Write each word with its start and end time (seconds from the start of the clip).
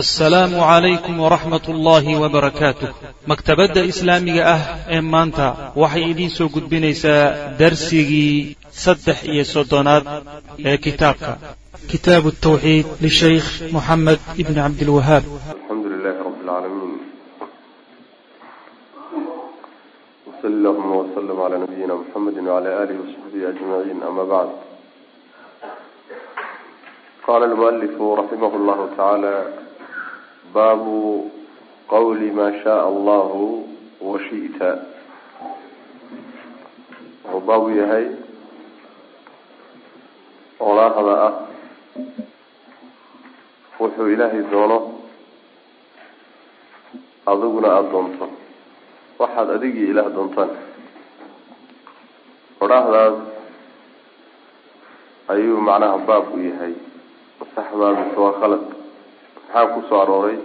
asalaamu 0.00 0.56
calaykum 0.56 1.20
waraxmat 1.20 1.68
ullaahi 1.68 2.16
wabarakaatuh 2.22 2.88
maktabadda 3.30 3.84
islaamiga 3.92 4.42
ah 4.54 4.62
ee 4.96 5.00
maanta 5.14 5.46
waxay 5.82 6.04
idiin 6.12 6.30
soo 6.36 6.48
gudbinaysaa 6.54 7.24
darsigii 7.60 8.56
saddex 8.84 9.18
iyo 9.32 9.44
soddonaad 9.54 10.04
ee 10.70 10.76
kitaabka. 10.86 11.32
Kitaabu 11.92 12.30
tawxiid 12.46 12.86
lishaykh 13.04 13.48
moxamed 13.76 14.20
ibni 14.42 14.56
cabdilwahaab 14.64 15.24
alxamdu 15.28 15.86
lilahi 15.94 16.18
rabi 16.24 16.38
اlcaalamiin 16.40 16.94
wsali 20.28 20.54
allahuma 20.58 20.94
wslm 21.02 21.38
cala 21.40 21.56
nabiyina 21.64 21.94
mxamedi 22.02 22.40
wcala 22.46 22.70
alihi 22.82 22.98
wasaxbihi 23.02 23.44
ajmaciin 23.52 24.00
ama 24.08 24.24
bacd 24.32 24.54
qala 27.26 27.44
almualifu 27.50 28.04
raximah 28.20 28.52
llahu 28.68 28.84
tacaala 28.94 29.34
baabu 30.54 31.30
qawli 31.92 32.30
ma 32.30 32.46
shaء 32.62 32.82
allahu 32.92 33.68
washita 34.00 34.70
wuxuu 37.24 37.40
baabu 37.46 37.68
yahay 37.80 38.06
olaahda 40.60 41.14
ah 41.28 41.34
wuxuu 43.80 44.08
ilaahay 44.14 44.42
doono 44.52 44.78
adiguna 47.26 47.68
aada 47.76 47.90
doonto 47.92 48.26
waxaad 49.18 49.48
adigii 49.56 49.88
ilaah 49.92 50.08
doontaan 50.14 50.50
odhaahdaas 52.62 53.16
ayuu 55.34 55.60
macnaha 55.68 55.98
baab 56.08 56.34
u 56.34 56.38
yahay 56.50 56.74
saxbaa 57.54 57.92
mise 57.98 58.16
waa 58.24 58.34
khalad 58.40 58.64
maxaa 59.36 59.66
ku 59.74 59.80
soo 59.88 60.00
arooray 60.02 60.38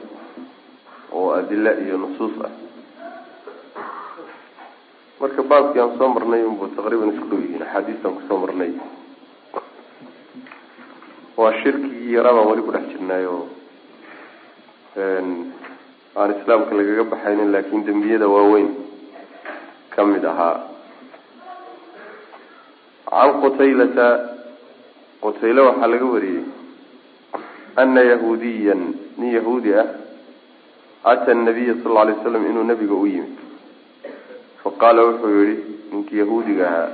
oo 1.12 1.32
adila 1.40 1.72
iyo 1.84 1.98
nusuus 1.98 2.36
ah. 2.46 2.52
Marka 5.20 5.42
baabkii 5.44 5.82
aan 5.82 5.98
soo 5.98 6.10
marnay 6.14 6.44
unbu 6.46 6.68
taqriiban 6.78 7.10
isku 7.14 7.26
dhow 7.30 7.40
yihiin. 7.42 7.64
Axaadiistaan 7.66 8.14
ku 8.16 8.22
soo 8.30 8.38
marnay. 8.44 8.72
Waa 11.38 11.54
shirkigii 11.64 12.14
yaraa 12.14 12.34
baan 12.38 12.48
weli 12.52 12.62
ku 12.66 12.72
dhex 12.72 12.86
jirnaay 12.94 13.26
oo 13.26 13.44
aan 16.18 16.32
islaamka 16.38 16.74
lagaga 16.78 17.04
baxaynin 17.14 17.52
laakin 17.54 17.86
dembiyada 17.86 18.28
waaweyn 18.30 18.70
ka 19.94 20.06
mid 20.06 20.26
ahaa. 20.26 20.58
Can 23.10 23.32
qutaylata 23.42 24.08
qutayle 25.22 25.62
waxaa 25.68 25.88
laga 25.94 26.06
wariyey 26.14 26.44
ana 27.78 28.02
yahuudiyan 28.02 28.82
nin 29.18 29.30
yahuudi 29.38 29.74
ah 29.74 29.88
ata 31.04 31.34
nabiya 31.34 31.74
sal 31.84 31.92
lla 31.92 32.02
alay 32.02 32.16
slam 32.24 32.46
inuu 32.46 32.64
nabiga 32.64 32.94
u 32.94 33.06
yimid. 33.08 33.38
Faqaala 34.64 35.02
wuxuu 35.06 35.44
yihi 35.44 35.56
ninkii 35.92 36.18
yahuudiga 36.20 36.68
ahaa 36.68 36.90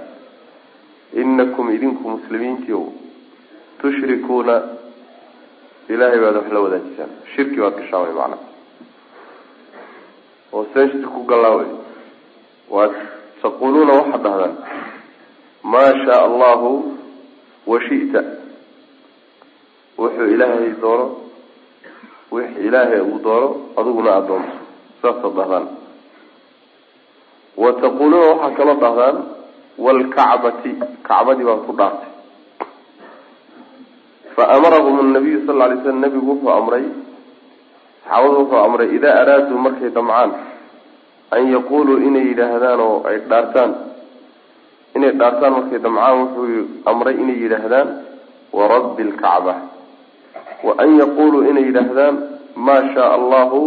inakum 1.13 1.71
idinku 1.71 2.09
muslimiintii 2.09 2.85
tushrikuuna. 3.81 4.55
Ilahay 5.89 6.19
baad 6.19 6.35
wax 6.35 6.47
la 6.51 6.59
wadaajisaan. 6.59 7.09
Shirki 7.35 7.59
baad 7.61 7.75
gashaan 7.79 8.03
way 8.03 8.13
macnaa 8.13 8.41
oo 10.53 10.65
seen 10.73 10.89
shirki 10.91 11.07
ku 11.15 11.23
gallaa 11.25 11.65
waad 12.69 12.93
taquluuna 13.41 13.93
waxaad 13.93 14.23
dhahdaan. 14.23 14.55
Maa 15.63 15.91
shaa 16.05 16.21
allahu 16.29 16.69
washita 17.67 18.21
wuxuu 19.97 20.27
ilaahay 20.35 20.71
doono 20.81 21.22
wix 22.33 22.49
ilaahay 22.67 23.01
uu 23.11 23.19
doono 23.25 23.47
adiguna 23.79 24.09
aada 24.15 24.27
doonto. 24.29 24.55
Saasaad 25.01 25.33
dhahdaan. 25.37 25.65
Wa 27.61 27.69
taquluuna 27.83 28.27
waxaad 28.31 28.53
kaloo 28.59 28.77
dhahdaan 28.83 29.15
waalkacbati 29.85 30.71
kacbadii 31.07 31.45
baan 31.49 31.61
ku 31.67 31.73
dhaartay. 31.79 32.09
Fa 34.35 34.43
amarahum 34.57 35.13
nabiyu 35.13 35.45
sal 35.45 35.55
lla 35.57 35.65
alay 35.69 35.79
slam 35.85 35.99
nabigu 36.01 36.25
wuxuu 36.31 36.49
amray 36.59 36.85
saxaabadu 38.03 38.37
wuxuu 38.41 38.61
amray 38.65 38.87
idaa 38.97 39.15
araaduu 39.21 39.57
markay 39.65 39.89
damcaan 39.97 40.31
an 41.35 41.41
yaquluu 41.55 41.97
inay 42.07 42.25
yidhaahdaan 42.33 42.79
oo 42.87 42.97
ay 43.09 43.17
dhaartaan 43.29 43.71
inay 44.97 45.11
dhaartaan 45.19 45.53
markay 45.57 45.79
damcaan 45.85 46.15
wuxuu 46.21 46.65
amray 46.91 47.15
inay 47.21 47.37
yidhaahdaan 47.43 47.87
warabbi 48.57 49.03
lkacba 49.11 49.53
wa 50.63 50.73
an 50.83 50.97
yaquluu 50.99 51.43
inay 51.49 51.65
yidhaahdaan 51.69 52.15
maa 52.55 52.81
shaa 52.93 53.09
allahu 53.19 53.61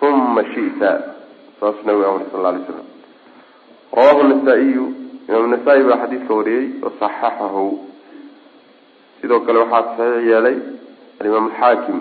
huma 0.00 0.44
shita 0.54 0.90
saas 1.60 1.76
nabigu 1.86 2.04
amray 2.10 2.26
sal 2.32 2.46
alay 2.46 2.62
slam 2.66 2.86
rawahu 3.98 4.22
nasaa-iyu 4.32 4.84
imaam 5.28 5.50
nasaa-i 5.54 5.82
baa 5.88 5.98
xadiidka 6.02 6.34
wariyey 6.40 6.66
wasaxaxahu 6.84 7.64
sidoo 9.20 9.40
kale 9.46 9.58
waxaa 9.64 9.96
saxiix 9.96 10.26
yeelay 10.30 10.56
alimaam 11.20 11.46
alxaakim 11.50 11.98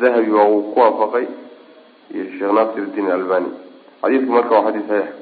dahabi 0.00 0.30
waa 0.38 0.48
uu 0.54 0.62
ku 0.72 0.80
waafaqay 0.80 1.26
iyo 2.14 2.24
sheekh 2.38 2.52
nasir 2.58 2.82
iddiin 2.88 3.10
albani 3.18 3.50
xadiidku 4.02 4.32
marka 4.38 4.54
waa 4.56 4.64
xadiis 4.68 4.88
saxiix 4.90 5.14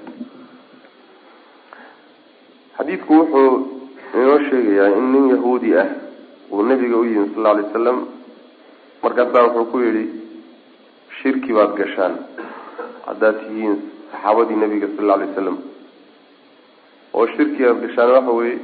xadiidku 2.78 3.12
wuxuu 3.18 3.52
inoo 4.22 4.38
sheegayaa 4.48 4.88
in 4.98 5.06
nin 5.12 5.24
yahuudi 5.34 5.70
ah 5.82 5.88
uu 6.54 6.62
nabiga 6.70 6.96
u 6.96 7.04
yimi 7.04 7.28
sal 7.34 7.42
lla 7.42 7.50
alay 7.50 7.64
wasalam 7.68 7.98
markaasaa 9.02 9.42
wuxuu 9.46 9.64
ku 9.72 9.78
yihi 9.86 10.04
shirki 11.22 11.50
baad 11.56 11.72
gashaan. 11.80 12.14
Haddaad 13.06 13.36
tihiin 13.40 13.74
saxaabadii 14.12 14.58
nabiga 14.62 14.88
sal 14.96 15.10
alay 15.14 15.28
wasalam 15.32 15.56
oo 17.16 17.26
shirki 17.36 17.60
aad 17.68 17.78
gashaan 17.84 18.10
waxa 18.16 18.32
weye 18.38 18.56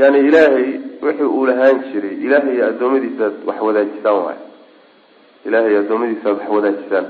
yani 0.00 0.18
ilaahay 0.28 0.68
wixii 1.02 1.28
uu 1.36 1.46
lahaan 1.46 1.76
jiray. 1.92 2.14
Ilaahay 2.26 2.54
iyo 2.56 2.66
addoommadiisaad 2.70 3.34
wax 3.48 3.58
wadaajisaan 3.68 4.18
waay. 4.24 4.38
Ilaahay 5.46 5.76
addoommadiisaad 5.82 6.36
wax 6.38 6.48
wadaajisaan. 6.56 7.06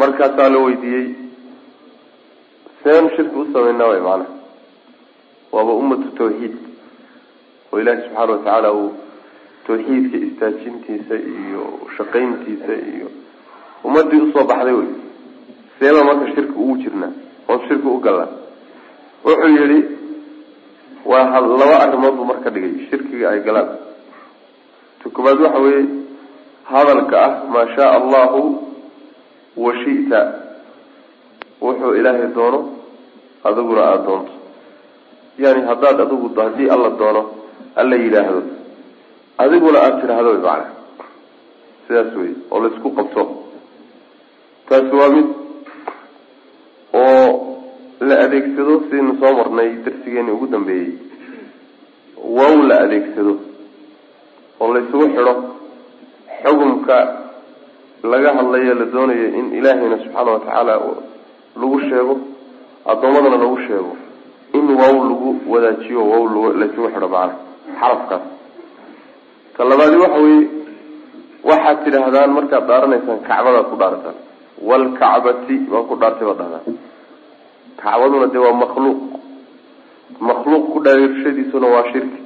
Markaasaa 0.00 0.48
la 0.54 0.58
weydiiyey 0.66 1.06
seen 2.82 3.04
shirki 3.16 3.36
u 3.42 3.44
sameynaa 3.52 3.88
way 3.92 4.00
macnaha 4.00 4.32
waaba 5.52 5.72
ummatu 5.80 6.08
tawxiid 6.18 6.54
oo 7.74 7.80
ilaahi 7.80 8.02
subxaana 8.02 8.32
watacaala 8.32 8.72
uu 8.72 8.90
tawxiidka 9.66 10.16
istaajintiisa 10.26 11.14
iyo 11.14 11.62
shaqayntiisa 11.96 12.74
iyo 12.92 13.08
ummadii 13.84 14.20
u 14.20 14.32
soo 14.32 14.44
baxday 14.44 14.74
wey. 14.80 14.90
Seebaa 15.78 16.04
marka 16.04 16.26
shirki 16.34 16.54
ugu 16.62 16.76
jirnaa 16.82 17.12
oon 17.48 17.60
shirki 17.68 17.88
u 17.88 18.00
galnaa 18.04 18.30
wuxuu 19.24 19.48
yihi 19.56 19.78
waa 21.04 21.40
laba 21.40 21.76
arrimood 21.82 22.14
buu 22.14 22.24
marka 22.24 22.50
dhigay 22.50 22.86
shirkiga 22.90 23.30
ay 23.30 23.40
galaan. 23.40 23.68
Ta 25.02 25.22
waxa 25.22 25.58
weeye 25.58 25.84
hadalka 26.64 27.24
ah 27.26 27.32
maa 27.52 27.66
shaa 27.76 27.90
allahu 28.00 28.40
wa 29.56 29.72
shita. 29.84 30.20
Wuxuu 31.60 31.94
ilaahay 31.94 32.28
doono 32.34 32.60
adiguna 33.44 33.82
aada 33.82 34.04
doonto. 34.06 34.32
Yani 35.38 35.62
haddaad 35.68 36.00
adigu 36.00 36.30
haddii 36.36 36.70
alla 36.70 36.90
doono 36.90 37.43
alla 37.76 37.96
yidhaahdo. 37.96 38.42
Adiguna 39.38 39.78
aada 39.82 40.00
tidhaahdo 40.00 40.32
macana 40.34 40.66
sidaas 41.86 42.14
wey 42.16 42.32
oo 42.50 42.60
la 42.62 42.68
isku 42.74 42.90
qabto. 42.98 43.22
Taasi 44.68 44.94
waa 45.00 45.10
mid 45.16 45.26
oo 46.92 47.26
la 48.00 48.14
adeegsado 48.24 48.74
sidaynu 48.84 49.12
soo 49.20 49.32
marnay 49.38 49.70
darsigeeni 49.84 50.30
ugu 50.30 50.46
dambeeyey. 50.46 50.92
Wow 52.36 52.56
la 52.68 52.76
adeegsado 52.84 53.34
oo 54.60 54.74
laysugu 54.74 55.06
xidho 55.14 55.34
xukumka 56.42 56.96
laga 58.12 58.30
hadlayo 58.36 58.74
la 58.74 58.84
doonayo 58.94 59.26
in 59.38 59.46
ilaahayna 59.58 59.98
subxaana 60.04 60.30
watacaala 60.32 60.74
lagu 61.60 61.80
sheego 61.88 62.14
addoommadana 62.86 63.36
lagu 63.44 63.58
sheego. 63.66 63.92
In 64.54 64.66
wow 64.80 64.94
lagu 65.10 65.28
wadaajiyo 65.52 66.00
wow 66.10 66.52
laysugu 66.60 66.88
xidho 66.94 67.08
macana 67.08 67.43
xarafkaas 67.80 68.24
ta 69.56 69.62
labaadi 69.70 69.96
waxa 70.04 70.18
weye 70.26 70.42
waxaad 71.50 71.78
tidhaahdaan 71.84 72.30
markaad 72.38 72.64
dhaaranaysaan 72.70 73.18
kacbadaad 73.28 73.66
ku 73.70 73.76
dhaarataan 73.82 74.16
waalkacbati 74.68 75.54
baan 75.72 75.84
ku 75.90 75.94
dhaartay 76.02 76.26
baad 76.30 76.38
dhahdaan 76.42 76.64
kacbaduna 77.82 78.26
dee 78.34 78.42
waa 78.46 78.56
makhluuq. 78.64 79.00
Makhluuq 80.30 80.64
ku 80.72 80.78
dhaarashadiisuna 80.86 81.66
waa 81.74 81.84
shirki. 81.92 82.18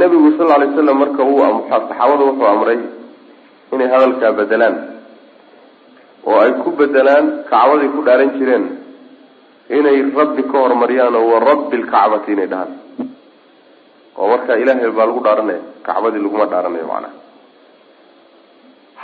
Nabigu 0.00 0.28
sal 0.38 0.50
alay 0.56 0.70
slam 0.76 0.96
marka 1.02 1.22
uu 1.30 1.40
saxaabada 1.70 2.22
wuxuu 2.28 2.46
amray 2.54 2.78
inay 3.74 3.88
hadalkaa 3.92 4.32
bedelaan 4.38 4.76
oo 6.28 6.38
ay 6.44 6.52
ku 6.62 6.70
bedelaan 6.80 7.26
kacbaday 7.50 7.88
ku 7.94 8.00
dhaaran 8.06 8.30
jireen. 8.38 8.64
Inay 9.78 9.98
rabbi 10.18 10.42
ka 10.50 10.56
horumariyaan 10.62 11.14
oo 11.20 11.26
wa 11.32 11.38
rabbi 11.50 11.76
lkacbati 11.82 12.28
inay 12.34 12.48
dhahaan 12.52 12.70
oo 14.20 14.26
markaa 14.32 14.56
ilaahay 14.62 14.90
baa 14.98 15.06
lagu 15.10 15.20
dhaaranaya 15.26 15.60
kacbadii 15.86 16.22
laguma 16.26 16.46
dhaaranayo 16.52 16.86
macnaha 16.92 17.14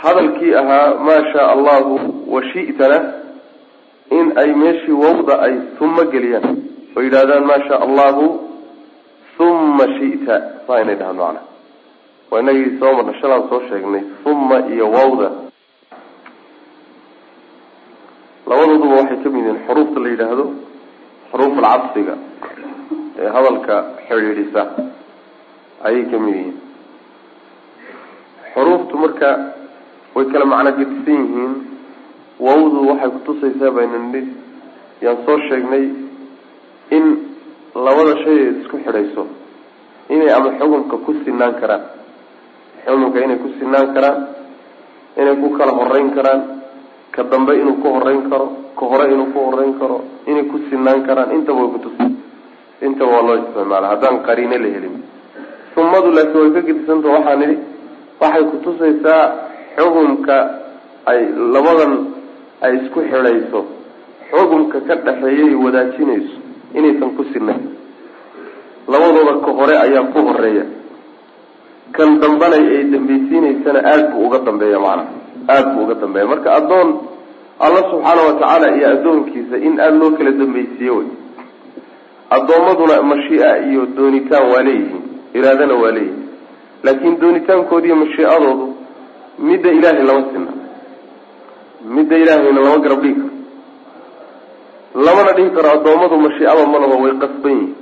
hadalkii 0.01 0.53
ahaa 0.61 0.87
maa 1.07 1.21
shaa 1.33 1.47
allahu 1.55 1.93
wa 2.33 2.41
shi'tana 2.53 2.97
in 4.17 4.27
ay 4.41 4.49
meeshii 4.63 4.97
wawda 5.03 5.33
ay 5.47 5.53
uma 5.85 6.03
geliyaan 6.13 6.47
oo 6.95 7.01
yidhahdaan 7.07 7.45
maa 7.49 7.61
shaa 7.67 7.79
allahu 7.87 8.25
uma 9.47 9.85
shi'ta 9.97 10.35
saa 10.67 10.79
inay 10.83 10.95
dhahaan 11.01 11.17
macnaha 11.23 11.45
waa 12.31 12.39
inagii 12.43 12.71
soo 12.79 12.91
marna 12.97 13.13
shalaan 13.21 13.43
soo 13.51 13.61
sheegnay 13.69 14.03
uma 14.31 14.57
iyo 14.73 14.85
wawda 14.97 15.27
labadooduba 18.49 18.95
waxay 19.01 19.17
ka 19.23 19.29
mid 19.35 19.43
yihiin 19.45 19.59
xuruufta 19.67 19.99
la 20.03 20.09
yidhaahdo 20.13 20.45
xuruuf 21.31 21.55
alcadsiga 21.71 22.13
ee 23.21 23.29
hadalka 23.35 23.75
xidhiidhisa 24.07 24.61
ayay 25.85 26.05
ka 26.11 26.17
mid 26.17 26.35
yihiin. 26.35 26.55
Xuruuftu 28.53 28.95
marka 28.97 29.29
way 30.15 30.25
kala 30.31 30.45
macno 30.45 30.71
gedisan 30.77 31.17
yihiin. 31.25 31.53
Wawdu 32.39 32.79
waxay 32.89 33.09
kutusaysaa 33.15 33.71
baynu 33.75 33.97
nidhi 34.13 34.31
yaan 35.01 35.17
soo 35.25 35.37
sheegnay 35.49 35.85
in 36.97 37.05
labada 37.75 38.13
shay 38.23 38.37
ay 38.37 38.49
isku 38.61 38.77
xidhayso. 38.85 39.23
Inay 40.09 40.29
ama 40.31 40.49
xukunka 40.59 40.97
ku 41.05 41.11
sinaan 41.25 41.53
karaan. 41.61 41.83
Xukunka 42.85 43.19
inay 43.25 43.37
ku 43.41 43.49
sinaan 43.59 43.93
karaan 43.93 44.17
inay 45.17 45.35
ku 45.41 45.47
kala 45.57 45.73
horeyn 45.73 46.09
karaan. 46.15 46.41
Ka 47.11 47.23
dambe 47.23 47.57
inuu 47.57 47.81
ku 47.81 47.87
horeyn 47.97 48.29
karo 48.29 48.47
ka 48.77 48.83
hore 48.85 49.05
inuu 49.13 49.33
ku 49.33 49.39
horeyn 49.49 49.73
karo 49.81 49.97
inay 50.29 50.45
ku 50.45 50.57
sinaan 50.69 51.01
karaan. 51.05 51.33
Intaba 51.33 51.61
way 51.65 51.69
kutusi 51.77 52.05
intaba 52.85 53.11
waa 53.13 53.25
loo 53.27 53.35
isticmaala 53.41 53.87
haddaan 53.97 54.21
qariine 54.25 54.57
la 54.61 54.69
helin 54.75 54.95
sumadu 55.77 56.09
laakiin 56.17 56.41
way 56.41 56.51
ka 56.57 56.61
gedisanta 56.67 57.07
waxaa 57.15 57.35
nidhi 57.41 57.57
waxay 58.21 58.43
kutusaysaa 58.51 59.23
xukunka 59.77 60.37
ay 61.11 61.19
labadan 61.53 61.93
ay 62.65 62.73
isku 62.81 62.99
xidhayso. 63.09 63.59
Xukunka 64.31 64.77
ka 64.87 64.95
dhexeeyay 65.05 65.53
wadaajinayso 65.63 66.37
inaysan 66.77 67.11
ku 67.17 67.23
sinayn 67.31 67.63
labadooda 68.91 69.33
ka 69.45 69.51
hore 69.57 69.75
ayaa 69.85 70.09
ku 70.13 70.19
horreeya 70.27 70.65
kan 71.95 72.09
dambanay 72.19 72.63
ay 72.75 72.83
dambaysiinaysana 72.91 73.79
aada 73.85 74.07
buu 74.11 74.25
uga 74.27 74.39
dambeeya 74.47 74.79
macnaha 74.79 75.13
aada 75.47 75.69
buu 75.73 75.83
uga 75.85 75.95
dambeeya. 76.01 76.25
Marka 76.31 76.49
addoon 76.59 76.89
alla 77.65 77.81
subxaana 77.91 78.21
watacaala 78.27 78.67
iyo 78.77 78.87
addoonkiisa 78.95 79.55
in 79.67 79.79
aada 79.79 79.95
loo 80.01 80.11
kala 80.17 80.31
dambaysiiye 80.41 80.91
wey 80.97 81.07
addoommaduna 82.35 82.95
mashii'a 83.11 83.51
iyo 83.69 83.81
doonitaan 83.95 84.45
waa 84.51 84.63
leeyihiin 84.67 85.03
iraadana 85.37 85.75
waa 85.81 85.91
leeyihiin. 85.97 86.23
Laakiin 86.83 87.15
doonitaankoodi 87.21 87.87
iyo 87.87 87.95
mashiicadoodu 88.03 88.65
midda 89.47 89.69
ilaahay 89.77 90.03
lama 90.09 90.23
sina 90.31 90.51
midda 91.95 92.15
ilaahayna 92.23 92.61
lama 92.65 92.77
garab 92.85 93.01
dhigi 93.03 93.21
karo. 93.21 93.33
Lamana 95.05 95.31
dhihi 95.37 95.49
karo 95.55 95.69
addoommadu 95.77 96.15
mashiicada 96.25 96.63
malaba 96.73 96.95
way 97.03 97.13
qasban 97.23 97.51
yihiin. 97.59 97.75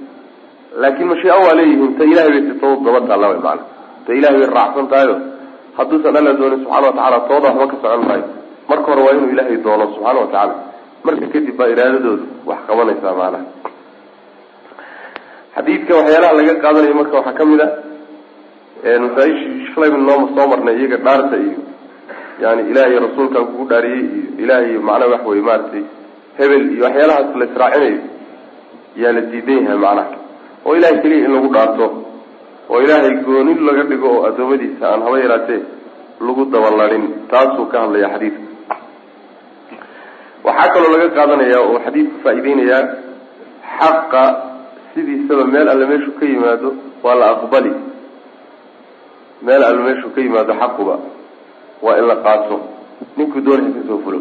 Laakiin 0.82 1.08
mashiico 1.12 1.40
waa 1.48 1.56
leeyihiin 1.60 1.92
ta 1.98 2.04
ilahay 2.12 2.30
bay 2.36 2.44
sitoodu 2.50 2.82
daba 2.86 3.00
taalla 3.10 3.28
way 3.32 3.40
maana 3.46 3.64
ta 4.06 4.12
ilahay 4.20 4.38
bay 4.42 4.50
raacsan 4.58 4.88
tahayo 4.92 5.16
hadduusan 5.78 6.16
alla 6.20 6.32
doonin 6.40 6.60
subxana 6.64 6.88
watacaala 6.88 7.18
tooda 7.30 7.48
waxba 7.60 7.68
ka 7.72 7.76
socon 7.84 8.04
maayo. 8.10 8.26
Marka 8.70 8.88
hore 8.92 9.02
waa 9.06 9.14
inuu 9.18 9.30
ilaahay 9.34 9.58
doono 9.66 9.86
subxaana 9.94 10.20
watacaala 10.24 10.54
marka 11.06 11.26
kadib 11.34 11.56
baa 11.60 11.68
iraadadoodu 11.74 12.24
wax 12.50 12.60
qabanaysaa 12.70 13.14
maanaha 13.20 13.46
xadiidka 15.56 15.92
waxyaalaha 16.00 16.34
laga 16.40 16.54
qaadanayo 16.64 16.96
marka 17.00 17.16
waxaa 17.20 17.38
ka 17.40 17.44
mid 17.52 17.62
a 17.62 19.00
masaaishii 19.06 19.68
shalayba 19.74 19.98
nooma 20.08 20.28
soo 20.36 20.48
marnay 20.52 20.76
iyaga 20.82 20.98
dhaarta 21.06 21.36
iyo 21.46 21.60
yani 22.44 22.62
ilaahay 22.72 22.98
rasuulkan 23.08 23.44
kugu 23.50 23.64
dhaariyey 23.72 24.02
iyo 24.16 24.24
ilaahay 24.44 24.74
macnaha 24.88 25.12
wax 25.14 25.22
wey 25.32 25.42
maaragtay 25.48 25.84
hebel 26.40 26.64
iyo 26.76 26.84
waxyaalahaas 26.88 27.30
la 27.40 27.46
israacinayo 27.50 28.00
yaa 29.02 29.12
la 29.18 29.22
diidan 29.32 29.60
yahay 29.66 29.80
macnaha. 29.86 30.16
Oo 30.66 30.74
ilahay 30.78 30.98
keliya 31.04 31.26
in 31.28 31.34
lagu 31.36 31.50
dhaarto 31.56 31.86
oo 32.72 32.80
ilaahay 32.86 33.14
gooni 33.28 33.54
laga 33.68 33.84
dhigo 33.92 34.08
oo 34.16 34.22
adoomadiisa 34.30 34.84
aan 34.92 35.02
haba 35.08 35.18
yaraatee 35.24 35.62
lagu 36.28 36.42
dabaladhin 36.54 37.04
taasuu 37.32 37.66
ka 37.72 37.78
hadlaya 37.84 38.08
xadiidka 38.14 38.44
waxaa 40.48 40.70
kaloo 40.74 40.92
laga 40.96 41.08
qaadanaya 41.18 41.58
oo 41.66 41.78
xadiidku 41.86 42.16
faa-ideynayaa 42.24 42.84
xaqa 43.80 44.24
sidiisaba 44.96 45.44
meel 45.46 45.68
alle 45.70 45.86
meeshu 45.86 46.12
ka 46.20 46.26
yimaado 46.26 46.70
waa 47.04 47.16
la 47.16 47.26
aqbali. 47.36 47.72
Meel 49.44 49.64
alle 49.64 49.82
meeshu 49.88 50.10
ka 50.16 50.22
yimaado 50.22 50.54
xaquba 50.54 50.96
waa 51.82 51.98
in 52.00 52.06
la 52.08 52.16
qaato. 52.26 52.60
Ninkuu 53.18 53.42
doonaya 53.42 53.72
ka 53.76 53.82
soo 53.88 54.00
fulo. 54.04 54.20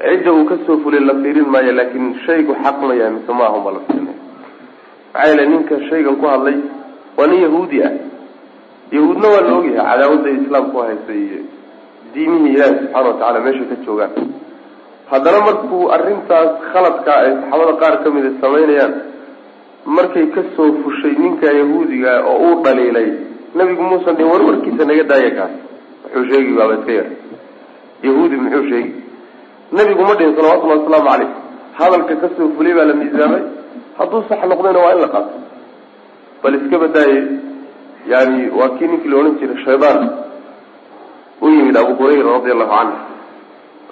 Cidda 0.00 0.32
uu 0.32 0.44
ka 0.46 0.56
soo 0.66 0.78
fulay 0.82 1.00
la 1.00 1.14
fiirin 1.22 1.48
maayo 1.50 1.72
laakin 1.72 2.14
shaygu 2.26 2.54
xaq 2.62 2.78
yahay 2.98 3.10
mise 3.10 3.32
ma 3.38 3.44
ahun 3.50 3.62
baa 3.64 3.72
la 3.76 3.80
fiirinaya. 3.86 4.18
Maxaa 5.12 5.26
yeele 5.28 5.46
ninka 5.46 5.74
shaygan 5.90 6.16
ku 6.16 6.26
hadlay 6.26 6.56
waa 7.16 7.26
nin 7.26 7.40
yahuudi 7.42 7.82
ah. 7.82 7.92
Yahuudna 8.92 9.28
waa 9.28 9.40
la 9.46 9.52
ogyahay 9.58 9.86
cadaawadda 9.90 10.30
islaamku 10.30 10.76
haysa 10.78 11.12
iyo 11.12 11.40
diimihii 12.14 12.54
ilaahi 12.54 12.74
subxaana 12.78 13.08
watacaala 13.08 13.40
meeshay 13.40 13.66
ka 13.70 13.76
joogaan. 13.84 14.12
Haddana 15.10 15.40
markuu 15.46 15.90
arrintaas 15.90 16.50
khaladkaa 16.72 17.18
ay 17.26 17.30
saxaabada 17.34 17.72
qaar 17.82 17.94
ka 18.02 18.08
mida 18.14 18.30
samaynayaan 18.40 18.92
markay 19.86 20.26
ka 20.34 20.42
soo 20.56 20.72
fushay 20.82 21.14
ninka 21.18 21.46
yahuudiga 21.52 22.12
oo 22.26 22.38
uu 22.46 22.62
dhaliilay 22.64 23.08
nabigu 23.54 23.82
muusan 23.82 24.16
dhin 24.16 24.26
war 24.32 24.42
warkiisa 24.42 24.84
naga 24.84 25.04
daaya 25.10 25.30
kaas 25.38 25.52
muxuu 26.04 26.24
sheegi 26.30 26.52
baaba 26.58 26.74
iska 26.80 26.92
yar. 26.92 27.06
Yahuudi 28.02 28.36
muxuu 28.36 28.64
sheegi 28.70 28.92
nabigu 29.72 30.02
ma 30.08 30.14
dhihin 30.18 30.34
salawatullahi 30.36 30.80
wasalaamu 30.80 31.08
caleyh 31.10 31.30
hadalka 31.78 32.14
ka 32.22 32.28
soo 32.36 32.48
fulay 32.56 32.74
baa 32.76 32.84
la 32.90 32.94
miisaamay. 32.94 33.42
Hadduu 33.98 34.22
sax 34.28 34.40
noqdayna 34.50 34.78
waa 34.84 34.92
in 34.94 35.00
la 35.00 35.08
qaato. 35.14 35.34
Bal 36.42 36.54
iska 36.58 36.76
badaaye 36.78 37.18
yani 38.12 38.48
waa 38.58 38.68
kii 38.78 38.86
ninkii 38.88 39.08
la 39.10 39.16
odhan 39.20 39.34
jiray 39.40 39.58
shaydaan 39.64 40.00
u 41.42 41.48
yimid 41.48 41.76
abu 41.76 41.92
hurayra 41.98 42.30
radi 42.36 42.50
allahu 42.54 42.70
canhu 42.76 42.96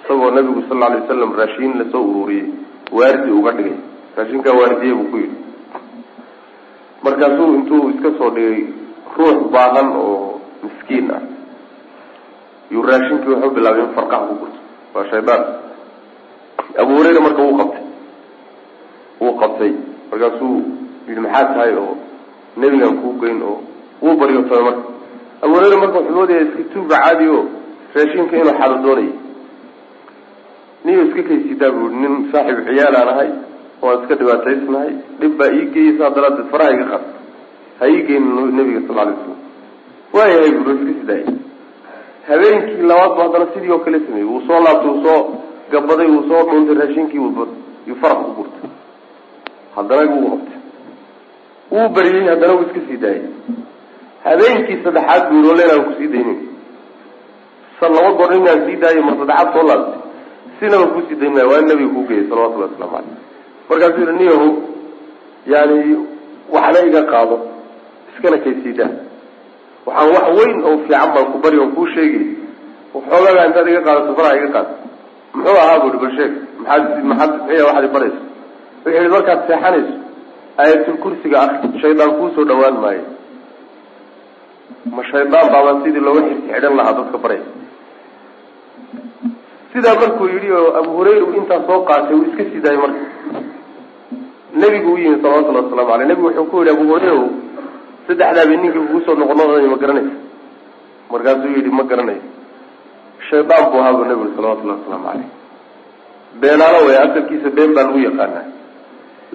isagoo 0.03 0.31
nabigu 0.31 0.61
sal 0.69 0.83
alay 0.83 1.01
wasalam 1.01 1.31
raashiin 1.39 1.73
la 1.79 1.85
soo 1.91 2.01
ururiyey 2.11 2.47
waardi 2.91 3.31
uga 3.31 3.51
dhigay. 3.57 3.77
Raashinkaa 4.17 4.53
waardiye 4.59 4.93
buu 4.93 5.09
ku 5.11 5.17
yidhi 5.17 5.37
markaasuu 7.03 7.53
intuu 7.55 7.89
iska 7.93 8.09
soo 8.17 8.29
dhigay 8.35 8.63
ruux 9.17 9.37
baahan 9.53 9.87
oo 9.95 10.41
miskiin 10.63 11.11
ah. 11.15 11.21
Yuu 12.71 12.83
raashinkii 12.89 13.29
wuxuu 13.33 13.51
bilaabay 13.55 13.83
in 13.83 13.93
farqaha 13.95 14.27
ku 14.27 14.33
gurto. 14.41 14.59
Waa 14.93 15.05
shaydaan 15.11 15.43
abu 16.81 16.91
hurayra 16.97 17.21
marka 17.25 17.41
wuu 17.41 17.57
qabtay. 17.59 17.83
Wuu 19.21 19.33
qabtay. 19.41 19.71
Markaasuu 20.11 20.55
yidhi 21.07 21.21
maxaa 21.25 21.45
tahay 21.53 21.73
oo 21.81 21.97
nebigan 22.57 22.93
kuu 23.01 23.13
geyn 23.21 23.41
oo 23.43 23.57
wuu 24.01 24.15
baryotooy 24.19 24.63
marka. 24.67 24.83
Abu 25.41 25.53
hurayra 25.55 25.77
marka 25.83 25.97
wuxuu 25.99 26.15
moodaya 26.17 26.41
iska 26.45 26.63
tuuga 26.73 26.97
caadi 27.03 27.27
o 27.27 27.39
raashinka 27.95 28.35
inuu 28.37 28.53
xado 28.59 28.75
doonayay. 28.83 29.13
Niyo 30.85 31.01
iska 31.07 31.21
kaysidaa 31.29 31.71
bu 31.75 31.83
nin 32.01 32.13
saaxiib 32.31 32.59
ciyaal 32.67 32.95
aan 33.01 33.09
ahay 33.13 33.29
waan 33.81 33.97
iska 34.01 34.15
dhibaataysnahay 34.21 34.91
dhib 35.19 35.33
baa 35.39 35.51
ii 35.59 35.65
geeyay 35.73 35.97
saa 35.99 36.09
daraadeed 36.15 36.47
faraha 36.53 36.71
iga 36.75 36.85
qad 36.93 37.03
ha 37.79 37.83
ii 37.93 38.01
geynin 38.07 38.55
nabiga 38.57 38.81
sal 38.87 38.99
alay 39.03 39.15
slam 39.23 39.37
waayahay 40.15 40.51
buu 40.57 40.73
iska 40.79 40.93
sidaayay 40.99 41.35
habeenkii 42.29 42.83
labaad 42.91 43.11
bu 43.15 43.21
haddana 43.21 43.45
sidii 43.53 43.71
oo 43.75 43.79
kale 43.85 43.99
sameeyey. 44.05 44.27
Wuu 44.31 44.41
soo 44.47 44.59
laabtay 44.65 44.89
wuu 44.91 45.03
soo 45.05 45.19
gabaday 45.71 46.07
wuu 46.13 46.23
soo 46.29 46.41
dhuuntay 46.49 46.75
raashinkii 46.81 47.17
yuu 47.87 47.95
farax 48.01 48.17
ku 48.25 48.31
gurtay. 48.37 48.69
Haddana 49.75 50.11
wuu 50.15 50.29
qabtay 50.33 50.59
wuu 51.71 51.87
baryey 51.95 52.27
haddana 52.29 52.53
wuu 52.53 52.65
iska 52.67 52.81
sii 52.87 52.97
daayay 53.03 53.23
habeenkii 54.25 54.77
saddexaad 54.83 55.23
buu 55.29 55.37
yii 55.41 55.49
walenaan 55.51 55.83
ku 55.87 55.91
sii 55.99 56.07
daynin 56.13 56.39
sa 57.79 57.89
laba 57.95 58.11
goor 58.19 58.33
inaan 58.37 58.61
sii 58.67 58.77
daayo 58.83 59.01
mar 59.07 59.15
saddexaad 59.21 59.49
soo 59.55 59.63
laabtay. 59.69 59.99
Sinaba 60.59 60.85
ku 60.93 60.99
sii 61.07 61.15
dayn 61.21 61.33
maayo 61.33 61.49
waa 61.51 61.59
in 61.63 61.67
nabiga 61.71 61.89
kuu 61.95 62.05
geeyay 62.09 62.27
salawatullahi 62.29 62.71
waslamu 62.71 62.91
caleyh 62.93 63.17
markaasuu 63.69 64.01
yihi 64.05 64.17
niyahu 64.19 64.47
yani 65.53 65.77
waxna 66.55 66.79
iga 66.89 67.01
qaado 67.11 67.35
iskana 68.13 68.37
kaysiidaa 68.45 68.91
waxaan 69.87 70.09
wax 70.15 70.27
weyn 70.39 70.57
oo 70.69 70.75
fiican 70.85 71.09
baan 71.15 71.25
ku 71.33 71.37
bari 71.43 71.57
oon 71.61 71.71
kuu 71.75 71.87
sheegay. 71.95 72.25
Waxoogaga 72.93 73.41
intaad 73.47 73.67
iga 73.71 73.81
qaadato 73.87 74.11
faraha 74.17 74.35
iga 74.39 74.49
qaad. 74.55 74.67
Muxuu 75.33 75.57
ahaa 75.63 75.79
bui 75.83 75.97
bal 76.03 76.11
sheeg 76.17 76.31
maxaad 76.61 76.83
maxaad 77.09 77.31
miya 77.47 77.63
waxaad 77.67 77.85
ibarayso 77.89 78.21
wuxuu 78.83 78.93
yihi 78.97 79.09
markaad 79.15 79.39
seexanayso 79.47 79.93
aayatul 80.61 80.97
kursiga 81.03 81.37
akri 81.45 81.79
shaydaan 81.83 82.11
kuusoo 82.19 82.45
dhawaan 82.49 82.77
maayo. 82.83 83.03
Ma 84.95 85.01
shaydaan 85.11 85.47
baabaan 85.53 85.77
sidii 85.83 86.03
looga 86.07 86.21
xirsi 86.27 86.43
xidhan 86.53 86.73
lahaa 86.79 86.93
dadka 86.99 87.17
baraya 87.23 87.45
sidaa 89.73 89.95
markuu 90.01 90.27
yidhi 90.33 90.49
oo 90.59 90.69
abu 90.79 90.89
hurayra 90.97 91.25
u 91.29 91.33
intaa 91.39 91.61
soo 91.67 91.79
qaatay 91.89 92.15
uu 92.17 92.25
iska 92.29 92.43
sii 92.51 92.61
daayay 92.65 92.81
marka 92.83 92.99
nebigu 94.61 94.89
u 94.93 94.97
yimi 94.97 95.17
salawatullahi 95.21 95.65
waslamu 95.65 95.91
aleyh 95.93 96.07
nebigu 96.11 96.27
wuxuu 96.27 96.45
ku 96.51 96.57
yihi 96.63 96.71
abu 96.75 96.83
hurayra 96.89 97.15
saddexdaa 98.07 98.45
bay 98.49 98.57
ninkii 98.57 98.79
kugu 98.85 98.99
soo 99.05 99.15
noqonoqday 99.21 99.67
ma 99.73 99.77
garanaysa? 99.83 100.15
Markaasuu 101.11 101.51
yidhi 101.57 101.71
ma 101.79 101.83
garanayo 101.89 102.21
shaydaan 103.29 103.63
buu 103.71 103.79
ahaa 103.81 103.93
buu 103.97 104.05
nabigu 104.09 104.27
salawatullahi 104.35 104.79
wasalaamu 104.79 105.05
caleyh 105.09 105.29
beenaalo 106.41 106.79
way 106.87 106.97
asalkiisa 107.05 107.49
been 107.57 107.71
baa 107.75 107.83
lagu 107.87 107.99
yaqaanaa. 108.07 108.45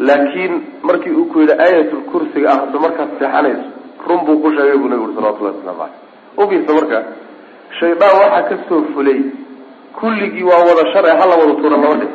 Laakiin 0.07 0.52
markii 0.88 1.14
uu 1.19 1.26
ku 1.33 1.37
yidhi 1.40 1.54
aayatul 1.64 2.02
kursiga 2.12 2.49
ahso 2.54 2.76
markaad 2.85 3.11
seexanayso 3.19 3.66
run 4.09 4.21
buu 4.26 4.38
ku 4.43 4.49
sheegay 4.57 4.76
buu 4.81 4.88
nabigu 4.88 5.07
uri 5.09 5.14
salawatullahi 5.19 5.57
waslamu 5.57 5.78
caleyh 5.83 6.02
u 6.40 6.49
fiirsa 6.50 6.73
marka 6.78 6.99
shaydaan 7.81 8.14
waxaa 8.23 8.43
ka 8.50 8.57
soo 8.69 8.83
fulay 8.95 9.21
kulligii 10.00 10.47
waa 10.50 10.62
wada 10.69 10.85
sharci 10.93 11.12
hala 11.21 11.35
wada 11.40 11.54
tuura 11.61 11.76
laba 11.85 11.95
dhe 12.02 12.07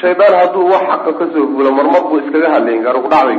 shaydaan 0.00 0.34
hadduu 0.40 0.64
wax 0.72 0.82
xaqa 0.90 1.10
ka 1.18 1.24
soo 1.34 1.44
fulo 1.54 1.70
marmar 1.78 2.02
buu 2.08 2.18
iskaga 2.22 2.48
hadlayn 2.54 2.82
gaaro 2.86 3.00
ku 3.04 3.08
dhacday. 3.14 3.38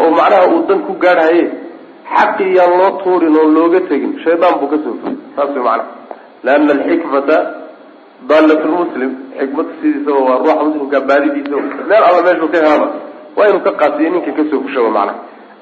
Oo 0.00 0.10
macnaha 0.18 0.44
uu 0.52 0.60
dan 0.68 0.78
ku 0.86 0.92
gaadhaye 1.04 1.44
xaqi 2.16 2.46
yaan 2.56 2.72
loo 2.80 2.90
tuurin 3.02 3.36
oo 3.40 3.46
looga 3.56 3.80
tegin 3.88 4.12
shaydaan 4.24 4.54
buu 4.60 4.68
ka 4.72 4.76
soo 4.84 4.94
fulay 5.00 5.16
saas 5.36 5.50
macnaha. 5.56 5.84
Liana 6.44 6.72
alxikmata 6.76 7.36
daalat 8.28 8.62
lmuslim 8.70 9.10
xikmada 9.38 9.70
sidiisaba 9.80 10.20
waa 10.28 10.38
ruuxa 10.42 10.64
muslimka 10.68 10.98
baadidiisa. 11.08 11.56
Meel 11.90 12.02
alla 12.08 12.20
meeshuu 12.26 12.48
ka 12.52 12.58
helaba 12.64 12.86
waa 13.36 13.46
inuu 13.50 13.62
ka 13.66 13.72
qaasiyo 13.80 14.08
ninka 14.14 14.30
ka 14.38 14.42
soo 14.50 14.60
fusha 14.64 14.80
macnaha. 14.96 15.14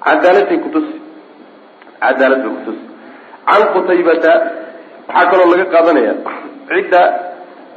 Cadaaladbay 0.05 0.59
kutusi 0.65 0.95
cadaalad 2.03 2.41
bay 2.45 2.53
kutusi 2.59 2.83
can 3.47 3.63
qutaybata 3.75 4.33
waxaa 5.09 5.31
kaloo 5.31 5.49
laga 5.53 5.67
qaadanaya 5.75 6.13
cidda 6.69 7.01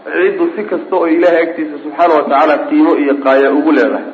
ciddu 0.05 0.45
si 0.55 0.63
kasta 0.69 0.95
oo 0.95 1.07
ilaahay 1.07 1.41
agtiisa 1.47 1.75
subxaana 1.83 2.13
watacaala 2.19 2.55
qiimo 2.69 2.91
iyo 3.03 3.13
qaaya 3.25 3.49
ugu 3.57 3.71
leedahay 3.77 4.07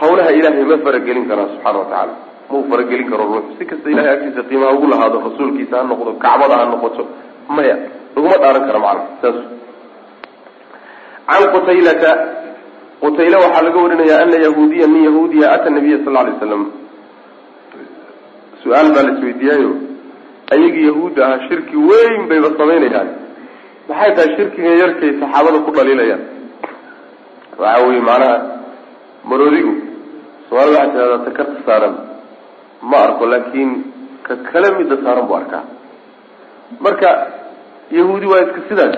hawlaha 0.00 0.30
ilaahay 0.38 0.64
ma 0.70 0.76
faragelin 0.84 1.24
karaa 1.30 1.48
subxaana 1.54 1.78
watacaala 1.82 2.14
mau 2.50 2.62
faragelin 2.70 3.08
karo 3.10 3.24
ruux. 3.30 3.44
Si 3.58 3.64
kasta 3.70 3.86
ilahay 3.92 4.12
agtiisa 4.16 4.42
qiimaha 4.48 4.72
ugu 4.76 4.86
lahaado 4.92 5.16
rasuulkiisa 5.26 5.74
ha 5.78 5.84
noqdo 5.90 6.10
kacbada 6.24 6.54
ha 6.60 6.64
noqoto 6.72 7.02
maya. 7.56 7.76
Laguma 8.14 8.36
dhaaran 8.42 8.64
kara 8.68 8.78
macana 8.84 9.02
saas. 9.22 9.38
Can 11.28 11.44
qutaylata 11.54 12.10
qutayla 13.02 13.36
waxaa 13.44 13.62
laga 13.66 13.78
warinaya 13.84 14.16
ana 14.24 14.36
yahuudiya 14.46 14.86
min 14.94 15.02
yahuudiya 15.08 15.46
ata 15.54 15.68
nabiya 15.76 15.98
sal 16.04 16.12
lay 16.26 16.34
slam 16.42 16.62
su'aal 18.62 18.88
baa 18.94 19.04
la 19.06 19.12
isweydiiyaayo. 19.16 19.70
Ayagii 20.54 20.86
yahuudda 20.90 21.20
ahaa 21.26 21.48
shirki 21.48 21.76
weyn 21.88 22.28
bayba 22.30 22.48
samaynayaan 22.60 23.08
maxay 23.92 24.10
tahay 24.16 24.30
shirkiga 24.36 24.72
yarkay 24.82 25.10
saxaabada 25.20 25.58
ku 25.66 25.70
dhaliilayaan? 25.76 26.22
Waxa 27.60 27.84
weye 27.86 28.00
macnaha 28.08 28.34
maroodigu 29.30 29.72
soomaalida 30.48 30.78
waxaa 30.78 30.92
tidhahdaa 30.92 31.24
takarta 31.26 31.58
saaran. 31.66 31.94
Ma 32.90 32.96
arko 33.06 33.24
laakiin 33.32 33.70
ka 34.26 34.34
kale 34.50 34.68
midda 34.78 34.96
saaran 35.04 35.26
buu 35.28 35.36
arkaa. 35.40 35.62
Marka 36.84 37.08
yahuudi 37.98 38.26
waa 38.32 38.42
iska 38.46 38.60
sidaas 38.68 38.96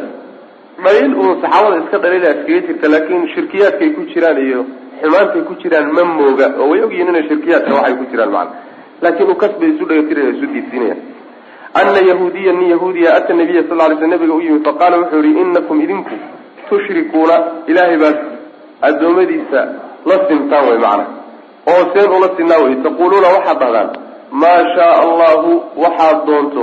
dhalil 0.85 1.15
uun 1.21 1.41
saxaabada 1.43 1.77
iska 1.85 1.97
dhaliilaa 2.05 2.35
iskaga 2.39 2.61
jirta 2.69 2.87
laakin 2.95 3.21
shirkiyaadkay 3.35 3.91
ku 3.97 4.03
jiraan 4.13 4.39
iyo 4.47 4.61
xumaantay 5.01 5.43
ku 5.49 5.55
jiraan 5.63 5.89
ma 5.97 6.03
mooga. 6.05 6.47
Oo 6.61 6.69
way 6.71 6.81
ogyihiin 6.87 7.09
inay 7.13 7.25
shirkiyaadka 7.31 7.71
waxay 7.79 7.95
ku 8.01 8.05
jiraan 8.13 8.31
macana 8.37 8.57
laakin 9.03 9.35
kasbay 9.43 9.69
isu 9.75 9.85
dhagatiraya 9.91 10.31
isu 10.37 10.47
diidsiinayaan 10.55 11.01
ana 11.81 12.00
yahuudiya 12.11 12.52
nin 12.59 12.69
yahuudiya 12.75 13.11
ata 13.19 13.33
nabiya 13.40 13.62
sal 13.69 13.78
ly 13.90 13.97
sl 14.00 14.07
nabiga 14.12 14.35
u 14.35 14.40
yimi 14.47 14.61
faqaala 14.66 14.97
wuxuu 15.00 15.23
yihi 15.26 15.40
inakum 15.45 15.81
idinku 15.85 16.14
tushrikuuna 16.69 17.37
ilaahay 17.71 17.97
baad 18.02 18.19
addoommadiisa 18.88 19.61
la 20.09 20.16
sintaan 20.28 20.64
way 20.69 20.78
macana 20.85 21.04
oo 21.73 21.83
seen 21.95 22.11
ula 22.19 22.28
sinaa 22.37 22.61
wey 22.64 22.75
taquluuna 22.87 23.28
waxaad 23.37 23.59
dhahdaan 23.62 23.90
maa 24.43 24.61
shaa 24.76 24.95
allahu 25.04 25.50
waxaad 25.85 26.19
doonto 26.28 26.62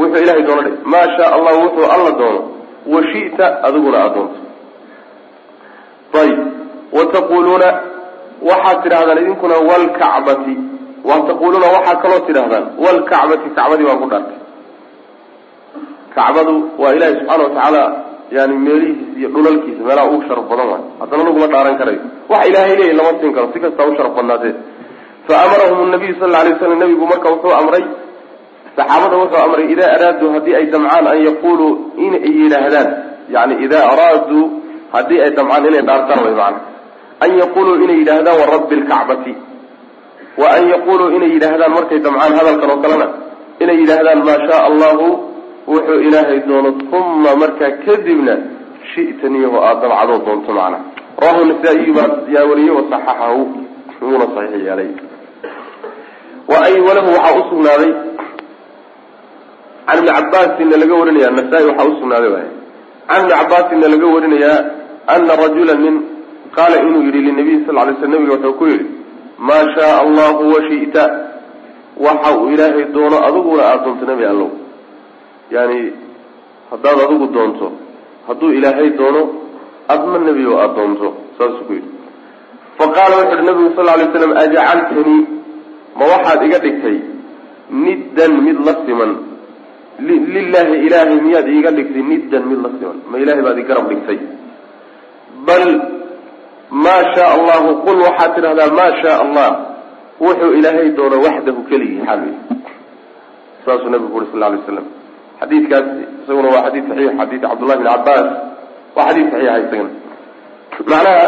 wuxuu 0.00 0.22
ilahay 0.24 0.42
doono 0.48 0.62
dhe 0.68 0.72
maa 0.92 1.06
shaa 1.16 1.30
allahu 1.38 1.58
wuxuu 1.66 1.86
alla 1.96 2.10
doono 2.20 2.40
washita 2.94 3.46
adiguna 3.66 3.98
aada 4.02 4.14
doonto. 4.16 4.38
Ayib 6.20 6.38
wataquluuna 6.96 7.68
waxaad 8.50 8.78
tidhahdaan 8.84 9.18
idinkuna 9.22 9.56
walkacbati 9.70 10.54
wa 11.08 11.16
taquluuna 11.28 11.66
waxaa 11.76 11.96
kaloo 12.02 12.20
tidhahdaan 12.28 12.64
walkacbati 12.84 13.48
kacbadii 13.56 13.86
baan 13.88 13.98
ku 14.02 14.08
dhaartay 14.12 14.38
kacbadu 16.16 16.54
waa 16.82 16.92
ilaahay 16.96 17.14
subxaana 17.20 17.42
watacaala 17.46 17.82
yani 18.36 18.54
meelihiisa 18.66 19.18
iyo 19.20 19.28
dhulalkiisa 19.34 19.80
meelaha 19.88 20.06
ugu 20.10 20.22
sharaf 20.28 20.46
badan 20.50 20.66
waay. 20.72 20.82
Haddana 21.00 21.22
laguma 21.28 21.46
dhaaran 21.52 21.76
karayo 21.80 22.00
waxa 22.32 22.46
ilaahay 22.50 22.74
leeyahy 22.78 22.96
lama 23.00 23.12
siin 23.20 23.32
karo 23.36 23.46
si 23.52 23.58
kastaa 23.64 23.86
u 23.90 23.96
sharaf 23.98 24.12
badnaatee. 24.18 24.54
Fa 25.26 25.34
amarahum 25.44 25.88
nabiyu 25.94 26.14
sal 26.20 26.34
alay 26.40 26.54
slam 26.60 26.78
nabigu 26.82 27.04
marka 27.12 27.28
wuxuu 27.34 27.52
amray 27.60 27.84
saxaabada 28.76 29.16
wuxuu 29.22 29.40
amray 29.46 29.64
idaa 29.74 29.90
araaduu 29.96 30.28
haddii 30.34 30.54
ay 30.60 30.66
damcaan 30.74 31.06
an 31.12 31.18
yaquluu 31.28 31.70
inay 32.06 32.22
yidhaahdaan 32.40 32.88
yani 33.34 33.54
idaa 33.66 33.84
araaduu 33.92 34.42
haddii 34.94 35.20
ay 35.24 35.30
damcaan 35.38 35.64
inay 35.70 35.82
dhaartaan 35.88 36.20
way 36.26 36.34
macana 36.40 36.58
an 37.24 37.30
yaquluu 37.42 37.74
inay 37.84 37.96
yidhaahdaan 38.02 38.36
warabbi 38.42 38.74
lkacbati 38.82 39.32
wa 40.42 40.46
an 40.56 40.62
yaquluu 40.74 41.08
inay 41.16 41.30
yidhaahdaan 41.36 41.72
markay 41.76 41.98
damcaan 42.06 42.32
hadalkan 42.40 42.70
oo 42.74 42.78
kalena 42.84 43.06
inay 43.62 43.76
yidhaahdaan 43.82 44.20
maa 44.28 44.38
shaa 44.48 44.60
allahu 44.70 45.06
wuxuu 45.66 46.00
ilaahay 46.08 46.40
doono 46.48 46.70
uma 46.92 47.36
markaa 47.42 47.70
kadibna 47.86 48.34
shi'taniyaho 48.94 49.58
aada 49.60 49.80
dabcadoo 49.88 50.18
doonto 50.26 50.52
macna. 50.52 50.78
Rawahu 51.22 51.44
nasaa-iyu 51.50 51.94
baa 51.94 52.10
yaa 52.34 52.44
wasaxaxahu 52.78 53.40
wuuna 54.02 54.26
saxiix 54.34 54.62
yeelay. 54.66 54.90
Wa 56.50 56.56
ay 56.66 56.80
walahu 56.80 57.08
waxaa 57.16 57.38
usugnaaday 57.40 57.92
can 59.86 59.98
ibni 59.98 60.08
cabaasinna 60.08 60.76
laga 60.76 60.94
warinaya 60.94 61.30
nasaa-i 61.30 61.66
waxaa 61.66 61.88
usugnaaday 61.92 62.30
waay 62.34 62.48
can 63.08 63.20
ibni 63.20 63.34
cabaasinna 63.34 63.88
laga 63.88 64.06
warinayaa 64.06 64.64
ana 65.06 65.36
rajula 65.36 65.74
nin 65.74 65.94
qaala 66.56 66.82
inuu 66.82 67.02
yidhi 67.02 67.20
linabiy 67.28 67.58
sal 67.66 67.74
lay 67.74 67.94
sl 68.00 68.08
nabiga 68.08 68.32
wuxuu 68.34 68.54
ku 68.58 68.66
yidhi 68.66 68.86
maa 69.38 69.64
shaa 69.76 70.00
allahu 70.04 70.52
washita 70.54 71.04
waxa 71.96 72.30
uu 72.38 72.48
ilaahay 72.54 72.84
doono 72.96 73.16
adiguna 73.28 73.62
aada 73.62 73.84
doonto 73.84 74.06
nebi 74.06 74.24
allow 74.24 74.50
yani 75.56 75.78
haddaad 76.70 76.98
adigu 77.06 77.26
doonto 77.36 77.66
hadduu 78.28 78.50
ilaahay 78.58 78.90
doono 79.00 79.22
adma 79.94 80.18
nebi 80.28 80.42
oo 80.50 80.58
aada 80.62 80.74
doonto 80.78 81.08
saasuu 81.38 81.64
ku 81.68 81.72
yidhi. 81.78 81.90
Fa 82.78 82.84
qaala 82.96 83.14
wuxu 83.20 83.34
uhi 83.36 83.46
nabigu 83.48 83.70
sal 83.76 83.86
lay 84.00 84.06
slam 84.14 84.32
ajacaltanii 84.44 85.22
ma 85.98 86.04
waxaad 86.12 86.40
iga 86.46 86.58
dhigtay 86.64 86.96
niddan 87.84 88.32
mid 88.46 88.58
la 88.66 88.74
siman? 88.86 89.12
Lilahi 90.34 90.74
ilaahay 90.86 91.18
miyaad 91.26 91.46
iiga 91.56 91.70
dhigtay 91.78 92.02
niddan 92.12 92.42
mid 92.50 92.58
la 92.64 92.70
siman? 92.78 92.98
Ma 93.10 93.16
ilahay 93.22 93.42
baad 93.46 93.58
i 93.62 93.64
garab 93.70 93.86
dhigtay. 93.92 94.18
Bal 95.46 95.66
maa 96.84 97.02
shaa 97.14 97.30
allahu 97.36 97.68
qul 97.86 97.98
waxaad 98.06 98.30
tidhahdaa 98.36 98.70
maa 98.80 98.90
shaa 99.02 99.16
allah 99.24 99.50
wuxuu 100.26 100.52
ilaahay 100.58 100.88
doono 100.98 101.16
waxdahu 101.26 101.60
keligii 101.70 102.02
xaal 102.08 102.22
saasuu 103.64 103.90
nabigu 103.94 104.16
uri 104.18 104.26
sal 104.32 104.40
lay 104.40 104.60
slam 104.66 104.86
xadiidkaas 105.40 105.86
isaguna 106.22 106.48
waa 106.54 106.64
xadiid 106.66 106.84
saxiix 106.90 107.12
xadiid 107.20 107.42
cabdullahi 107.48 107.78
bin 107.82 107.88
cabbaas. 107.92 108.26
Waa 108.96 109.06
xadiid 109.08 109.26
saxiixa 109.32 109.58
isagana 109.64 109.90
macnaha 110.90 111.26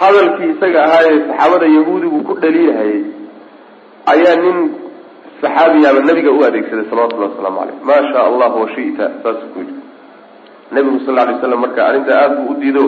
hadalkii 0.00 0.50
isaga 0.54 0.78
ahaayee 0.86 1.18
saxaabada 1.28 1.66
yahuudigu 1.76 2.18
ku 2.28 2.32
dhaliilhayay 2.42 3.00
ayaa 4.12 4.36
nin 4.44 4.56
saxaabiyaaba 5.42 6.00
nabiga 6.08 6.30
u 6.38 6.40
adeegsaday 6.48 6.84
salawatullahi 6.90 7.30
wasalaamu 7.32 7.60
caleyh 7.60 7.76
maa 7.90 8.00
shaa 8.12 8.24
allahu 8.30 8.56
washita 8.64 9.04
saasuu 9.22 9.48
ku 9.54 9.58
yidhi. 9.62 9.76
Nabigu 10.76 10.98
sal 11.06 11.18
alay 11.18 11.36
slam 11.40 11.60
marka 11.64 11.80
arrinta 11.88 12.12
aada 12.16 12.34
buu 12.36 12.52
u 12.52 12.58
diido 12.62 12.84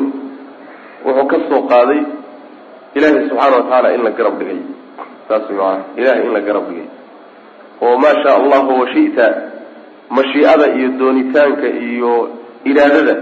wuxuu 1.05 1.27
ka 1.33 1.39
soo 1.49 1.63
qaaday 1.73 2.01
ilaahay 2.97 3.29
subxaana 3.29 3.57
wa 3.57 3.63
tacaala 3.65 3.95
in 3.97 4.03
la 4.07 4.11
garab 4.19 4.35
dhigay. 4.41 4.61
Saas 5.29 5.49
way 5.49 5.57
maanaa 5.57 5.97
ilahay 6.01 6.23
in 6.27 6.33
la 6.37 6.41
garab 6.49 6.65
dhigay. 6.69 6.89
Oo 7.83 7.97
maa 8.05 8.15
shaa 8.23 8.37
allahu 8.41 8.71
washita 8.83 9.27
mashiicada 10.17 10.67
iyo 10.79 10.89
doonitaanka 11.01 11.67
iyo 11.89 12.13
iraadada 12.71 13.15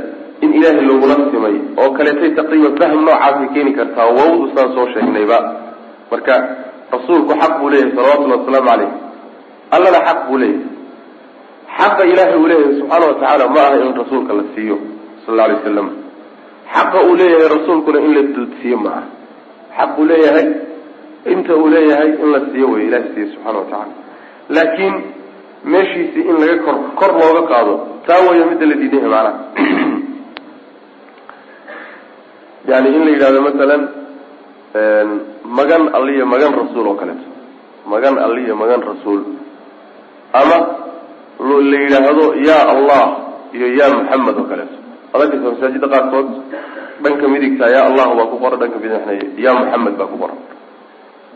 in 0.45 0.51
ilaahay 0.59 0.85
loogula 0.91 1.15
simay 1.33 1.57
oo 1.81 1.91
kaleetay 1.97 2.31
taqriiban 2.39 2.75
fahm 2.81 3.01
noocaasay 3.07 3.49
keeni 3.55 3.73
kartaa 3.79 4.07
wawdu 4.19 4.45
saan 4.55 4.69
soo 4.77 4.87
sheegnayba. 4.95 5.39
Marka 6.11 6.35
rasuulku 6.95 7.33
xaq 7.43 7.53
buu 7.61 7.69
leeyahay 7.73 7.93
salawatullahi 7.97 8.41
wasalaamu 8.41 8.69
caleyh 8.71 8.91
allana 9.77 9.99
xaq 10.09 10.19
buu 10.29 10.39
leeyahay. 10.43 10.69
Xaqa 11.79 12.03
ilaahay 12.13 12.37
uu 12.41 12.47
leeyahay 12.51 12.75
subxaana 12.81 13.07
wa 13.11 13.15
tacaala 13.21 13.45
ma 13.55 13.61
aha 13.67 13.77
in 13.87 13.93
rasuulka 14.03 14.33
la 14.39 14.45
siiyo 14.55 14.77
sal 15.25 15.33
alla 15.35 15.45
alay 15.45 15.57
wasalam 15.61 15.89
xaqa 16.75 16.99
uu 17.09 17.15
leeyahay 17.21 17.49
rasuulkuna 17.57 17.99
in 18.07 18.11
la 18.17 18.23
duudsiiyo 18.37 18.77
ma 18.85 18.91
aha. 18.97 19.03
Xaq 19.79 19.93
uu 20.01 20.05
leeyahay 20.13 20.47
inta 21.35 21.53
uu 21.63 21.69
leeyahay 21.75 22.09
in 22.23 22.29
la 22.35 22.41
siiyo 22.51 22.67
wey 22.75 22.83
ilahay 22.89 23.09
siiyo 23.15 23.27
subxana 23.35 23.59
wa 23.63 23.65
tacaala. 23.71 23.95
Laakiin 24.57 24.95
meeshiisii 25.65 26.25
in 26.31 26.37
laga 26.41 26.57
kor 26.65 26.77
kor 26.99 27.11
looga 27.21 27.43
qaado. 27.51 27.75
Taa 28.07 28.21
waya 28.27 28.45
midda 28.51 28.65
la 28.71 28.75
diidan 28.81 29.01
yahay 29.05 29.11
macnaha 29.13 29.33
yani 32.71 32.89
in 32.97 33.03
la 33.05 33.11
yidhahdo 33.15 33.41
masalan 33.47 33.83
magan 35.45 35.83
alliyo 35.97 36.25
magan 36.27 36.53
rasuul 36.61 36.87
oo 36.87 36.95
kaleeto. 37.01 37.27
Magan 37.87 38.19
alli 38.19 38.45
iyo 38.47 38.55
magan 38.57 38.83
rasuul. 38.83 39.21
Ama 40.33 40.59
la 41.41 41.79
yidhaahdo 41.85 42.25
yaa 42.49 42.65
allah 42.75 43.05
iyo 43.57 43.67
yaa 43.79 43.91
maxamed 43.97 44.37
oo 44.39 44.47
kaleeto. 44.51 44.77
Adagaysa 45.15 45.47
masaajida 45.51 45.87
qaarkood 45.93 46.29
dhanka 47.03 47.27
midigta 47.33 47.67
yaa 47.75 47.85
allahu 47.91 48.13
baa 48.19 48.31
ku 48.33 48.37
qoran 48.43 48.59
dhanka 48.63 48.79
bidixna 48.79 49.13
yaa 49.45 49.55
maxamed 49.61 49.95
baa 49.99 50.07
ku 50.13 50.17
qoran. 50.23 50.39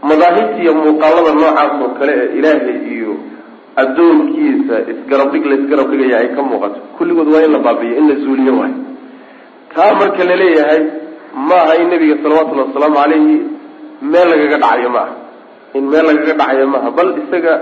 Madaahibta 0.08 0.58
iyo 0.62 0.72
muuqaalada 0.78 1.30
noocaas 1.34 1.72
oo 1.82 1.90
kale 1.98 2.12
ee 2.22 2.28
ilaahay 2.38 2.76
iyo 2.94 3.03
addoonkiisa 3.82 4.76
isgarabdhig 4.92 5.44
la 5.50 5.54
isgarab 5.60 5.88
dhigaya 5.90 6.18
ay 6.22 6.28
ka 6.36 6.42
muuqato. 6.42 6.78
Kulligood 6.98 7.28
waa 7.34 7.44
in 7.46 7.52
la 7.52 7.58
baabiyo 7.58 7.94
in 7.98 8.08
la 8.08 8.14
zuuliyo 8.24 8.52
waayo 8.60 8.78
taa 9.74 9.94
marka 10.00 10.24
la 10.24 10.36
leeyahay 10.42 10.82
ma 11.48 11.56
aha 11.64 11.74
in 11.82 11.88
nabiga 11.90 12.16
salawatullahi 12.22 12.68
wasalaamu 12.70 12.96
calayhi 13.02 13.36
meel 14.12 14.28
lagaga 14.32 14.58
dhacayo 14.64 14.90
ma 14.90 15.00
aha. 15.06 15.14
In 15.74 15.84
meel 15.90 16.04
lagaga 16.06 16.34
dhacayo 16.40 16.66
maaha 16.74 16.90
bal 16.90 17.10
isaga 17.22 17.54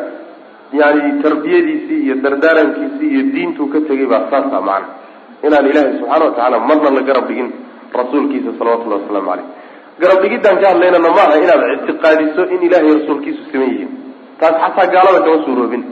yani 0.73 1.23
tarbiyadiisii 1.23 2.01
iyo 2.05 2.15
dardaarankiisii 2.25 3.09
iyo 3.15 3.23
diintuu 3.33 3.67
ka 3.73 3.81
tegay 3.89 4.07
baa 4.07 4.29
saasa 4.31 4.61
macna. 4.61 4.89
Inaan 5.47 5.67
ilaahay 5.71 5.93
subxaana 5.99 6.25
watacaala 6.29 6.59
marna 6.69 6.91
la 6.97 7.03
garab 7.09 7.25
dhigin 7.29 7.49
rasuulkiisa 8.01 8.51
salawatullahi 8.59 9.03
wasalaamu 9.03 9.45
garab 10.01 10.19
dhigidaan 10.23 10.57
ka 10.61 10.67
hadlaynana 10.73 11.09
ma 11.09 11.23
aha 11.25 11.37
inaad 11.45 11.63
ictiqaadiso 11.77 12.43
in 12.53 12.61
ilahay 12.69 12.93
rasuulkiisu 13.01 13.43
siman 13.51 13.69
yihiin. 13.73 13.91
Taas 14.41 14.55
xataa 14.63 14.87
gaalada 14.93 15.21
kama 15.25 15.45
suuroobin 15.47 15.83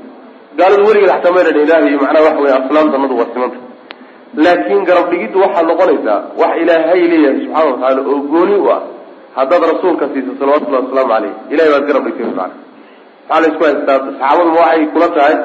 gaaladu 0.58 0.82
weligeed 0.88 1.12
xataa 1.14 1.32
mayna 1.36 1.50
dhan 1.56 1.64
ilahay 1.66 1.96
macnaha 2.04 2.24
waxa 2.28 2.40
wey 2.44 2.52
asnaamtanadu 2.60 3.14
waa 3.20 3.32
simanta 3.34 3.58
laakiin 4.44 4.84
garab 4.88 5.12
waxaa 5.44 5.68
noqonaysaa 5.70 6.20
wax 6.40 6.52
ilaahay 6.62 7.02
leeyahay 7.12 7.40
subxana 7.44 7.66
watacaala 7.70 8.00
oo 8.12 8.20
gooni 8.32 8.56
u 8.64 8.70
ah 8.76 8.80
haddaad 9.38 9.62
rasuulka 9.72 10.04
siiso 10.12 10.32
salawatullahi 10.40 10.84
wasalaamu 10.84 11.12
caleyh 11.14 11.32
ilahay 11.52 11.70
baad 11.74 11.86
garab 11.88 12.04
dhigtay 12.06 12.26
macana 12.30 12.54
maxaa 13.28 13.40
la 13.42 13.48
isku 13.50 13.64
haystaa 13.64 13.98
saxaabadu 14.06 14.50
ma 14.54 14.60
waxay 14.60 14.86
kula 14.94 15.08
tahay 15.16 15.36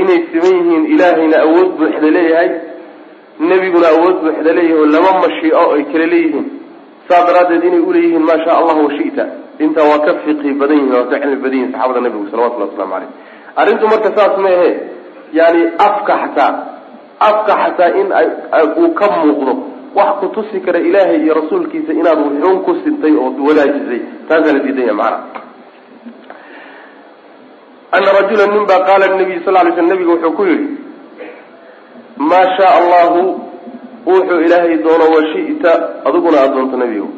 inay 0.00 0.20
siman 0.30 0.54
yihiin 0.58 0.84
ilaahayna 0.94 1.36
awood 1.46 1.68
buuxda 1.78 2.08
leeyahay 2.16 2.50
nebiguna 3.50 3.88
awood 3.94 4.16
buuxda 4.24 4.50
leeyahay 4.58 4.80
oo 4.82 4.88
laba 4.96 5.12
mashiico 5.24 5.64
ay 5.76 5.82
kala 5.92 6.06
leeyihiin 6.14 6.46
saa 7.08 7.22
daraaddeed 7.28 7.64
inay 7.68 7.82
uleeyihiin 7.90 8.24
maa 8.30 8.38
sha 8.44 8.58
allahu 8.60 8.80
washita 8.88 9.24
intaa 9.64 9.88
waa 9.90 10.04
ka 10.06 10.12
fiqhi 10.24 10.50
badan 10.60 10.76
yihiin 10.80 10.94
waa 10.98 11.10
ka 11.10 11.20
cilmi 11.22 11.38
badan 11.44 11.58
yihiin 11.58 11.72
saxaabada 11.72 12.00
nebigu 12.06 12.26
salawatullahi 12.32 12.70
waslamu 12.70 12.92
caleyh 12.94 13.10
arrintu 13.60 13.84
marka 13.92 14.10
saas 14.16 14.34
ma 14.44 14.48
ahe 14.56 14.70
yani 15.38 15.62
afka 15.86 16.12
xataa 16.22 16.52
afka 17.28 17.52
xataa 17.62 17.90
in 18.00 18.08
uu 18.82 18.90
ka 18.98 19.06
muuqdo 19.16 19.52
wax 19.98 20.10
ku 20.20 20.26
tusi 20.34 20.60
kara 20.66 20.78
ilaahay 20.88 21.18
iyo 21.24 21.34
rasuulkiisa 21.40 21.92
inaad 22.00 22.18
wuxuun 22.24 22.58
ku 22.66 22.72
sintay 22.84 23.14
oo 23.22 23.30
wadaajisay. 23.48 24.00
Taasaa 24.28 24.52
la 24.56 24.60
diidanya 24.64 24.94
macana 25.00 25.18
ana 27.96 28.08
rajula 28.20 28.46
nin 28.52 28.64
baa 28.68 28.84
qaala 28.88 29.06
nabiy 29.16 29.40
sal 29.44 29.54
lay 29.54 29.72
sl 29.76 29.86
nabiga 29.90 30.10
wuxuu 30.14 30.32
ku 30.38 30.42
yihi 30.50 30.66
maa 32.30 32.46
shaa 32.56 32.72
allahu 32.80 33.20
wuxuu 34.06 34.40
ilaahay 34.46 34.76
doono 34.84 35.06
washita 35.16 35.72
adiguna 36.04 36.36
aada 36.40 36.54
doonto 36.54 36.76
nebigo 36.76 37.08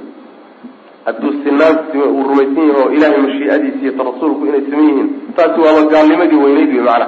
hadduu 1.06 1.32
sinaan 1.44 1.76
uu 2.16 2.22
rumaysan 2.30 2.64
yaho 2.70 2.84
ilahay 2.96 3.18
mashiicadiisi 3.26 3.80
iyo 3.84 3.92
ta 3.98 4.02
rasuulku 4.10 4.42
inay 4.48 4.62
siman 4.68 4.84
yihiin 4.88 5.08
taasi 5.36 5.58
waaba 5.66 5.82
gaalnimadii 5.92 6.40
weyneyd 6.44 6.70
wey 6.76 6.82
macana 6.88 7.06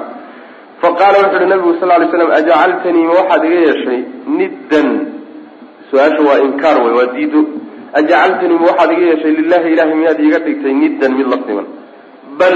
fa 0.81 0.89
qaala 0.99 1.17
wuxu 1.23 1.37
uhi 1.39 1.47
nabigu 1.53 1.73
sal 1.79 1.89
lay 2.01 2.07
slam 2.13 2.31
ajacaltanii 2.39 3.05
ma 3.09 3.13
waxaad 3.19 3.43
iga 3.49 3.59
yeeshay 3.67 3.99
niddan? 4.39 4.89
Su'aasha 5.89 6.21
waa 6.29 6.39
inkaar 6.47 6.77
wey 6.85 6.93
waa 6.99 7.09
diido. 7.15 7.41
Ajacaltanii 7.99 8.57
ma 8.61 8.65
waxaad 8.71 8.89
iga 8.95 9.05
yeeshay 9.11 9.31
lilahi 9.39 9.67
ilahay 9.73 9.95
miyaad 10.01 10.19
iiga 10.25 10.39
dhigtay 10.45 10.73
niddan 10.83 11.11
mid 11.19 11.27
la 11.33 11.37
siman? 11.45 11.67
Bal 12.39 12.55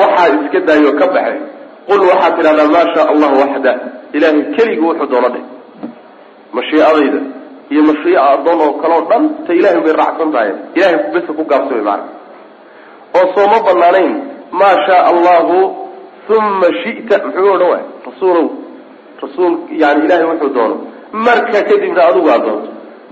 waxaa 0.00 0.28
iska 0.36 0.58
daayo 0.68 0.90
ka 1.00 1.06
baxay. 1.14 1.38
Qul 1.88 2.00
waxaad 2.10 2.32
tidhahdaa 2.38 2.68
maa 2.76 2.86
shaa 2.94 3.06
allahu 3.14 3.34
waxda 3.42 3.72
ilahay 4.16 4.42
keligii 4.56 4.86
wuxuu 4.88 5.08
doono 5.12 5.28
dheh 5.34 5.44
mashiicadayda 6.56 7.20
iyo 7.72 7.82
mashiica 7.88 8.20
addoon 8.32 8.60
oo 8.66 8.72
kaleo 8.82 9.00
dhan 9.10 9.22
ta 9.46 9.52
ilahay 9.58 9.80
bay 9.84 9.94
raacsan 10.00 10.28
tahay. 10.34 10.50
Ilahay 10.76 10.96
besa 11.14 11.30
ku 11.38 11.42
gaabsa 11.50 11.72
way 11.76 11.84
maana 11.88 12.04
oo 13.18 13.26
sooma 13.34 13.58
banaanayn 13.66 14.12
maa 14.60 14.74
shaa 14.86 15.02
allahu 15.12 15.56
uma 16.36 16.68
shita. 16.82 17.16
Muxuu 17.26 17.50
odhan 17.54 17.68
waay? 17.72 17.84
Rasuulow 18.08 18.46
rasuul 19.22 19.52
yani 19.82 20.00
ilahay 20.06 20.26
wuxuu 20.30 20.52
doono. 20.56 20.76
Marka 21.26 21.58
kadibna 21.68 22.02
adigu 22.10 22.28
aad 22.34 22.42
doonto. 22.46 22.68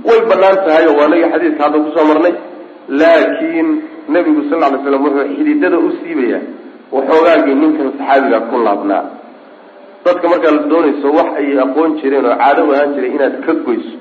Way 0.08 0.20
bannaan 0.30 0.56
tahay 0.66 0.84
oo 0.90 0.96
waanaga 1.00 1.26
xadiiska 1.34 1.62
hadda 1.64 1.78
ku 1.84 1.90
soo 1.96 2.04
marnay. 2.10 2.34
Laakiin 3.00 3.68
nabigu 4.14 4.42
sal 4.50 4.60
ly 4.72 4.78
slam 4.84 5.02
wuxuu 5.06 5.28
xididada 5.36 5.78
u 5.78 5.88
siibayaa 6.00 6.42
waxoogaagii 6.94 7.54
ninkan 7.62 7.88
saxaabiga 7.98 8.38
ku 8.50 8.56
laabnaa 8.66 9.02
dadka 10.04 10.26
markaa 10.32 10.52
la 10.56 10.62
doonayso 10.72 11.08
wax 11.18 11.30
ay 11.40 11.48
aqoon 11.64 11.90
jireen 12.00 12.26
oo 12.30 12.36
caado 12.42 12.62
ahaan 12.74 12.90
jiray 12.94 13.10
inaad 13.16 13.34
ka 13.46 13.52
goyso 13.66 13.92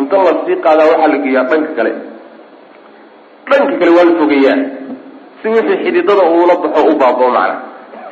inta 0.00 0.16
la 0.26 0.32
sii 0.46 0.56
qaadaa 0.64 0.86
waxaa 0.92 1.08
la 1.12 1.18
geeyaa 1.24 1.44
dhanka 1.50 1.72
kale. 1.78 1.92
Dhanka 3.50 3.74
kale 3.80 3.90
waa 3.96 4.04
la 4.08 4.14
fogeeyaa. 4.20 4.58
Si 5.42 5.46
wixii 5.48 5.78
xididada 5.84 6.22
uula 6.34 6.54
baxo 6.62 6.80
u 6.90 6.94
baabao 7.00 7.30
macna. 7.36 7.56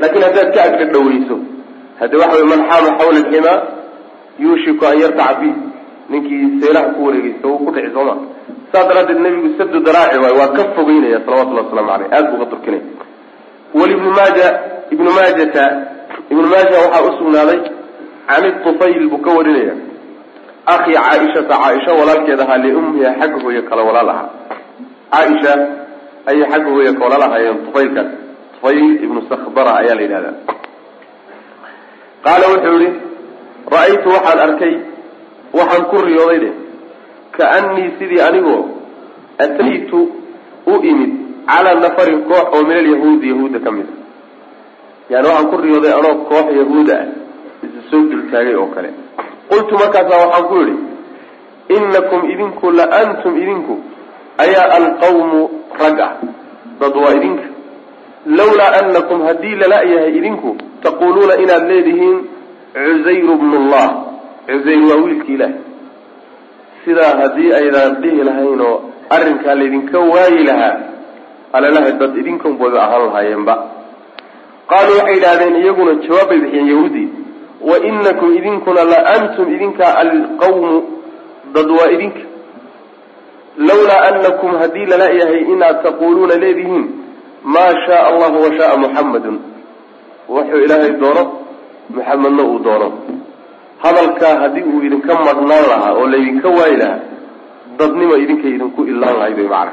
Laakiin 0.01 0.23
haddaad 0.27 0.49
ka 0.55 0.61
agka 0.69 0.85
dhaweyso 0.93 1.37
hadde 2.01 2.17
waxa 2.23 2.37
wey 2.39 2.47
man 2.53 2.61
xaama 2.71 2.91
xawla 2.99 3.19
alximaa 3.23 3.59
yuushiku 4.43 4.85
an 4.91 4.97
yartaca 5.03 5.35
fi 5.41 5.49
ninkii 6.11 6.61
seelaha 6.61 6.89
ku 6.95 7.01
wareegeysta 7.07 7.49
uu 7.49 7.59
ku 7.65 7.71
dhici 7.75 7.91
sooma 7.95 8.15
saas 8.73 8.87
daraaddeed 8.89 9.21
nebigu 9.25 9.49
sabdu 9.59 9.79
daraaci 9.87 10.19
waay 10.23 10.35
waa 10.41 10.49
ka 10.57 10.63
fogeynaya 10.77 11.19
salawatullahi 11.25 11.67
waslamu 11.67 11.89
caleyh 11.91 12.09
aada 12.13 12.31
buu 12.31 12.39
ka 12.43 12.47
turkinaya 12.53 12.83
walibnu 13.79 14.11
maaja 14.19 14.47
ibnu 14.95 15.11
maajata 15.19 15.65
ibnu 16.31 16.47
maaja 16.53 16.77
waxaa 16.85 17.03
usugnaaday 17.11 17.61
can 18.29 18.45
tufayl 18.65 19.09
buu 19.13 19.19
ka 19.27 19.31
warinaya 19.39 19.75
akhi 20.67 20.93
caaishata 20.99 21.55
caaisha 21.63 21.93
walaalkeed 22.01 22.41
ahaa 22.45 22.59
liummiha 22.65 23.11
xagga 23.21 23.39
hooye 23.45 23.63
kale 23.69 23.83
walaal 23.89 24.09
ahaa 24.15 24.29
caaisha 25.15 25.53
ayay 26.31 26.47
xagga 26.53 26.71
hooye 26.75 26.93
ka 26.99 27.03
walaal 27.05 27.25
ahaayeen 27.29 27.59
tufaylkaas 27.67 28.11
tufayl 28.55 28.85
ibnu 29.07 29.21
sakbara 29.31 29.73
ayaa 29.81 29.95
la 29.99 30.03
yidhahdaa. 30.07 30.35
Qaala 32.25 32.47
wuxuu 32.53 32.79
yihi 32.83 32.93
ra'aytu 33.75 34.09
waxaan 34.17 34.39
arkay 34.47 34.75
waxaan 35.59 35.85
ku 35.91 35.97
riyooday 36.09 36.39
de 36.45 36.51
kaannii 37.37 37.89
sidii 37.99 38.21
anigoo 38.29 38.61
ataytu 39.45 40.01
u 40.73 40.75
imid 40.91 41.13
calaa 41.51 41.75
nafarin 41.85 42.21
koox 42.31 42.47
oo 42.57 42.63
min 42.69 42.77
alyahuudi 42.83 43.27
yahuudda 43.33 43.59
ka 43.67 43.71
mid 43.77 43.89
a 43.93 45.13
yani 45.13 45.27
waxaan 45.29 45.49
ku 45.53 45.57
riyooday 45.65 45.93
anoo 45.99 46.15
koox 46.31 46.47
yahuuda 46.61 46.95
ah 47.03 47.07
isa 47.67 47.81
soo 47.91 48.03
dultaagay 48.13 48.55
oo 48.63 48.69
kale 48.77 48.91
qultu 49.51 49.75
markaasaa 49.83 50.21
waxaan 50.25 50.45
ku 50.51 50.55
yidhi 50.61 50.77
inakum 51.77 52.21
idinku 52.33 52.71
la 52.79 52.85
antum 53.03 53.33
idinku 53.43 53.75
ayaa 54.45 54.67
alqawmu 54.79 55.41
rag 55.83 55.99
ah 56.07 56.13
dad 56.81 56.95
waa 57.03 57.15
idinka. 57.19 57.47
Lawlaa 58.39 58.73
anakum 58.81 59.23
haddii 59.29 59.55
lala-yahay 59.63 60.13
idinku 60.19 60.57
taquluuna 60.83 61.35
inaad 61.45 61.65
leedihiin 61.73 62.19
cusayru 62.75 63.35
bnu 63.43 63.59
llah 63.71 63.89
cusayr 64.49 64.83
waa 64.91 64.99
wiilki 65.05 65.33
ilaah 65.37 65.53
sidaa 66.85 67.13
haddii 67.21 67.51
aydaan 67.61 67.93
dhihi 68.03 68.25
lahayn 68.29 68.61
oo 68.61 68.77
arrinkaa 69.17 69.55
laydinka 69.61 69.99
waayi 70.13 70.41
lahaa 70.49 70.75
alalaha 71.53 71.91
dad 72.01 72.13
idinkanbooda 72.23 72.79
ahaan 72.87 73.03
lahaayeenba. 73.09 73.55
Qaaluu 74.71 74.97
waxay 75.01 75.15
yidhahdeen 75.17 75.57
iyaguna 75.63 75.93
jawaab 76.07 76.29
bay 76.29 76.39
bixiyeen 76.45 76.69
yahuudi 76.73 77.05
wa 77.69 77.77
inakum 77.91 78.31
idinkuna 78.39 78.83
la 78.93 78.99
antum 79.17 79.47
idinka 79.55 79.87
alqawmu 80.03 80.73
dad 81.55 81.69
waa 81.79 81.91
idinka. 81.95 82.21
Lawlaa 83.69 84.03
anakum 84.11 84.51
haddii 84.61 84.87
lala-yahay 84.91 85.43
inaad 85.53 85.83
taquluuna 85.83 86.35
leedihiin 86.43 86.85
maa 87.55 87.73
shaa 87.87 88.03
allahu 88.11 88.37
wa 88.45 88.51
shaaa 88.59 88.77
muxammadun 88.83 89.37
wuxuu 90.29 90.61
ilaahay 90.67 90.93
doono 91.03 91.23
muxamedna 91.95 92.43
uu 92.51 92.59
doono. 92.67 92.89
Hadalkaa 93.85 94.35
haddii 94.43 94.63
uu 94.73 94.81
idinka 94.87 95.15
madhnaan 95.27 95.65
lahaa 95.71 95.93
oo 96.01 96.07
laydinka 96.13 96.49
waayi 96.59 96.77
lahaa 96.83 97.01
dadnima 97.79 98.17
idinka 98.25 98.47
idinku 98.55 98.81
ilaan 98.93 99.17
lahayd 99.19 99.39
way 99.39 99.49
macana 99.49 99.73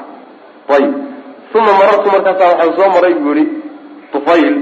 ayib. 0.75 0.93
Uma 1.55 1.71
marartu 1.79 2.07
markaasa 2.13 2.43
waxaan 2.49 2.73
soo 2.77 2.89
maray 2.95 3.13
buu 3.23 3.33
yihi 3.35 3.49
tufayl 4.13 4.55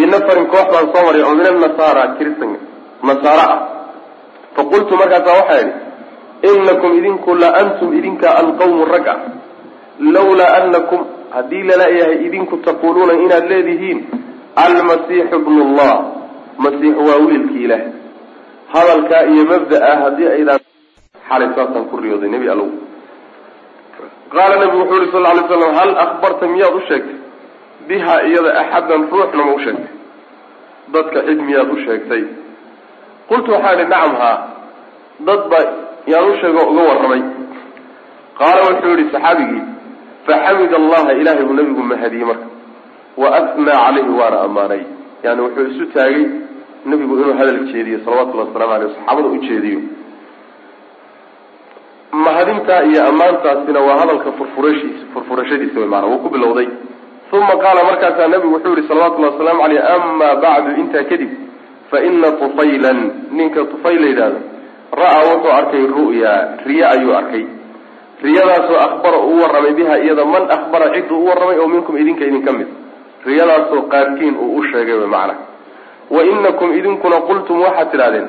binafarin 0.00 0.46
koox 0.52 0.66
baan 0.72 0.86
soo 0.94 1.02
maray 1.06 1.22
oo 1.28 1.34
min 1.38 1.46
annasaara 1.52 2.02
kristan 2.18 2.50
nasaara 3.08 3.44
ah 3.54 3.60
faqultu 4.56 4.92
markaasa 5.00 5.30
waxaa 5.38 5.60
idhi 5.64 5.74
inakum 6.52 6.90
idinku 6.98 7.30
la 7.42 7.48
antum 7.62 7.88
idinka 7.98 8.28
alqawmu 8.42 8.84
rag 8.94 9.06
ah 9.14 9.18
lawlaa 10.16 10.50
anakum 10.60 11.00
haddii 11.36 11.62
lala-yahay 11.70 12.18
idinku 12.26 12.56
taquluuna 12.68 13.14
inaad 13.24 13.44
leedihiin 13.52 13.98
almasiixu 14.66 15.36
bnu 15.46 15.62
llah 15.76 15.94
masiix 16.64 16.96
waa 17.08 17.18
wiilki 17.26 17.58
ilaah 17.66 17.82
hadalkaa 18.74 19.22
iyo 19.32 19.42
mabda-a 19.52 19.92
haddii 20.04 20.28
aydaan 20.36 20.62
xalay 21.28 21.48
saasaan 21.56 21.84
ku 21.90 21.96
riyooday 22.04 22.30
nebi 22.34 22.48
allow 22.54 22.68
qaala 24.34 24.54
nabigu 24.62 24.78
wuxuu 24.82 25.00
yihi 25.02 25.12
sal 25.14 25.26
ly 25.38 25.42
slam 25.52 25.72
hal 25.80 25.90
akhbarta 26.06 26.44
miyaad 26.54 26.74
u 26.80 26.82
sheegtay 26.88 27.16
biha 27.90 28.14
iyada 28.28 28.50
axadan 28.62 29.02
ruuxna 29.10 29.42
ma 29.48 29.52
u 29.54 29.58
sheegtay. 29.64 29.88
Dadka 30.94 31.18
cid 31.26 31.40
miyaad 31.46 31.70
u 31.74 31.76
sheegtay. 31.86 32.22
Qultu 33.28 33.48
waxaan 33.54 33.74
idhi 33.78 33.86
nacam 33.92 34.14
haa 34.22 34.36
dad 35.28 35.40
ba 35.50 35.58
yaan 36.12 36.30
u 36.30 36.34
sheego 36.40 36.60
uga 36.70 36.82
warramay. 36.88 37.22
Qaala 38.38 38.60
wuxuu 38.68 38.94
yihi 38.98 39.10
saxaabigii 39.14 39.62
faxamid 40.26 40.72
allaha 40.80 41.10
ilahay 41.20 41.44
buu 41.48 41.56
nabigu 41.58 41.82
mahadiyey 41.92 42.26
marka. 42.30 42.46
Wa 43.20 43.28
asnaa 43.38 43.78
calayhi 43.84 44.12
waana 44.20 44.38
ammaanay. 44.46 44.82
Yani 45.24 45.40
wuxuu 45.44 45.66
isu 45.72 45.84
taagay 45.94 46.24
nabigu 46.90 47.12
inuu 47.20 47.34
hadal 47.40 47.60
jeediyo 47.72 47.98
salawatullahi 48.04 48.48
waslamu 48.48 48.72
aleyh 48.76 48.90
saxaabada 48.96 49.28
u 49.28 49.38
jeediyo. 49.48 49.80
Mahadintaa 52.12 52.82
iyo 52.90 53.00
ammaantaasina 53.10 53.80
waa 53.80 53.98
hadalka 54.02 54.32
furfurashiisa 54.38 55.04
furfurashadiisa 55.14 55.80
wey 55.80 55.88
maana 55.92 56.06
wuu 56.06 56.18
ku 56.24 56.28
bilowday 56.34 56.68
uma 57.32 57.54
qaala 57.62 57.84
markaasaa 57.84 58.28
nabigu 58.28 58.54
wuxuu 58.54 58.74
yihi 58.76 58.88
salawatullahi 58.88 59.32
wasalaamu 59.34 59.62
aleyh 59.64 59.82
ama 59.94 60.28
bacdu 60.44 60.70
intaa 60.80 61.04
kadib 61.10 61.30
fa 61.90 61.98
ina 62.08 62.32
tufaylan 62.40 62.98
ninka 63.38 63.64
tufayl 63.64 64.00
la 64.02 64.06
yidhahdo 64.12 64.40
ra'a 65.02 65.20
wuxuu 65.30 65.52
arkay 65.58 65.84
ru'ya 65.86 66.32
riye 66.66 66.84
ayuu 66.86 67.14
arkay. 67.20 67.44
Riyadaasoo 68.22 68.76
akhbara 68.86 69.18
uu 69.18 69.40
warramay 69.42 69.72
biha 69.78 69.98
iyada 69.98 70.24
man 70.24 70.44
akhbara 70.56 70.90
cidduu 70.94 71.18
u 71.22 71.26
warramay 71.26 71.58
oo 71.58 71.68
minkum 71.68 71.96
idinka 71.96 72.24
idinka 72.24 72.52
mid. 72.52 72.68
Riyadaasoo 73.26 73.82
qaarkiin 73.92 74.34
uu 74.36 74.56
u 74.58 74.64
sheegay 74.70 74.94
wey 74.94 75.06
macna. 75.06 75.34
Wa 76.10 76.24
inakum 76.24 76.74
idinkuna 76.78 77.16
qultum 77.28 77.62
waxaad 77.62 77.90
tidhahdeen 77.90 78.28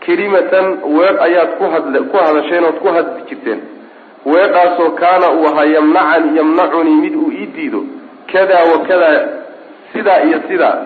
kelimatan 0.00 0.66
weedh 0.96 1.22
ayaad 1.26 1.50
ku 1.58 1.64
hadl 1.74 1.94
ku 2.10 2.16
hadasheen 2.24 2.64
ood 2.64 2.78
ku 2.82 2.88
hadli 2.88 3.22
jirteen. 3.28 3.60
Weedhaasoo 4.26 4.90
kaana 5.02 5.30
uu 5.38 5.46
ahaa 5.50 5.64
yamnacan 5.76 6.36
yamnacunii 6.36 6.96
mid 7.04 7.14
uu 7.16 7.30
ii 7.32 7.46
diido 7.46 7.80
kadaa 8.32 8.64
wa 8.70 8.78
sidaa 9.92 10.20
iyo 10.24 10.38
sidaa 10.48 10.78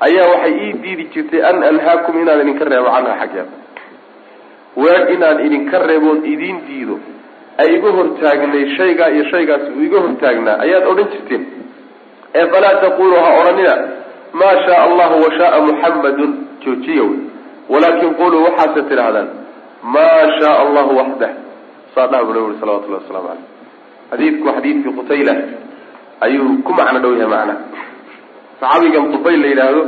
ayaa 0.00 0.30
waxay 0.32 0.54
ii 0.64 0.72
diidi 0.72 1.04
jirtay 1.14 1.42
an 1.42 1.62
anhaakum 1.62 2.22
inaan 2.22 2.40
idinka 2.40 2.64
reebo 2.64 2.90
canha 2.94 3.14
xaggeeda. 3.20 3.52
Weedh 4.76 5.10
inaan 5.14 5.38
idinka 5.46 5.78
reeboon 5.78 6.24
idiin 6.24 6.58
diido. 6.66 6.98
Ay 7.58 7.74
iga 7.76 7.90
hortaagnay 7.90 8.76
shaygaa 8.76 9.08
iyo 9.10 9.24
shaygaasi 9.30 9.72
uu 9.76 9.82
iga 9.82 10.00
hortaagnaa. 10.00 10.56
Ayaad 10.64 10.86
odhan 10.86 11.08
jirteen. 11.12 11.46
Ee 12.34 12.46
falaa 12.52 12.74
taquluu 12.84 13.18
ha 13.24 13.30
odhanina 13.40 13.74
maa 14.32 14.54
shaa 14.66 14.82
allahu 14.86 15.22
washaaa 15.24 15.60
muxammadun 15.66 16.30
joojiya 16.64 17.02
wey. 17.02 17.20
Walaakin 17.68 18.14
quluu 18.14 18.44
waxaase 18.46 18.82
tidhaahdaan 18.90 19.28
maa 19.82 20.20
shaa 20.38 20.56
allahu 20.64 20.98
waxdah. 21.00 21.30
Saa 21.94 22.06
dhaha 22.06 22.24
bu 22.24 22.32
nabi 22.32 22.44
uri 22.50 22.60
salawatullahi 22.60 23.02
waslamu 23.02 23.28
caleyh 23.28 23.46
xadiidku 24.10 24.48
xadiidkii 24.56 24.96
qutayla 24.98 25.34
ayuu 26.24 26.62
ku 26.66 26.72
macno 26.78 26.98
dhow 27.04 27.12
yahay 27.20 27.30
macnaha 27.34 27.56
saxaabigan 28.60 29.04
tufayl 29.14 29.40
la 29.42 29.48
yidhaahdo 29.52 29.82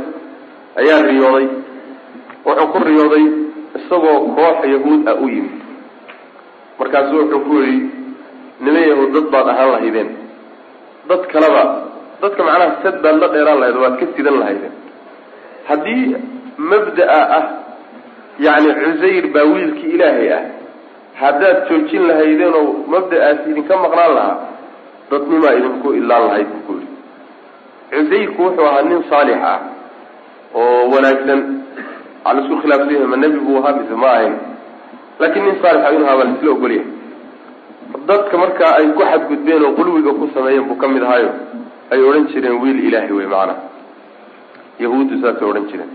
ayaa 0.81 0.99
riyooday. 1.09 1.47
Wuxuu 2.45 2.67
ku 2.73 2.77
riyooday 2.87 3.25
isagoo 3.79 4.17
koox 4.37 4.57
yahuud 4.73 5.01
ah 5.11 5.15
u 5.23 5.27
yimid. 5.33 5.55
Markaasu 6.79 7.13
wuxuu 7.19 7.41
ku 7.47 7.53
yihi 7.61 7.77
niman 8.63 8.83
yahuud 8.91 9.09
dad 9.15 9.25
baad 9.33 9.47
ahaan 9.53 9.69
lahaydeen. 9.75 10.09
Dad 11.09 11.21
kaleba 11.33 11.63
dadka 12.21 12.41
macnaha 12.47 12.79
sad 12.83 12.95
baad 13.03 13.17
la 13.21 13.27
dheeraan 13.33 13.59
lahayd 13.61 13.77
waad 13.83 13.95
ka 13.99 14.05
sidan 14.15 14.37
lahaydeen. 14.41 14.73
Haddii 15.67 16.05
mabda'a 16.71 17.21
ah 17.39 17.45
yacni 18.45 18.71
cusayr 18.81 19.25
baa 19.35 19.45
wiilkii 19.53 19.91
ilaahay 19.95 20.29
ah 20.37 20.43
haddaad 21.21 21.57
joojin 21.69 22.03
lahaydeen 22.09 22.53
oo 22.59 22.65
mabda'aasi 22.93 23.45
idinka 23.51 23.75
maqnaan 23.83 24.13
lahaa 24.17 24.35
dadnimaa 25.11 25.53
idinku 25.59 25.87
ilaan 25.99 26.23
lahayd 26.27 26.47
buu 26.53 26.61
ku 26.67 26.73
yihi 26.79 26.89
cusayrku 27.91 28.41
wuxuu 28.45 28.65
ahaa 28.69 28.83
nin 28.89 29.03
saalix 29.09 29.39
ah 29.53 29.59
oo 30.55 30.89
wanaagsan. 30.93 31.39
Waxaa 32.23 32.33
la 32.37 32.41
isku 32.43 32.55
khilaafsan 32.61 32.93
yahay 32.95 33.07
ma 33.13 33.17
nebi 33.23 33.39
buu 33.45 33.57
ahaa 33.59 33.73
mise 33.77 33.95
ma 34.03 34.07
ahayn. 34.15 34.33
Laakiin 35.19 35.45
nin 35.47 35.55
saalixa 35.61 35.89
inuu 35.95 36.05
ahaa 36.07 36.17
baa 36.19 36.27
la 36.29 36.33
isla 36.37 36.51
ogolyahay. 36.55 36.87
Dadka 38.09 38.35
markaa 38.43 38.71
ay 38.79 38.85
ku 38.97 39.01
xadgudbeen 39.11 39.63
oo 39.67 39.71
qulwiga 39.79 40.11
ku 40.19 40.25
sameeyeen 40.35 40.65
buu 40.69 40.77
ka 40.81 40.87
mid 40.93 41.03
ahaayo 41.07 41.31
ay 41.91 41.99
odhan 42.09 42.25
jireen 42.31 42.57
wiil 42.63 42.79
ilaahay 42.87 43.11
wey 43.19 43.27
macnaha 43.33 43.55
yahuuddu 44.83 45.13
saasay 45.23 45.47
odhan 45.51 45.65
jireen. 45.71 45.91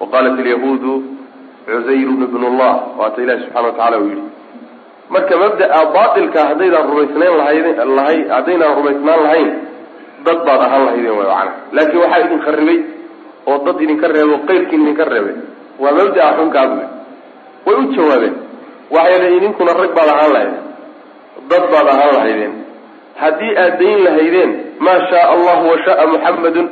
Wa 0.00 0.06
qaalat 0.12 0.36
alyahuudu 0.44 0.92
cusayrun 1.66 2.22
ibn 2.28 2.42
llah 2.58 2.74
waata 2.98 3.18
ilahi 3.24 3.40
subxana 3.44 3.66
wa 3.68 3.74
tacala 3.78 3.96
uu 4.02 4.08
yihi 4.12 4.22
marka 5.14 5.34
mabda'a 5.44 5.80
baatilka 5.96 6.40
haddaydaan 6.50 6.84
rumaysnayn 6.90 7.34
lahayd 7.40 7.66
lahay 7.98 8.18
haddaynaan 8.36 8.74
rumaysnaan 8.78 9.20
lahayn 9.26 9.48
dad 10.26 10.38
baad 10.46 10.60
ahaan 10.66 10.82
lahaydeen 10.88 11.14
way 11.18 11.26
macnaha 11.26 11.52
laakiin 11.76 12.00
waxaa 12.04 12.20
idin 12.26 12.40
kharibay 12.46 12.78
oo 13.50 13.58
dad 13.66 13.78
idinka 13.84 14.06
reebo 14.16 14.34
qeyrkiin 14.48 14.80
idinka 14.84 15.04
reebay 15.12 15.36
waa 15.82 15.92
mabda'a 16.00 16.30
xunkaas 16.38 16.70
wey 16.78 16.88
way 17.66 17.76
u 17.82 17.84
jawaabeen 17.96 18.34
waxay 18.94 19.18
leeyiin 19.22 19.38
idinkuna 19.40 19.72
rag 19.82 19.92
baad 19.98 20.08
ahaan 20.14 20.32
lahaydeen 20.36 20.64
dad 21.50 21.64
baad 21.72 21.86
ahaan 21.94 22.12
lahaydeen. 22.18 22.54
Haddii 23.22 23.52
aad 23.62 23.74
dayn 23.80 23.98
lahaydeen 24.06 24.50
maa 24.86 24.98
shaa 25.10 25.24
allahu 25.34 25.64
washaaa 25.72 26.06
muxammadun 26.14 26.66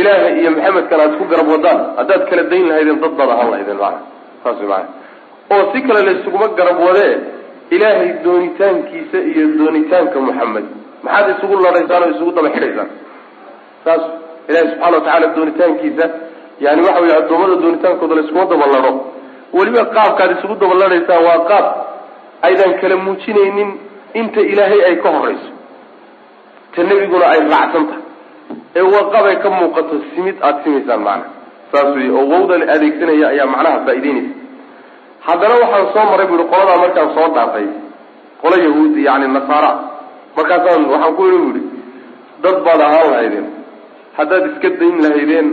ilaahay 0.00 0.32
iyo 0.40 0.50
maxamedkan 0.56 1.00
aad 1.04 1.12
ku 1.20 1.24
garab 1.32 1.48
wadaan 1.54 1.80
haddaad 1.98 2.22
kala 2.30 2.42
dayn 2.52 2.64
lahaydeen 2.70 2.98
dad 3.04 3.12
baad 3.18 3.30
ahaan 3.34 3.50
lahaydeen 3.52 3.78
maana 3.82 4.00
saas 4.44 4.58
way 4.60 4.68
maana 4.72 4.88
oo 5.54 5.62
si 5.72 5.78
kale 5.86 6.00
laysuguma 6.08 6.46
garab 6.58 6.78
wadee 6.86 7.12
ilaahay 7.74 8.10
doonitaankiisa 8.24 9.18
iyo 9.30 9.44
doonitaanka 9.60 10.18
muxamed 10.26 10.66
maxaad 11.04 11.26
isugu 11.34 11.54
ladhaysaan 11.66 12.02
oo 12.04 12.10
isugu 12.14 12.30
daba 12.36 12.48
xidhaysaan? 12.54 12.88
Saas 13.84 14.02
ilahay 14.48 14.66
subxana 14.70 14.96
watacaala 14.96 15.26
doonitaankiisa 15.36 16.04
yani 16.64 16.80
waxa 16.86 17.00
wey 17.04 17.12
addoommada 17.20 17.56
doonitaankooda 17.64 18.14
layskuma 18.18 18.44
daba 18.52 18.66
ladho 18.74 18.92
weliba 19.56 19.82
qaabkaad 19.96 20.30
isugu 20.36 20.54
daba 20.62 20.74
ladhaysaan 20.82 21.22
waa 21.28 21.38
qaab 21.50 21.66
aydan 22.48 22.72
kala 22.80 22.96
muujinaynin 23.06 23.70
inta 24.20 24.40
ilaahay 24.52 24.80
ay 24.88 24.96
ka 25.04 25.08
horayso 25.16 25.50
ta 26.74 26.80
nebiguna 26.90 27.26
ay 27.34 27.40
raacsan 27.52 27.84
ee 28.78 28.84
waqabay 28.96 29.36
ka 29.42 29.48
muuqato 29.58 29.94
simid 30.14 30.36
aada 30.46 30.58
simaysaan 30.64 31.00
macna. 31.08 31.26
Saas 31.72 31.88
wey 31.96 32.08
oo 32.18 32.24
wawda 32.32 32.54
la 32.60 32.66
adeegsanaya 32.74 33.26
ayaa 33.34 33.46
macnaha 33.54 33.78
faa'ideynaysa 33.86 34.32
haddana 35.26 35.54
waxaan 35.62 35.86
soo 35.94 36.04
maray 36.10 36.26
bu 36.30 36.34
ihi 36.38 36.46
qoladaa 36.52 36.78
markaan 36.84 37.08
soo 37.16 37.28
dhaafay 37.36 37.66
qola 38.42 38.56
yahuud 38.66 38.94
yani 39.08 39.26
nasaara. 39.36 39.72
Markaasaan 40.36 40.82
waxaan 40.92 41.14
ku 41.18 41.22
yidhi 41.30 41.40
bu 41.44 41.50
ihi 41.58 41.62
dad 42.44 42.56
baad 42.66 42.80
ahaan 42.88 43.06
lahaydeen. 43.12 43.46
Haddaad 44.18 44.44
iska 44.50 44.68
dayn 44.80 44.96
lahaydeen 45.04 45.46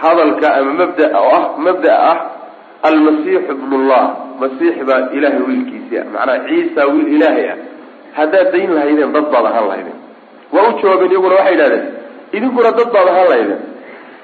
hadalka 0.00 0.48
ama 0.58 0.72
mabda 0.80 1.04
oo 1.20 1.30
ah 1.38 1.44
mabda'a 1.66 1.98
ah 2.12 2.18
almasiixu 2.88 3.52
ibnullah 3.56 4.02
masiix 4.42 4.76
baa 4.88 5.00
ilaahay 5.16 5.42
wiilkiisii 5.48 5.98
ah 6.02 6.06
macnaha 6.14 6.38
ciisa 6.48 6.82
wiil 6.92 7.08
ilaahay 7.16 7.46
ah. 7.54 7.58
Haddaad 8.18 8.46
dayn 8.54 8.70
lahaydeen 8.76 9.10
dad 9.16 9.26
baad 9.32 9.44
ahaan 9.50 9.66
lahaydeen. 9.70 9.98
Waa 10.54 10.66
u 10.68 10.72
jawaabeen 10.82 11.10
iyaguna 11.14 11.34
waxay 11.38 11.54
yidhahdeen 11.54 11.84
idinkuna 12.36 12.70
dad 12.78 12.88
baad 12.94 13.08
ahaan 13.12 13.28
lahaydeen 13.32 13.60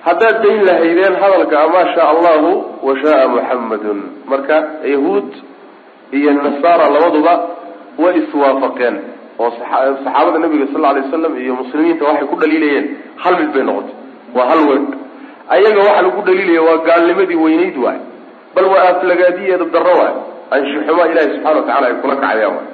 haddaad 0.07 0.37
dayn 0.45 0.61
lahaydeen 0.69 1.15
hadalka 1.23 1.59
maa 1.75 1.87
shaa 1.95 2.09
allahu 2.15 2.51
wa 2.87 2.93
shaaa 3.03 3.29
muxammadun 3.35 3.99
marka 4.31 4.57
yahuud 4.93 5.29
iyo 6.19 6.31
nasaara 6.47 6.87
labaduba 6.95 7.35
way 8.03 8.15
iswaafaqeen. 8.23 8.97
Oo 9.39 9.51
saxaabada 9.59 10.39
nabiga 10.45 10.67
sal 10.73 10.85
alay 10.91 11.03
waslam 11.07 11.33
iyo 11.43 11.53
muslimiinta 11.61 12.05
waxay 12.09 12.27
ku 12.31 12.37
dhaliilayeen. 12.43 12.87
Hal 13.23 13.35
mid 13.41 13.51
bay 13.55 13.63
noqotay. 13.69 13.95
Waa 14.37 14.47
hal 14.51 14.61
weyn. 14.69 14.85
Ayaga 15.55 15.81
waxa 15.89 16.03
lagu 16.07 16.21
dhaliilaya 16.29 16.63
waa 16.69 16.79
gaalnimadii 16.89 17.39
weynayd 17.45 17.77
waay. 17.85 17.99
Bal 18.55 18.67
waa 18.73 18.85
aflagaadiyeeda 18.93 19.65
darro 19.75 19.95
waay. 20.01 20.15
Anshuxuma 20.57 21.03
ilahi 21.13 21.29
subxana 21.35 21.57
watacala 21.59 21.87
ay 21.91 21.95
kula 22.03 22.17
kacayaan 22.23 22.55
waay. 22.57 22.69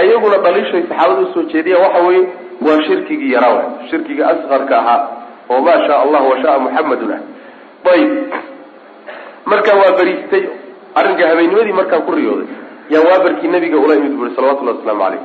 Ayaguna 0.00 0.36
dhaliishay 0.44 0.82
saxaabada 0.90 1.20
u 1.20 1.32
soo 1.34 1.44
jeediyaan 1.52 1.82
waxa 1.86 2.00
weeye 2.08 2.22
waa 2.66 2.78
shirkigii 2.86 3.32
yaraa 3.36 3.52
waay. 3.56 3.68
Shirkigii 3.90 4.22
asqarka 4.32 4.74
ahaa 4.82 5.00
oo 5.50 5.60
maa 5.66 5.78
shaa 5.86 6.00
allah 6.04 6.22
wa 6.30 6.36
shaaa 6.42 6.58
muxamadun 6.66 7.12
ah. 7.16 7.20
Ayib 7.92 8.10
markaa 9.50 9.76
waa 9.82 9.96
beriistay 9.98 10.44
arrinka 10.94 11.28
habeennimadii 11.28 11.78
markaan 11.80 12.02
ku 12.06 12.12
riyooday 12.12 12.48
yaan 12.92 13.06
waabarkii 13.10 13.48
nabiga 13.48 13.78
ula 13.84 13.94
imid 14.00 14.14
buri 14.18 14.34
salawatullahi 14.36 14.78
waslamu 14.78 15.00
caleyh 15.04 15.22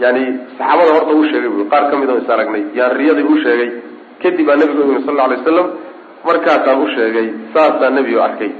yani 0.00 0.22
saxaabada 0.58 0.94
horta 0.94 1.14
uu 1.14 1.24
sheegay 1.30 1.48
bui 1.48 1.66
qaar 1.72 1.90
ka 1.90 1.96
mid 1.96 2.10
oo 2.10 2.18
is 2.18 2.30
aragnay. 2.30 2.64
Yaan 2.74 2.96
riyadii 2.98 3.26
u 3.32 3.36
sheegay 3.44 3.70
kadib 4.22 4.46
baa 4.46 4.56
nabigu 4.56 4.82
uyimi 4.82 5.04
sal 5.06 5.14
lla 5.14 5.24
alay 5.24 5.38
waslam 5.38 5.68
markaasaan 6.28 6.82
u 6.82 6.88
sheegay 6.96 7.26
saasaa 7.54 7.90
nebigu 7.90 8.20
arkay. 8.20 8.50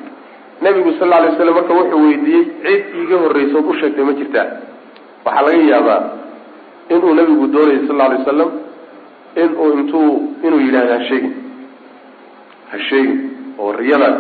Nebigu 0.63 0.91
sal 0.99 1.09
lla 1.09 1.17
alay 1.17 1.31
waslam 1.33 1.55
marka 1.55 1.73
wuxuu 1.75 2.03
weydiiyey 2.07 2.45
cid 2.63 2.83
iiga 2.99 3.17
horreysa 3.23 3.59
ood 3.59 3.99
u 4.01 4.05
ma 4.05 4.13
jirtaa. 4.21 4.47
Waxaa 5.25 5.43
laga 5.47 5.63
yaabaa 5.73 6.03
inuu 6.91 7.15
nabigu 7.15 7.47
doonayay 7.55 7.87
sal 7.87 7.97
lla 7.97 8.05
alay 8.05 8.19
wasalam 8.23 8.51
inuu 9.43 9.69
intuu 9.81 10.11
inuu 10.47 10.61
yidhahdo 10.67 10.93
ha 10.97 11.01
sheegin 11.11 11.33
ha 12.71 12.77
sheegin 12.89 13.19
oo 13.63 13.71
riyadaas 13.81 14.17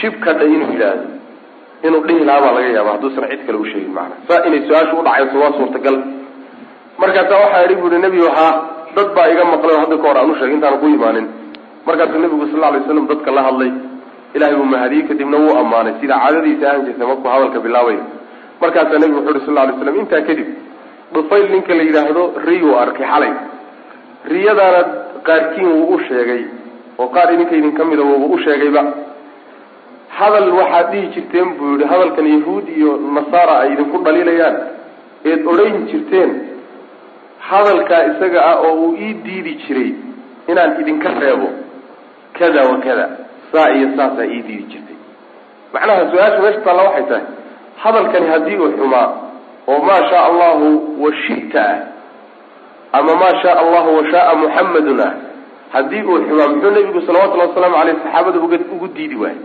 shibka 0.00 0.30
dha 0.38 0.44
inuu 0.54 0.70
yidhaahdo 0.74 1.04
inuu 1.86 2.02
dhihi 2.08 2.24
lahaa 2.28 2.42
baa 2.44 2.52
laga 2.58 2.70
yaaba 2.76 2.90
hadduusan 2.96 3.24
cid 3.32 3.42
kale 3.46 3.58
u 3.64 3.66
sheegin 3.72 3.92
macana 3.98 4.14
saa 4.28 4.40
inay 4.48 4.62
su'aashu 4.68 4.94
udhacayso 5.02 5.36
waa 5.42 5.52
suurtagal. 5.58 5.96
Markaasaa 7.02 7.40
waxaa 7.44 7.64
idhi 7.66 7.76
bu 7.80 7.86
uhi 7.90 7.98
nebigu 8.04 8.28
haa 8.36 8.52
dad 8.96 9.08
baa 9.16 9.26
iga 9.32 9.44
maqlay 9.52 9.74
oo 9.76 9.80
hadda 9.84 9.96
ka 10.02 10.06
hor 10.08 10.18
aan 10.20 10.30
u 10.32 10.36
sheegay 10.40 10.54
intaana 10.58 10.78
ku 10.82 10.86
imaanin. 10.96 11.26
Markaasuu 11.88 12.20
nabigu 12.24 12.46
sal 12.52 12.64
alay 12.68 12.80
slam 12.86 13.06
dadka 13.12 13.30
la 13.38 13.42
hadlay. 13.48 13.70
Ilahay 14.36 14.54
buu 14.60 14.68
mahadiyey 14.74 15.04
kadibna 15.08 15.36
wuu 15.44 15.54
ammaanay. 15.62 15.92
Sida 16.00 16.16
caadadiisa 16.22 16.64
ahan 16.70 16.82
jirtay 16.86 17.06
markuu 17.10 17.28
hadalka 17.34 17.58
bilaabay. 17.66 17.98
Markaasaa 18.62 18.98
nebigu 19.02 19.20
wuxu 19.20 19.36
uhi 19.36 19.46
sal 19.48 19.54
lay 19.58 19.74
slam 19.82 19.96
intaa 20.02 20.22
kadib 20.28 20.48
dhufayl 21.14 21.46
ninka 21.54 21.72
la 21.78 21.82
yidhaahdo 21.88 22.22
riyuu 22.48 22.74
arkay 22.84 23.06
xalay 23.12 23.32
riyadaana 24.34 24.80
qaarkiin 25.28 25.68
wuu 25.72 25.94
u 25.94 25.98
sheegay 26.08 26.42
oo 26.98 27.08
qaar 27.14 27.28
idinka 27.34 27.54
idin 27.56 27.72
ka 27.78 27.84
mida 27.84 28.02
wuuba 28.02 28.26
u 28.34 28.38
sheegayba 28.44 28.82
hadal 30.18 30.50
waxaad 30.58 30.90
dhihi 30.92 31.06
jirteen 31.14 31.48
buu 31.58 31.72
yihi 31.76 31.88
hadalkan 31.92 32.26
yahuud 32.34 32.66
iyo 32.78 32.92
nasaara 33.16 33.54
ay 33.62 33.72
idinku 33.74 33.98
dhaliilayaan 34.04 34.56
eed 35.30 35.40
odhan 35.52 35.86
jirteen 35.90 36.30
hadalkaa 37.48 38.02
isaga 38.10 38.40
ah 38.50 38.56
oo 38.66 38.74
uu 38.84 38.92
ii 39.06 39.14
diidi 39.24 39.52
jiray 39.66 39.90
inaan 40.50 40.80
idinka 40.80 41.08
reebo 41.20 41.48
kada 42.38 42.62
wa 42.70 42.76
kada 42.86 43.06
saa 43.52 43.68
iyo 43.76 43.88
saasaa 43.96 44.24
ii 44.34 44.42
diidi 44.48 44.64
jirtay. 44.72 44.96
Macnaha 45.72 46.02
su'aasha 46.10 46.38
meesha 46.42 46.60
taalla 46.66 46.82
waxay 46.88 47.04
tahay 47.10 47.24
hadalkani 47.82 48.26
haddii 48.32 48.56
uu 48.64 48.70
xumaa 48.78 49.08
oo 49.66 49.78
maa 49.88 50.02
shaa 50.10 50.24
allahu 50.30 50.68
wa 51.04 51.10
shita 51.26 51.62
ah 51.70 51.78
ama 52.98 53.12
maa 53.22 53.34
shaa 53.42 53.56
allahu 53.62 53.96
wa 53.98 54.04
shaaa 54.12 54.34
muxamadun 54.42 55.00
ah 55.06 55.12
haddii 55.74 56.02
uu 56.02 56.18
xumaa 56.28 56.48
muxuu 56.52 56.70
nabigu 56.76 57.00
salawatullahi 57.06 57.48
wasalaamu 57.50 57.76
aleyh 57.82 57.96
saxaabada 58.02 58.38
ugu 58.74 58.88
diidi 58.96 59.16
waayey 59.22 59.40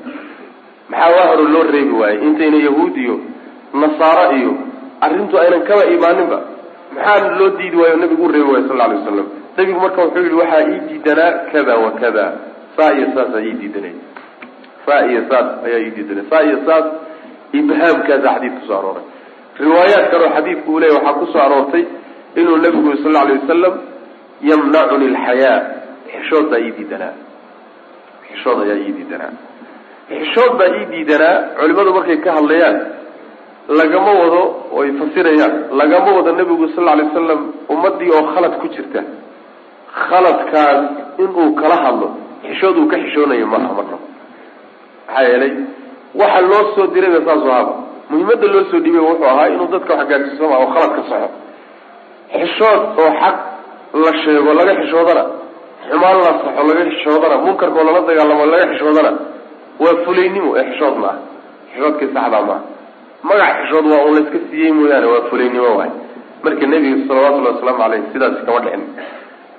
maxaa 0.90 1.12
waa 1.18 1.28
hore 1.32 1.44
loo 1.54 1.64
reebi 1.76 1.94
waayey 2.02 2.20
intayna 2.28 2.58
yahuud 2.68 2.98
iyo 3.06 3.16
nasaaro 3.74 4.26
iyo 4.38 4.54
arrintu 5.02 5.40
aynan 5.40 5.64
kaba 5.64 5.86
imaaninba. 5.86 6.40
Maxaa 6.96 7.38
loo 7.40 7.50
diidi 7.58 7.78
waayo 7.78 7.98
nabigu 7.98 8.24
u 8.26 8.32
reebi 8.32 8.52
waayo 8.52 8.68
sal 8.68 8.82
alay 8.82 8.98
waslam 8.98 9.28
nabigu 9.58 9.80
marka 9.80 10.02
wuxuu 10.02 10.24
yihi 10.24 10.36
waxaa 10.36 10.62
ii 10.70 10.80
diidanaa 10.90 11.32
kada 11.52 11.76
wa 11.78 11.92
kada. 11.92 12.26
Saa 12.78 12.92
iyo 12.94 13.08
saasaa 13.16 13.42
ii 13.42 13.52
diidanay. 13.62 13.94
Saa 14.86 15.06
iyo 15.06 15.22
saas 15.30 15.48
ayaa 15.66 15.80
ii 15.80 15.92
diidanay. 15.96 16.26
Saa 16.30 16.42
iyo 16.44 16.58
saas 16.66 16.86
ibhaamkaasa 17.54 18.30
xadiid 18.34 18.54
ku 18.60 18.68
soo 18.68 18.78
arooray. 18.80 19.04
Riwaayaat 19.60 20.06
kaleo 20.12 20.30
xadiidku 20.36 20.72
uu 20.72 20.80
leeya 20.80 20.94
waxaa 20.98 21.14
ku 21.20 21.26
soo 21.34 21.42
aroortay 21.46 21.84
inuu 22.40 22.58
nabigu 22.64 22.92
sal 23.04 23.16
alay 23.22 23.38
wasalam 23.42 23.74
yamnacuni 24.50 25.06
alxayaa 25.16 25.58
xishood 26.14 26.46
baa 26.52 26.60
ii 26.66 26.72
diidanaa. 26.78 27.14
Xishood 28.28 28.58
ayaa 28.66 28.78
ii 28.86 28.92
diidanaa. 28.98 29.34
Xishood 30.10 30.54
baa 30.60 30.70
ii 30.80 30.86
diidanaa 30.94 31.36
culimadu 31.60 31.92
markay 31.98 32.18
ka 32.26 32.30
hadlayaan 32.38 32.78
lagama 33.80 34.12
wado 34.22 34.42
oy 34.80 34.88
fasirayaan 35.00 35.54
lagama 35.80 36.10
wado 36.18 36.32
nabigu 36.40 36.66
sal 36.76 36.88
alay 36.94 37.06
wasalam 37.10 37.42
ummadii 37.74 38.12
oo 38.18 38.24
khalad 38.34 38.54
ku 38.62 38.68
jirta. 38.76 39.02
Khaladkaas 40.08 40.84
inuu 41.24 41.56
kala 41.62 41.76
hadlo 41.86 42.08
xishood 42.48 42.76
uu 42.82 42.88
ka 42.92 42.98
xishoonayo 43.04 43.46
ma 43.52 43.58
aha 43.58 43.68
marnaba 43.78 43.98
maxaa 45.08 45.24
yeelay 45.30 45.54
waxa 46.22 46.42
loo 46.52 46.64
soo 46.76 46.88
dirayba 46.94 47.20
saas 47.28 47.44
ahaba 47.54 47.74
muhiimada 48.10 48.48
loo 48.54 48.64
soo 48.72 48.80
dhibay 48.86 49.02
wuxuu 49.08 49.26
ahaa 49.32 49.48
inuu 49.54 49.68
dadka 49.74 49.94
wax 50.00 50.08
gaadsiisoma 50.12 50.56
oo 50.62 50.68
khalad 50.74 50.92
ka 50.98 51.02
soxo 51.10 51.30
xishood 52.40 52.82
oo 53.02 53.10
xaq 53.22 53.36
la 54.04 54.12
sheego 54.24 54.52
laga 54.60 54.74
xishoodana 54.82 55.24
xumaan 55.90 56.18
la 56.26 56.32
saxo 56.42 56.62
laga 56.70 56.84
xishoodana 56.92 57.36
munkarkoo 57.46 57.84
lala 57.88 58.02
dagaalamo 58.10 58.46
laga 58.54 58.66
xishoodana 58.74 59.12
waa 59.84 59.96
fulaynimo 60.06 60.50
ee 60.60 60.64
xishood 60.72 60.96
ma 61.04 61.08
aha 61.08 61.20
xishoodkii 61.74 62.10
saxdaa 62.16 62.42
maaha 62.50 62.62
magac 63.30 63.54
xishood 63.62 63.86
waa 63.92 64.02
un 64.08 64.14
layska 64.18 64.38
siiyey 64.50 64.72
mooyaane 64.78 65.08
waa 65.14 65.24
fulaynimo 65.30 65.72
waay. 65.80 65.92
Marka 66.44 66.66
nebiga 66.72 66.98
salawatullahi 67.08 67.54
wasalaamu 67.56 67.84
aleyh 67.88 68.02
sidaasi 68.14 68.42
kama 68.46 68.60
dhicin 68.66 68.84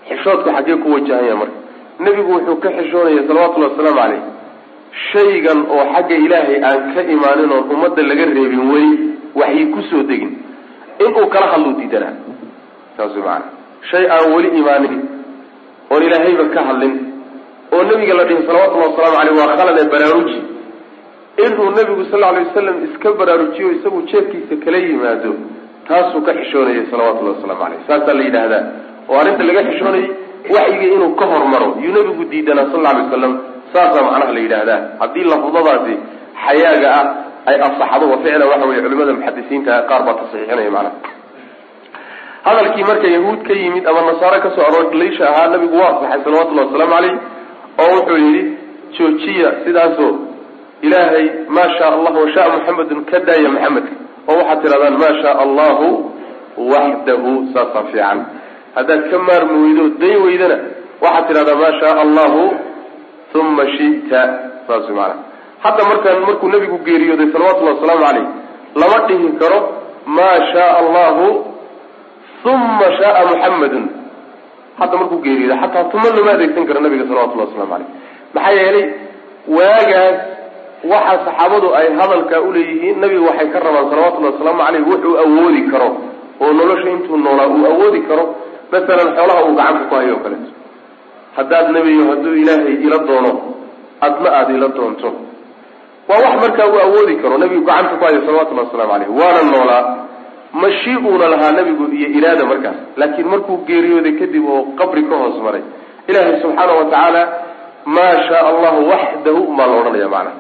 xishoodku 0.09 0.49
xaggee 0.57 0.77
ku 0.83 0.89
wajahan 0.95 1.25
yaha 1.29 1.37
marka. 1.43 1.59
Nebigu 2.05 2.31
wuxuu 2.37 2.57
ka 2.65 2.69
xishoonaya 2.79 3.23
salawatullahi 3.29 3.71
wasalaamu 3.73 3.99
caleyh 4.03 4.23
shaygan 5.13 5.59
oo 5.75 5.85
xagga 5.95 6.17
ilaahay 6.25 6.57
aan 6.69 6.81
ka 6.95 7.01
imaanin 7.15 7.51
oon 7.57 7.65
ummadda 7.75 8.03
laga 8.11 8.25
reebin 8.37 8.63
weli 8.73 8.93
waxay 9.41 9.65
ku 9.75 9.81
soo 9.91 10.03
degin. 10.11 10.33
Inuu 11.05 11.27
kala 11.35 11.47
hadluu 11.53 11.75
diidanaa 11.81 12.15
saas 13.03 13.17
maana 13.27 13.47
shay 13.91 14.05
aan 14.17 14.27
weli 14.35 14.51
imaanin 14.63 14.95
oon 15.93 16.03
ilaahayba 16.09 16.45
ka 16.55 16.61
hadlin 16.69 16.95
oo 17.75 17.83
nabiga 17.91 18.15
la 18.21 18.25
dhihi 18.29 18.47
salawatullahi 18.49 18.91
wasalaamu 18.91 19.17
caleyh 19.19 19.35
waa 19.41 19.57
khalade 19.61 19.83
baraaruji. 19.95 20.39
Inuu 21.45 21.71
nabigu 21.77 22.05
sal 22.13 22.25
alay 22.29 22.45
wasalam 22.49 22.77
iska 22.87 23.09
baraarujiyo 23.21 23.69
isagu 23.77 24.01
jeefkiisa 24.11 24.55
kala 24.65 24.79
yimaado 24.87 25.31
taasuu 25.89 26.21
ka 26.27 26.33
xishoonayay 26.39 26.85
salawatullahi 26.93 27.35
waslamu 27.37 27.61
caleyh 27.63 27.81
saasaa 27.89 28.15
la 28.19 28.25
yidhaahdaa 28.29 28.63
oo 29.11 29.17
arrinta 29.21 29.43
laga 29.49 29.63
xishoonayay 29.69 30.09
waxyiga 30.55 30.87
inuu 30.97 31.11
ka 31.21 31.25
hormaro 31.33 31.69
yuu 31.85 31.93
nabigu 31.97 32.25
diidanaa 32.33 32.69
sal 32.73 32.87
alay 32.91 33.03
wasalam 33.09 33.33
saasaa 33.73 34.03
macnaha 34.09 34.33
la 34.37 34.41
yidhaahdaa. 34.47 34.79
Haddii 35.03 35.25
lafdadaasi 35.33 35.95
xayaaga 36.45 36.89
ah 37.01 37.07
ay 37.51 37.57
asaxdo 37.69 38.05
wa 38.13 38.17
ficlan 38.25 38.47
waxa 38.53 38.67
weye 38.71 38.81
culimada 38.85 39.13
muxadisiinta 39.19 39.73
qaar 39.91 40.01
baa 40.07 40.15
tasaxiixinaya 40.21 40.71
macnaha 40.77 40.97
hadalkii 42.45 42.85
marka 42.91 43.09
yahuud 43.17 43.41
ka 43.49 43.55
yimid 43.63 43.85
ama 43.91 44.01
nasaare 44.09 44.41
ka 44.45 44.51
soo 44.57 44.65
aroor 44.69 44.95
laysha 45.03 45.25
ahaa 45.31 45.49
nabigu 45.55 45.77
waa 45.83 45.91
asaxay 45.97 46.21
salawatullahi 46.25 46.67
wasalaamu 46.69 46.95
caleyh 46.95 47.17
oo 47.83 47.91
wuxuu 47.97 48.17
yidhi 48.27 48.43
joojiya 48.99 49.51
sidaasoo 49.65 50.13
ilaahay 50.87 51.27
maa 51.57 51.69
shaa 51.79 51.91
allah 51.97 52.13
washaa 52.25 52.49
muxamedun 52.57 53.05
ka 53.11 53.19
daaya 53.29 53.49
maxamedka 53.57 53.95
oo 54.29 54.37
waxaad 54.39 54.63
tidhahdaan 54.63 54.97
maa 55.03 55.15
shaa 55.23 55.37
allahu 55.45 55.89
waxdahu 56.73 57.31
saasaa 57.55 57.85
fiican. 57.93 58.19
Haddaad 58.77 59.03
ka 59.11 59.19
maarmi 59.29 59.55
weydo 59.65 59.85
day 60.03 60.17
weydana 60.25 60.57
waxaad 61.05 61.25
tidhahdaa 61.29 61.59
maa 61.63 61.73
shaa 61.81 61.95
allahu 62.05 62.43
uma 63.41 63.65
shita 63.77 64.21
saas 64.67 64.85
way 64.89 64.97
maanaa 64.97 65.19
hadda 65.65 65.85
markaan 65.91 66.21
markuu 66.27 66.49
nabigu 66.55 66.79
geeriyooday 66.89 67.29
salawatullahi 67.33 67.77
wasalaamu 67.79 68.05
caleyh 68.07 68.27
lama 68.83 68.99
dhihi 69.09 69.29
karo 69.43 69.59
maa 70.17 70.37
shaa 70.53 70.71
allahu 70.83 71.27
uma 72.45 72.87
shaaa 72.99 73.25
muxamedun 73.31 73.85
hadda 74.79 74.97
markuu 75.01 75.19
geeriyooday 75.25 75.59
xataa 75.63 75.85
tuma 75.93 76.09
lama 76.17 76.31
adeegsan 76.37 76.67
karo 76.69 76.81
nabiga 76.87 77.05
salawatullahi 77.11 77.49
waslamu 77.49 77.71
caleyh 77.73 77.89
maxaa 78.35 78.53
yeelay 78.59 78.87
waagaas 79.57 80.17
waxa 80.93 81.15
saxaabadu 81.27 81.69
ay 81.79 81.87
hadalkaa 82.01 82.41
uleeyihiin 82.49 82.97
nabiga 83.03 83.23
waxay 83.31 83.49
ka 83.55 83.59
rabaan 83.67 83.87
salawatullahi 83.93 84.33
wasalaamu 84.35 84.63
caleyh 84.67 84.83
wuxuu 84.91 85.15
awoodi 85.25 85.63
karo 85.73 85.89
oo 86.43 86.53
nolosha 86.59 86.89
intuu 86.95 87.17
noolaa 87.25 87.47
uu 87.55 87.67
awoodi 87.73 88.01
karo 88.09 88.25
masalan 88.73 89.09
xoolaha 89.17 89.41
uu 89.49 89.55
gacanta 89.59 89.85
ku 89.91 89.95
hayo 89.99 90.15
o 90.17 90.21
kaleeto 90.25 90.51
haddaad 91.37 91.67
nebiyo 91.77 92.05
hadduu 92.11 92.35
ilaahay 92.43 92.75
ila 92.87 92.99
doono 93.09 93.33
adna 94.07 94.29
aada 94.39 94.53
ila 94.59 94.69
doonto 94.79 95.09
waa 96.09 96.19
wax 96.25 96.35
markaa 96.45 96.67
uu 96.73 96.81
awoodi 96.87 97.15
karo 97.23 97.35
nebigu 97.43 97.65
gacanta 97.71 97.95
ku 98.01 98.05
hayo 98.05 98.21
salawatullahi 98.27 98.67
waslamu 98.69 98.91
caleyh 98.93 99.11
waana 99.21 99.43
noolaa 99.53 99.83
mashi 100.53 100.97
uuna 100.97 101.27
lahaa 101.33 101.53
nebigu 101.53 101.85
iyo 101.99 102.09
iraada 102.19 102.45
markaas. 102.45 102.77
Laakiin 102.97 103.29
markuu 103.33 103.57
geeriyooday 103.69 104.13
kadib 104.21 104.45
oo 104.55 104.63
qabri 104.81 105.03
ka 105.11 105.17
hoos 105.17 105.37
maray 105.45 105.63
ilaahay 106.09 106.41
subxaana 106.43 106.73
wa 106.79 106.85
tacaala 106.85 107.23
maa 107.97 108.15
shaa 108.29 108.43
allahu 108.53 108.81
waxdahu 108.91 109.41
umaa 109.53 109.67
la 109.71 109.75
odhanaya 109.81 110.09
macnaha 110.09 110.37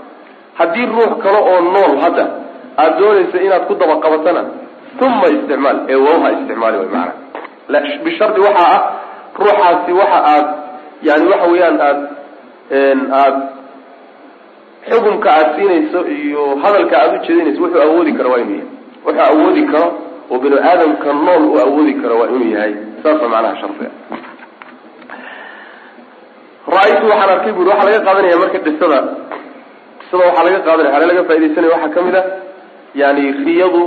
haddii 0.59 0.87
ruux 0.94 1.12
kale 1.22 1.38
oo 1.51 1.61
nool 1.75 1.94
hadda 2.05 2.25
aada 2.83 2.96
doonaysa 3.01 3.38
inaad 3.46 3.64
ku 3.68 3.75
dabaqabatana 3.83 4.42
uma 5.07 5.27
isticmaal 5.37 5.79
ee 5.92 5.98
wawha 6.07 6.29
isticmaali 6.37 6.77
way 6.81 6.88
maanaa 6.96 8.03
bishardi 8.05 8.40
waxaa 8.46 8.68
ah 8.77 8.81
ruuxaasi 9.38 9.92
waxa 10.01 10.18
aad 10.35 10.46
yani 11.09 11.25
waxa 11.33 11.46
weeyaan 11.53 11.79
aad 11.88 12.01
aad 13.22 13.37
xukunka 14.90 15.29
aada 15.37 15.51
siinayso 15.57 16.01
iyo 16.18 16.42
hadalka 16.62 16.94
aada 17.03 17.14
ujeedinayso 17.20 17.61
wuxuu 17.62 17.83
awoodi 17.87 18.12
karo 18.18 18.31
waa 18.35 18.40
inuu 18.44 18.57
yahay 18.61 18.68
wuxuu 19.04 19.24
awoodi 19.30 19.62
karo 19.72 19.86
oo 20.32 20.38
binu 20.42 20.56
aadamka 20.70 21.08
nool 21.24 21.42
uu 21.50 21.58
awoodi 21.64 21.94
karo 22.02 22.14
waa 22.20 22.28
inuu 22.34 22.50
yahay. 22.56 22.72
Saasa 23.02 23.24
macnaha 23.32 23.56
shardiga. 23.60 23.90
Ra'aytu 26.74 27.04
waxaan 27.10 27.30
arkay 27.36 27.52
buri 27.56 27.68
waxaa 27.72 27.86
laga 27.90 28.00
qaadanaya 28.06 28.36
marka 28.42 28.58
qisada. 28.66 28.98
Qisada 30.00 30.22
waxaa 30.28 30.44
laga 30.46 30.60
qaadanaya. 30.66 30.92
Hale 30.94 31.04
laga 31.10 31.22
faa'idaysanaya 31.28 31.72
waxaa 31.74 31.94
ka 31.94 32.00
mid 32.06 32.16
a 32.16 32.22
yani 33.00 33.22
riyadu 33.46 33.82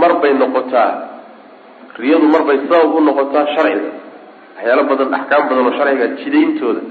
mar 0.00 0.12
bay 0.22 0.32
noqotaa. 0.42 0.90
Riyadu 2.02 2.26
mar 2.34 2.42
bay 2.48 2.56
sabab 2.68 2.94
u 2.94 3.00
noqotaa 3.08 3.44
sharciga. 3.54 3.90
Waxyaalo 4.56 4.82
badan 4.90 5.14
axkaam 5.18 5.42
badan 5.48 5.64
oo 5.68 5.72
sharciga 5.78 6.06
jidayntooda 6.20 6.82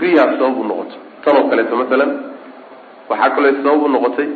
riyaa 0.00 0.28
sabab 0.38 0.56
u 0.60 0.64
noqoto 0.70 0.96
tan 1.24 1.34
oo 1.40 1.44
kaleeto 1.50 1.74
masalan 1.82 2.10
waxaa 3.10 3.30
kaloo 3.36 3.52
sabab 3.62 3.82
u 3.84 3.88
noqotay 3.94 4.28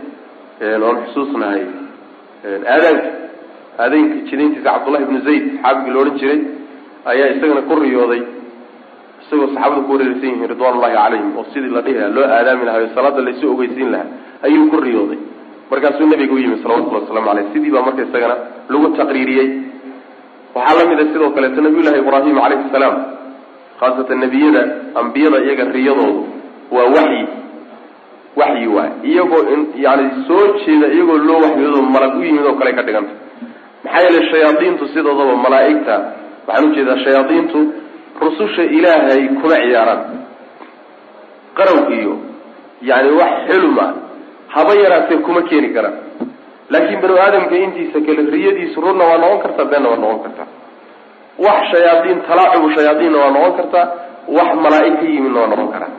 oon 0.61 0.96
xusuusnahay 1.07 1.62
aadaanka 2.75 3.09
aadaynka 3.85 4.16
jidayntiisa 4.31 4.64
cabdullahi 4.70 5.05
ibnu 5.09 5.18
zayd 5.29 5.44
saxaabigii 5.55 5.92
la 5.94 6.01
odhan 6.03 6.16
jiray 6.20 6.38
ayaa 7.12 7.29
isagana 7.35 7.62
ku 7.68 7.75
riyooday 7.85 8.23
isagoo 9.23 9.49
saxaabada 9.55 9.83
ku 9.87 9.92
wareereysan 9.94 10.29
yihiin 10.33 10.49
ridwan 10.53 10.75
ullahi 10.79 10.94
calayhim 11.01 11.31
oo 11.40 11.44
sidii 11.55 11.73
la 11.77 11.83
dhihi 11.87 11.96
lahaa 11.99 12.14
loo 12.16 12.27
aadaami 12.38 12.64
lahaa 12.68 12.85
o 12.87 12.90
salaada 12.99 13.20
laysu 13.29 13.44
ogeysiin 13.55 13.90
lahaa 13.94 14.09
ayuu 14.46 14.66
ku 14.73 14.77
riyooday. 14.87 15.18
Markaasuu 15.70 16.07
nabiga 16.12 16.35
u 16.35 16.38
yimi 16.44 16.57
salawatullahi 16.62 17.03
waslamu 17.05 17.29
aleyh 17.33 17.46
sidii 17.55 17.70
baa 17.75 17.83
marka 17.88 18.03
isagana 18.09 18.37
lagu 18.73 18.87
taqriiriyey. 19.01 19.49
Waxaa 20.55 20.77
la 20.79 20.85
mid 20.90 20.99
a 21.03 21.05
sidoo 21.12 21.31
kaleeto 21.37 21.61
nabiyullahi 21.66 21.99
ibraahim 22.05 22.37
calayhi 22.44 22.70
salaam 22.77 22.96
khaasatan 23.81 24.18
nebiyada 24.25 24.62
ambiyada 25.01 25.38
iyaga 25.46 25.64
riyadoodu 25.77 26.20
waa 26.75 26.88
waxyi 26.96 27.23
waxyi 28.36 28.66
waay 28.76 28.90
iyagoo 29.10 29.42
yani 29.84 30.04
soo 30.28 30.44
jeeda 30.64 30.86
iyagoo 30.94 31.18
loo 31.28 31.40
waxyoodo 31.44 31.82
malag 31.94 32.14
u 32.18 32.22
yimid 32.26 32.46
oo 32.46 32.54
kale 32.60 32.72
ka 32.78 32.82
dhiganta. 32.86 33.12
Maxaa 33.84 34.00
yeelay 34.04 34.24
shayaadiintu 34.32 34.84
sidoodaba 34.94 35.34
malaa'igta 35.44 35.94
waxaan 36.46 36.70
u 36.70 36.74
jeedaa 36.76 36.98
shayaadiintu 37.04 37.58
rususha 38.22 38.62
ilaahay 38.76 39.22
kuma 39.40 39.56
ciyaaraan 39.64 40.00
qarow 41.58 41.78
iyo 41.98 42.12
yani 42.90 43.10
wax 43.20 43.32
xulma 43.48 43.86
haba 44.54 44.72
yaraatee 44.82 45.18
kuma 45.26 45.42
keeni 45.48 45.68
karaan. 45.76 45.96
Laakiin 46.72 47.00
banu 47.02 47.14
aadamka 47.24 47.54
intiisa 47.64 47.98
kale 48.06 48.22
riyadiisu 48.34 48.78
runna 48.84 49.04
waa 49.10 49.18
noqon 49.22 49.40
kartaa 49.44 49.64
beenna 49.70 49.88
waa 49.92 49.96
noqon 50.04 50.20
kartaa. 50.24 50.46
Wax 51.44 51.60
shayaaiin 51.72 52.18
talaacubu 52.28 52.68
shayaaiinna 52.76 53.18
waa 53.22 53.30
noqon 53.36 53.52
kartaa 53.58 53.86
wax 54.36 54.50
malaa'ig 54.64 54.94
ka 55.00 55.04
yimidna 55.14 55.40
waa 55.42 55.46
noqon 55.52 55.68
karaa 55.74 55.89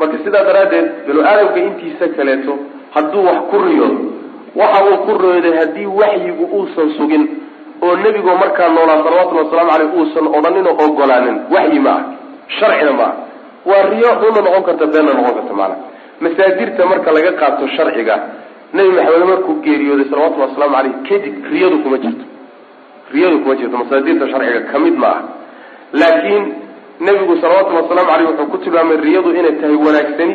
marka 0.00 0.16
sidaa 0.24 0.44
daraaddeed 0.48 0.86
banu 1.06 1.20
aadamka 1.30 1.58
intiisa 1.68 2.06
kaleeto 2.16 2.52
hadduu 2.94 3.24
wax 3.28 3.38
ku 3.50 3.56
riyoodo 3.66 3.98
waxa 4.60 4.80
uu 4.90 4.98
ku 5.06 5.12
riyooday 5.22 5.54
haddii 5.60 5.86
waxyigu 6.00 6.44
uusan 6.58 6.88
sugin 6.98 7.24
oo 7.86 7.94
nebigoo 8.04 8.36
markaa 8.42 8.68
noolaa 8.76 8.98
salawatullhi 9.04 9.44
wasalaamu 9.44 9.70
caleyh 9.72 9.90
uusan 9.98 10.26
odhanin 10.36 10.66
oo 10.70 10.76
ogolaanin 10.86 11.36
waxyi 11.54 11.80
ma 11.86 11.90
ah. 11.98 12.02
Sharcina 12.58 12.92
ma 13.00 13.04
ah. 13.10 13.14
Waa 13.68 13.82
riyo 13.92 14.10
runna 14.22 14.40
noqon 14.46 14.62
karta 14.68 14.86
beenna 14.92 15.12
noqon 15.18 15.34
karta 15.38 15.54
maanaa 15.60 15.78
masaadirta 16.24 16.82
marka 16.92 17.10
laga 17.16 17.32
qaato 17.40 17.64
sharciga 17.76 18.16
nebi 18.76 18.90
maxamed 18.96 19.26
markuu 19.32 19.54
geeriyooday 19.64 20.06
salawatullhi 20.10 20.46
wasalaamu 20.48 20.74
caleyh 20.76 20.94
kadib 21.08 21.34
riyadu 21.52 21.76
kuma 21.84 21.96
jirto. 22.04 22.24
Riyadu 23.14 23.36
kuma 23.42 23.54
jirto 23.60 23.76
masaadirta 23.82 24.24
sharciga 24.32 24.60
ka 24.72 24.78
mid 24.84 24.96
ma 25.02 25.08
ah. 25.16 25.20
Laakiin 26.00 26.44
nebigu 27.00 27.34
salawatullhi 27.42 27.82
wasalaamu 27.82 28.10
caleyh 28.10 28.28
wuxuu 28.30 28.50
ku 28.52 28.58
tilmaamay 28.64 28.96
riyadu 29.06 29.30
inay 29.40 29.52
tahay 29.60 29.76
wanaagsani 29.86 30.34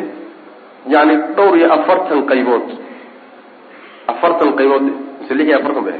yani 0.94 1.14
dhowr 1.36 1.54
iyo 1.58 1.68
afartan 1.76 2.20
qaybood. 2.30 2.66
Afartan 4.12 4.50
qaybood 4.58 4.82
mise 5.20 5.34
lix 5.38 5.46
iyo 5.48 5.56
afartan 5.60 5.84
bay 5.86 5.98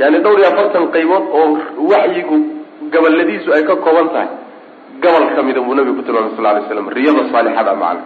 yani 0.00 0.16
dhowr 0.24 0.38
iyo 0.40 0.48
afartan 0.52 0.84
qaybood 0.94 1.24
oo 1.38 1.46
waxyigu 1.92 2.36
gabaladiisu 2.92 3.48
ay 3.56 3.62
ka 3.68 3.76
kooban 3.84 4.08
tahay. 4.14 4.28
Gabal 5.02 5.24
ka 5.36 5.42
mida 5.42 5.60
buu 5.60 5.74
nabigu 5.74 5.96
ku 6.00 6.02
tilmaamay 6.06 6.32
sal 6.36 6.44
lay 6.44 6.64
slam 6.68 6.88
riyada 6.96 7.22
saalixada 7.32 7.74
macana 7.74 8.02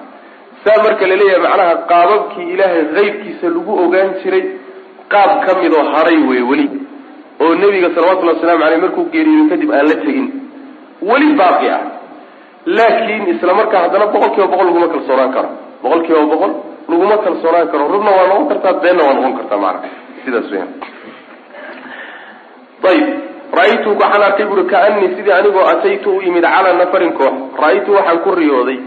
saa 0.65 0.79
marka 0.85 1.05
la 1.11 1.17
leeyahay 1.21 1.43
macnaha 1.47 1.75
qaababkii 1.91 2.47
ilaahay 2.55 2.83
qeybkiisa 2.97 3.47
lagu 3.55 3.73
ogaan 3.85 4.09
jiray 4.23 4.43
qaab 5.13 5.31
ka 5.47 5.53
midoo 5.63 5.85
haray 5.95 6.19
wey 6.29 6.43
weli. 6.51 6.67
Oo 7.41 7.55
nebiga 7.55 7.89
salawatullhi 7.95 8.35
waslamu 8.37 8.65
aleyh 8.67 8.81
markuu 8.85 9.05
geeriyoy 9.15 9.49
kadib 9.53 9.71
aan 9.73 9.87
la 9.91 9.97
tegin 10.05 10.27
weli 11.09 11.33
baaqi 11.41 11.69
ah. 11.77 11.81
Laakiin 12.67 13.29
isla 13.35 13.55
markaa 13.55 13.81
haddana 13.85 14.07
boqol 14.15 14.31
kiiba 14.35 14.47
boqol 14.53 14.67
laguma 14.69 14.89
kalsoonaan 14.95 15.33
karo. 15.35 15.49
Boqol 15.83 16.01
kiiba 16.07 16.23
boqol 16.33 16.53
laguma 16.91 17.17
kalsoonaan 17.25 17.69
karo. 17.73 17.85
Rubna 17.93 18.11
waa 18.19 18.27
noqon 18.31 18.47
kartaa 18.51 18.73
beenna 18.83 19.03
waa 19.07 19.15
noqon 19.19 19.35
kartaa 19.39 19.59
maana 19.65 19.79
sidaas 20.25 20.51
weyan 20.53 20.69
ayib 22.91 23.09
ra'aytu 23.59 23.89
waxaan 24.01 24.23
arkay 24.29 24.47
buuri 24.51 24.65
kaanii 24.73 25.09
sidii 25.17 25.33
anigoo 25.33 25.65
ataytu 25.73 26.11
u 26.17 26.21
yimid 26.23 26.45
calaa 26.45 26.73
nafarin 26.81 27.13
koox. 27.19 27.33
Ra'aytu 27.63 27.91
waxaan 27.97 28.19
ku 28.25 28.31
riyooday 28.35 28.79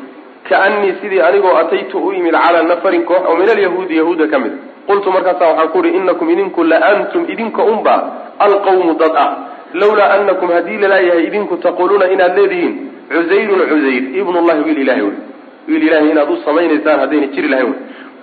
kaanii 0.49 0.93
sidii 1.01 1.21
anigoo 1.21 1.55
ataytu 1.61 1.97
u 2.07 2.11
yimid 2.13 2.33
calaa 2.33 2.63
nafarin 2.63 3.03
koox 3.05 3.21
oo 3.29 3.35
min 3.35 3.49
alyahuudi 3.49 3.97
yahuuda 3.97 4.27
ka 4.27 4.39
mid. 4.39 4.53
Qultu 4.87 5.11
markaasa 5.11 5.45
waxaan 5.49 5.69
ku 5.73 5.77
uhi 5.79 5.89
inakum 5.97 6.29
idinku 6.29 6.63
la 6.63 6.77
antum 6.91 7.25
idinka 7.33 7.63
unba 7.63 7.95
alqawmu 8.39 8.93
dad 9.01 9.15
ah 9.25 9.31
lawlaa 9.73 10.09
anakum 10.17 10.49
haddii 10.55 10.77
lalaayahay 10.83 11.23
idinku 11.27 11.57
taquuluuna 11.57 12.07
inaad 12.15 12.37
leedihiin 12.37 12.73
cusayrun 13.13 13.61
cusayr 13.71 14.03
ibn 14.21 14.33
llahi 14.47 14.61
wiil 14.67 14.81
ilahay 14.83 15.01
wey 15.07 15.15
wiil 15.67 15.83
ilahay 15.87 16.09
inaad 16.13 16.29
u 16.33 16.37
samaynaysaan 16.45 16.99
haddayna 17.03 17.27
jiri 17.35 17.47
lahayn 17.53 17.73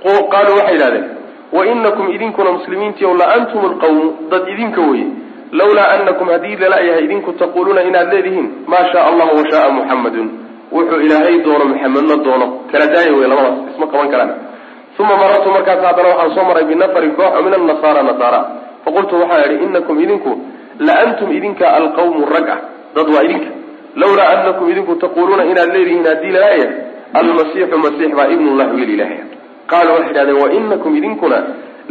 wey 0.05 0.21
qaaluu 0.35 0.57
waxay 0.59 0.75
yidhahdeen 0.77 1.07
wainakum 1.53 2.07
idinkuna 2.17 2.53
muslimiintiiw 2.59 3.15
la 3.21 3.27
antum 3.37 3.65
alqawmu 3.71 4.05
dad 4.31 4.49
idinka 4.55 4.81
weye 4.91 5.07
lawlaa 5.61 5.89
anakum 5.97 6.29
haddii 6.35 6.57
lalaayahay 6.65 7.05
idinku 7.05 7.33
taquuluuna 7.43 7.83
inaad 7.91 8.13
leedihiin 8.15 8.49
maa 8.67 8.85
shaa 8.93 9.05
allahu 9.11 9.37
washaaa 9.41 9.71
muxamadun 9.79 10.29
wuxuu 10.73 11.01
ilaahay 11.07 11.37
doono 11.47 11.65
maxamedna 11.73 12.17
doono 12.27 12.47
kala 12.73 12.87
daaya 12.95 13.13
wey 13.19 13.29
labadaas 13.33 13.59
isma 13.75 13.87
qaban 13.93 14.09
karaan. 14.15 14.33
Uma 15.01 15.17
marartu 15.17 15.49
markaas 15.51 15.81
haddana 15.85 16.09
waxaan 16.09 16.35
soo 16.37 16.45
maray 16.49 16.65
binafarin 16.71 17.13
koox 17.19 17.33
oo 17.37 17.43
min 17.43 17.55
annasaara 17.59 18.03
nasaara. 18.09 18.41
Faqultu 18.85 19.15
waxaan 19.23 19.53
idhi 19.55 19.65
inakum 19.65 19.97
idinku 20.05 20.31
la 20.87 20.95
antum 21.05 21.33
idinka 21.39 21.67
alqawmu 21.79 22.25
rag 22.35 22.49
ah. 22.49 22.61
Dad 22.95 23.09
waa 23.15 23.23
idinka. 23.25 23.51
Lawlaa 23.97 24.29
anakum 24.35 24.71
idinku 24.73 24.95
taquuluuna 25.03 25.45
inaad 25.45 25.71
leedihiin 25.75 26.05
haddii 26.07 26.33
lalayahay 26.37 26.71
almasiixu 27.21 27.77
masiix 27.85 28.11
baa 28.19 28.29
ibn 28.35 28.47
llahi 28.59 28.73
wiil 28.79 28.91
ilahay 28.97 29.19
qaaluu 29.71 29.93
waxay 29.97 30.11
idhahdeen 30.13 30.39
wainakum 30.43 30.97
idinkuna 30.97 31.39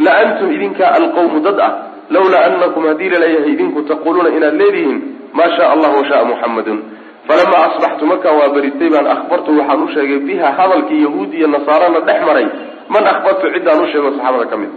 la 0.05 0.11
antum 0.23 0.51
idinka 0.51 0.85
alqawmu 0.99 1.39
dad 1.47 1.59
ah. 1.59 1.71
Lawlaa 2.09 2.45
anakum 2.49 2.87
haddii 2.89 3.09
lalayahay 3.09 3.51
idinku 3.55 3.81
taquuluuna 3.91 4.29
inaad 4.37 4.55
leedihiin 4.61 4.97
maa 5.33 5.49
shaa 5.57 5.69
allah 5.75 5.91
washaaa 5.99 6.25
muxamadun 6.31 6.79
falamaa 7.27 7.63
asbaxtu 7.69 8.05
markaan 8.11 8.35
waa 8.39 8.49
baristay 8.55 8.89
baan 8.89 9.07
akhbartu 9.15 9.57
waxaan 9.59 9.83
u 9.83 9.87
sheegay 9.95 10.19
biha 10.27 10.47
hadalkii 10.59 11.01
yahuud 11.05 11.33
iyo 11.33 11.47
nasaarana 11.47 11.99
dhex 12.07 12.19
maray. 12.27 12.47
Man 12.89 13.05
akhbartu 13.13 13.45
ciddaan 13.53 13.83
u 13.83 13.87
sheego 13.91 14.09
saxaabada 14.15 14.45
ka 14.51 14.57
mid. 14.57 14.71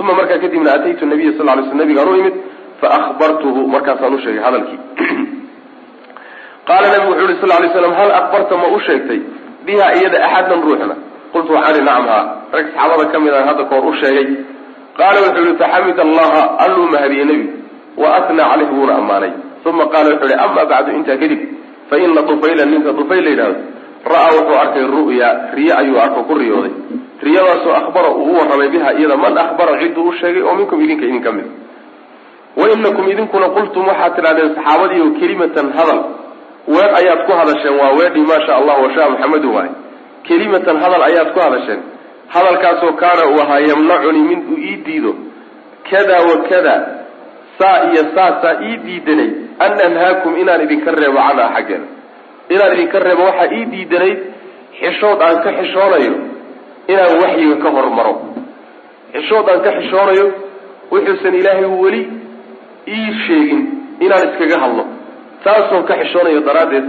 Uma 0.00 0.12
markaa 0.18 0.38
kadibna 0.38 0.70
ataytu 0.78 1.06
nabiya 1.06 1.32
sal 1.36 1.46
lay 1.46 1.64
sl 1.68 1.76
nabigaan 1.76 2.08
u 2.08 2.16
imid 2.20 2.34
faahbartuhu 2.80 3.60
markaasaan 3.74 4.14
u 4.14 4.18
sheegay 4.24 4.42
hadalkii 4.46 4.78
qaala 6.68 6.86
nabigu 6.92 7.12
wuxu 7.12 7.26
yhi 7.32 7.36
sal 7.40 7.50
lay 7.62 7.70
slam 7.74 7.94
hal 7.98 8.10
akhbarta 8.20 8.54
ma 8.62 8.66
u 8.76 8.80
sheegtay 8.86 9.20
biha 9.66 9.86
iyada 9.98 10.18
axadan 10.26 10.60
ruuxna 10.66 10.94
qultu 11.32 11.52
ihi 11.52 11.80
nacam 11.88 12.06
haa 12.12 12.24
rag 12.56 12.66
saxaabada 12.72 13.04
ka 13.12 13.18
mid 13.24 13.32
aan 13.34 13.46
hadda 13.48 13.64
kahor 13.70 13.84
u 13.92 13.94
sheegay 14.02 14.26
qaala 14.98 15.18
wuxuu 15.24 15.44
yihi 15.46 15.56
faxamid 15.62 15.98
allaha 16.06 16.42
alluu 16.64 16.86
mahadiyey 16.94 17.24
nebigu 17.30 17.52
wa 18.02 18.08
atnaa 18.18 18.48
caleyh 18.52 18.68
wuuna 18.76 18.94
ammaanay 19.00 19.32
uma 19.70 19.84
qaala 19.92 20.08
wuxuu 20.14 20.28
yihi 20.30 20.40
ama 20.46 20.62
bacdu 20.72 20.90
intaa 20.98 21.16
kadib 21.22 21.40
fa 21.90 21.94
ina 22.04 22.22
tufayla 22.30 22.64
ninka 22.72 22.90
tufayl 23.00 23.24
la 23.24 23.30
yidhahdo 23.34 23.58
ra'aa 24.12 24.30
wuxuu 24.38 24.58
arkay 24.64 24.84
ru'ya 24.96 25.28
riye 25.56 25.72
ayuu 25.80 25.98
arko 26.04 26.20
ku 26.28 26.34
riyooday 26.40 26.72
riyadaasoo 27.26 27.74
akhbara 27.80 28.08
uu 28.14 28.28
u 28.30 28.36
warramay 28.38 28.68
biha 28.74 28.90
iyada 29.00 29.16
man 29.16 29.38
akhbara 29.44 29.72
cidduu 29.82 30.08
u 30.08 30.12
sheegay 30.20 30.42
oo 30.42 30.54
minkum 30.60 30.78
idinka 30.84 31.04
idin 31.08 31.22
ka 31.26 31.32
mid 31.32 31.46
wainakum 32.60 33.04
idinkuna 33.12 33.48
qultum 33.56 33.84
waxaad 33.90 34.12
tidhahdeen 34.16 34.50
saxaabadiiyo 34.56 35.06
kelimatan 35.20 35.68
hadal. 35.78 36.00
Weer 36.74 36.90
ayaad 37.00 37.20
ku 37.26 37.32
hadasheen 37.40 37.74
waa 37.80 37.92
weedhii 37.98 38.26
maasha 38.30 38.52
allah 38.60 38.76
washaa 38.84 39.08
maxamedun 39.12 39.52
waay 39.56 39.70
kelimatan 40.28 40.76
hadal 40.82 41.02
ayaad 41.08 41.28
ku 41.34 41.40
hadasheen. 41.44 41.80
Hadalkaasoo 42.34 42.92
kaana 43.02 43.22
uu 43.32 43.40
ahaa 43.44 43.60
yamnacunii 43.70 44.24
mid 44.30 44.40
uu 44.52 44.58
ii 44.70 44.76
diido. 44.86 45.12
Kada 45.90 46.16
wa 46.28 46.36
kada 46.50 46.74
saa 47.58 47.78
iyo 47.92 48.02
saasaa 48.14 48.54
ii 48.68 48.76
diidanay 48.86 49.30
an 49.64 49.72
anhaakum 49.86 50.36
inaan 50.42 50.60
idinka 50.66 50.90
reebo 50.98 51.18
canha 51.28 51.46
xaggeeda 51.54 51.86
inaan 52.54 52.72
idinka 52.76 52.98
reebo 53.06 53.22
waxaa 53.28 53.48
ii 53.56 53.64
diidanayd 53.72 54.18
xishood 54.80 55.20
aan 55.26 55.38
ka 55.44 55.50
xishoonayo 55.58 56.14
inaan 56.92 57.14
waxyiga 57.22 57.56
ka 57.64 57.68
hormaro. 57.76 58.14
Xishood 59.14 59.46
aan 59.52 59.60
ka 59.66 59.70
xishoonayo 59.78 60.26
wuxuusan 60.92 61.34
ilaahay 61.40 61.64
weli 61.82 62.02
ii 62.96 63.08
sheegin 63.26 63.60
inaan 64.04 64.24
iskaga 64.28 64.56
hadlo. 64.62 64.84
Taasoo 65.44 65.82
ka 65.88 65.94
xishoonayo 66.00 66.40
daraaddeed 66.48 66.86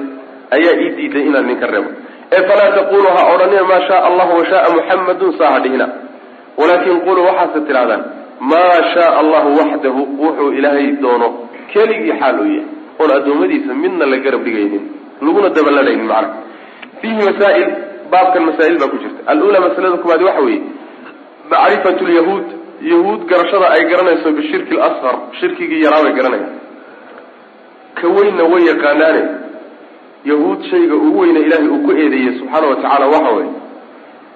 ayaa 0.55 0.75
ii 0.83 0.89
diiday 0.97 1.23
inaan 1.29 1.45
idinka 1.49 1.67
reebo. 1.73 1.89
Ee 2.35 2.41
falaa 2.49 2.71
taquluu 2.77 3.11
ha 3.15 3.21
odhanina 3.33 3.63
maa 3.71 3.81
shaa 3.87 4.01
allahu 4.09 4.31
washaaa 4.39 4.71
muxamadun 4.77 5.31
saa 5.39 5.51
ha 5.53 5.59
dhihina. 5.63 5.87
Walaakin 6.59 6.97
quluu 7.05 7.25
waxaase 7.29 7.59
tidhahdaan 7.67 8.03
maa 8.51 8.75
shaa 8.93 9.11
allahu 9.21 9.49
waxdahu 9.59 10.01
wuxuu 10.23 10.51
ilaahay 10.59 10.87
doono 11.03 11.27
keligii 11.73 12.15
xaal 12.21 12.37
uu 12.43 12.49
yahay. 12.55 12.65
Oon 12.99 13.11
addoommadiisa 13.17 13.73
midna 13.83 14.05
la 14.11 14.17
garab 14.25 14.43
dhigaynin 14.47 14.83
laguna 15.25 15.49
dabalanaynin 15.57 16.07
macna. 16.11 16.29
Fiihi 17.01 17.21
masaa'il 17.29 17.69
baabkan 18.11 18.43
masaa'il 18.49 18.77
baa 18.81 18.89
ku 18.93 18.97
jirta. 19.03 19.19
Alula 19.31 19.57
masalada 19.65 19.97
koowaad 20.03 20.21
waxa 20.27 20.41
weeye 20.47 20.61
macrifatu 21.51 22.03
lyahuud 22.11 22.45
yahuud 22.81 23.21
garashada 23.31 23.67
ay 23.75 23.81
garanayso 23.91 24.31
bishirki 24.37 24.73
lasqar 24.81 25.15
shirkigii 25.39 25.81
yaraa 25.85 26.03
bay 26.05 26.13
garanayaan. 26.19 26.53
Ka 27.99 28.07
weynna 28.15 28.43
way 28.51 28.61
yaqaanaane 28.71 29.23
yahuud 30.31 30.59
shayga 30.71 30.95
ugu 30.95 31.19
weyna 31.21 31.39
ilaahay 31.47 31.67
uu 31.67 31.81
ku 31.85 31.91
eedeeyey 31.91 32.33
subxaana 32.39 32.67
wa 32.71 32.75
tacaala 32.75 33.05
waxa 33.13 33.31
weeye 33.37 33.51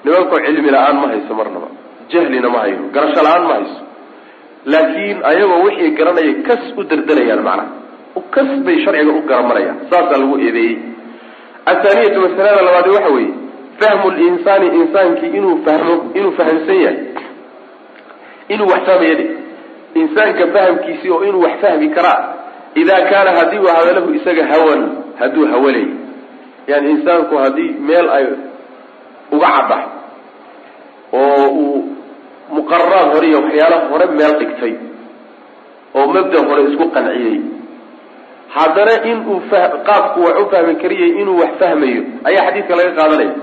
nimankoo 0.06 0.40
cilmi 0.46 0.70
la'aan 0.76 0.96
ma 1.02 1.08
hayso 1.12 1.34
marnaba 1.40 1.68
jahlina 2.12 2.50
ma 2.56 2.60
hayo 2.64 2.78
garasho 2.96 3.22
la'aan 3.28 3.44
ma 3.50 3.54
hayso. 3.60 3.80
Laakiin 4.74 5.18
ayagoo 5.30 5.62
wixii 5.68 5.92
garanayay 6.00 6.34
kas 6.48 6.64
u 6.78 6.84
derderayaan 6.84 7.42
macnaha 7.48 8.22
kas 8.36 8.50
bay 8.66 8.78
sharciga 8.86 9.12
u 9.20 9.22
garamarayaan 9.30 9.78
saasaa 9.92 10.20
lagu 10.24 10.36
eedeeyey. 10.48 10.76
Athaaniyatu 11.72 12.20
masalada 12.26 12.62
labaadi 12.68 12.90
waxa 12.98 13.12
weeye 13.18 13.34
fahmu 13.80 14.08
linsaani 14.20 14.68
insaankii 14.80 15.32
inuu 15.38 15.56
fahmo 15.66 15.94
inuu 16.18 16.32
fahamsan 16.40 16.80
yahay 16.86 16.98
inuu 18.50 18.68
wax 18.74 18.82
fahmaya 18.86 19.18
insaanka 20.02 20.48
fahamkiisii 20.56 21.10
oo 21.16 21.24
inuu 21.24 21.42
wax 21.46 21.56
fahmi 21.62 21.90
karaa 21.90 22.20
idaa 22.82 23.02
kaana 23.12 23.32
haddii 23.38 23.60
uu 23.60 23.70
ahado 23.70 23.92
lahu 23.94 24.14
isaga 24.14 24.46
hawan 24.52 24.82
hadduu 25.20 25.46
hawalay. 25.48 25.86
Yani 26.68 26.92
insaanku 26.92 27.38
haddii 27.38 27.72
meel 27.88 28.10
ay 28.10 28.26
uga 29.32 29.48
caddahay 29.56 29.86
oo 31.14 31.48
uu 31.62 31.84
muqararaad 32.56 33.14
hore 33.14 33.28
iyo 33.28 33.40
waxyaala 33.42 33.78
hore 33.92 34.06
meel 34.18 34.34
dhigtay 34.40 34.74
oo 35.96 36.06
mabda 36.14 36.40
hore 36.48 36.64
isku 36.72 36.86
qanciyey. 36.96 37.40
Haddana 38.56 39.04
inuu 39.12 39.42
qaabku 39.88 40.20
wax 40.26 40.36
u 40.42 40.50
fahmi 40.52 40.76
kariyay 40.82 41.10
inuu 41.22 41.38
wax 41.42 41.52
fahmayo 41.62 42.02
ayaa 42.28 42.46
xadiidka 42.48 42.76
laga 42.80 42.92
qaadanaya. 43.00 43.34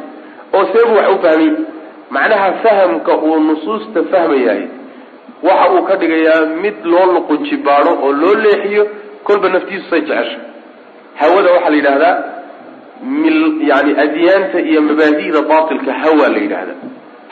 Oo 0.55 0.65
seebuu 0.73 0.97
wax 0.99 1.09
u 1.15 1.19
fahmiy 1.25 1.53
macnaha 2.15 2.49
fahamka 2.63 3.13
uu 3.27 3.37
nusuusta 3.47 4.01
fahmayahay 4.13 4.63
waxa 5.49 5.67
uu 5.75 5.83
ka 5.89 5.95
dhigayaa 6.01 6.41
mid 6.63 6.75
loo 6.93 7.07
luqunjibaado 7.15 7.91
oo 8.05 8.13
loo 8.23 8.35
leexiyo 8.45 8.85
kolba 9.27 9.49
naftiisu 9.55 9.87
say 9.91 10.01
jecesha 10.01 10.39
hawada 11.21 11.51
waxaa 11.55 11.71
la 11.71 11.77
yidhahdaa 11.81 12.15
mil 13.23 13.39
yani 13.71 13.93
adyaanta 14.05 14.59
iyo 14.71 14.81
mabaadi'da 14.89 15.41
batilka 15.51 15.93
hawa 16.03 16.27
la 16.35 16.39
yidhahda 16.45 16.75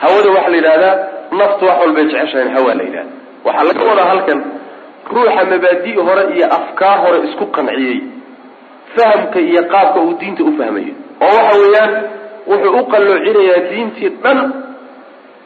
hawada 0.03 0.29
waxaa 0.35 0.49
la 0.53 0.57
yidhahdaa 0.61 0.95
naftu 1.39 1.65
wax 1.69 1.77
walbay 1.81 2.05
jeceshahan 2.11 2.49
hawa 2.55 2.71
la 2.79 2.83
yidhahda 2.87 3.11
waxaa 3.45 3.63
laga 3.69 3.83
wadaa 3.89 4.07
halkan 4.11 4.39
ruuxa 5.13 5.43
mabaadi' 5.51 5.95
hore 6.07 6.23
iyo 6.35 6.45
afkaar 6.57 6.97
hore 7.05 7.17
isku 7.29 7.45
qanciyey 7.55 7.97
fahamka 8.95 9.39
iyo 9.49 9.61
qaabka 9.73 9.99
uu 10.05 10.13
diinta 10.19 10.43
u 10.43 10.51
fahmayo. 10.57 10.93
Oo 11.21 11.27
waxa 11.37 11.57
weeyaan 11.63 11.93
wuxuu 12.49 12.77
u 12.79 12.83
qalloocinayaa 12.93 13.61
diintii 13.71 14.09
dhan 14.23 14.39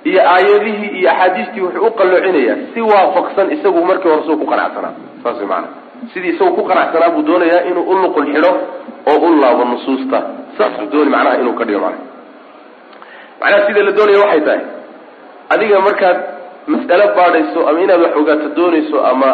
iyo 0.10 0.22
aayadihii 0.34 0.90
iyo 1.00 1.10
axaadiistii 1.12 1.62
wuxuu 1.66 1.88
u 1.88 1.92
qalloocinayaa 2.00 2.58
si 2.74 2.80
waafaqsan 2.92 3.48
isagu 3.56 3.80
markii 3.90 4.10
hore 4.12 4.24
suu 4.28 4.38
ku 4.42 4.46
qanacsanaa. 4.52 4.94
Saas 5.24 5.38
way 5.40 5.48
maanaa 5.48 5.72
sidii 6.14 6.30
isagu 6.36 6.52
ku 6.58 6.64
qanacsanaa 6.70 7.10
buu 7.16 7.24
doonayaa 7.30 7.62
inuu 7.70 7.86
u 7.92 7.94
luqul 8.04 8.26
xidho 8.34 8.52
oo 9.12 9.18
u 9.28 9.36
laabo 9.42 9.64
nusuusta. 9.72 10.18
Saasuu 10.58 10.86
dooni 10.92 11.10
macnaha 11.16 11.38
inuu 11.42 11.54
ka 11.60 11.64
dhigo 11.68 11.80
mana 11.86 11.98
macnaha 13.42 13.68
sida 13.68 13.82
la 13.88 13.92
doonaya 13.98 14.20
waxay 14.24 14.42
tahay 14.48 14.62
adiga 15.54 15.80
markaad 15.88 16.18
mas'alo 16.74 17.06
baadhayso 17.18 17.60
ama 17.70 17.80
inaad 17.86 18.02
wax 18.06 18.14
ogaato 18.22 18.48
doonayso 18.58 18.98
ama 19.12 19.30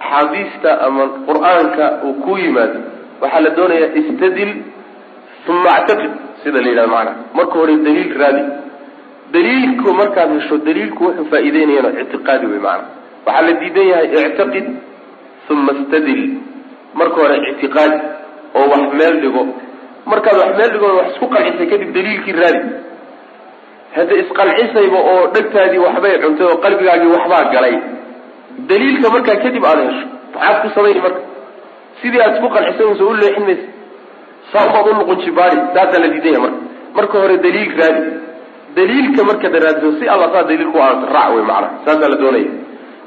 axaadiista 0.00 0.70
ama 0.86 1.02
qur'aanka 1.28 1.84
uu 2.06 2.14
ku 2.24 2.32
yimaado 2.42 2.78
waxaa 3.22 3.40
la 3.46 3.50
doonayaa 3.58 3.90
istadil 4.00 4.50
uma 5.52 5.70
actaqid 5.78 6.10
sida 6.42 6.60
la 6.64 6.68
yidhahdo 6.70 6.90
macnaha. 6.94 7.16
Marka 7.36 7.54
hore 7.60 7.74
daliil 7.86 8.12
raadi 8.20 8.42
daliilku 9.34 9.88
markaad 10.00 10.30
hesho 10.36 10.56
daliilku 10.66 11.02
wuxuu 11.04 11.26
faa'iideynayana 11.32 11.90
ictiqaadi 12.02 12.46
wey 12.52 12.60
macanaa 12.66 12.96
waxaa 13.26 13.42
la 13.46 13.52
diidan 13.60 13.86
yahay 13.92 14.06
ictiqid 14.30 14.66
uma 15.52 15.72
istadil. 15.80 16.22
Marka 16.98 17.16
hore 17.22 17.36
ictiqaadi 17.50 17.98
oo 18.58 18.66
wax 18.72 18.84
meel 18.98 19.14
dhigo. 19.22 19.42
Markaad 20.10 20.36
wax 20.42 20.50
meel 20.58 20.70
dhigo 20.74 20.86
wax 20.98 21.06
isku 21.12 21.26
qancisay 21.34 21.66
kadib 21.72 21.90
daliilkii 21.96 22.34
raadi. 22.40 22.60
Hadda 23.96 24.14
isqancisayba 24.22 24.98
oo 25.12 25.22
dhegtaadii 25.34 25.80
waxbay 25.86 26.14
cuntay 26.22 26.46
oo 26.50 26.56
qalbigaagii 26.64 27.10
waxbaa 27.16 27.44
galay. 27.54 27.74
Daliilka 28.70 29.08
markaa 29.14 29.36
kadib 29.44 29.64
aada 29.70 29.82
hesho 29.88 30.06
maxaad 30.34 30.56
ku 30.62 30.68
samayni 30.76 31.00
marka. 31.06 31.20
Sidii 32.00 32.20
aad 32.24 32.32
isku 32.36 32.48
qancisay 32.56 32.86
unsa 32.92 33.04
u 33.10 33.12
leexin 33.20 33.44
maysa. 33.48 33.66
Saabaad 34.52 34.86
u 34.90 34.92
luqunjibaari 35.00 35.56
saasaa 35.74 36.00
la 36.04 36.08
diidan 36.14 36.32
yahay 36.34 36.42
marka. 36.46 36.60
Marka 36.96 37.14
hore 37.22 37.36
daliil 37.44 37.70
raadi 37.80 38.02
daliilka 38.78 39.20
markaad 39.30 39.54
raadiso 39.64 39.90
si 39.98 40.04
alla 40.14 40.26
saa 40.34 40.44
daliilku 40.50 40.78
aanta 40.86 41.06
raac 41.16 41.30
wey 41.36 41.44
macana 41.50 41.68
saasaa 41.84 42.08
la 42.12 42.16
doonaya. 42.22 42.50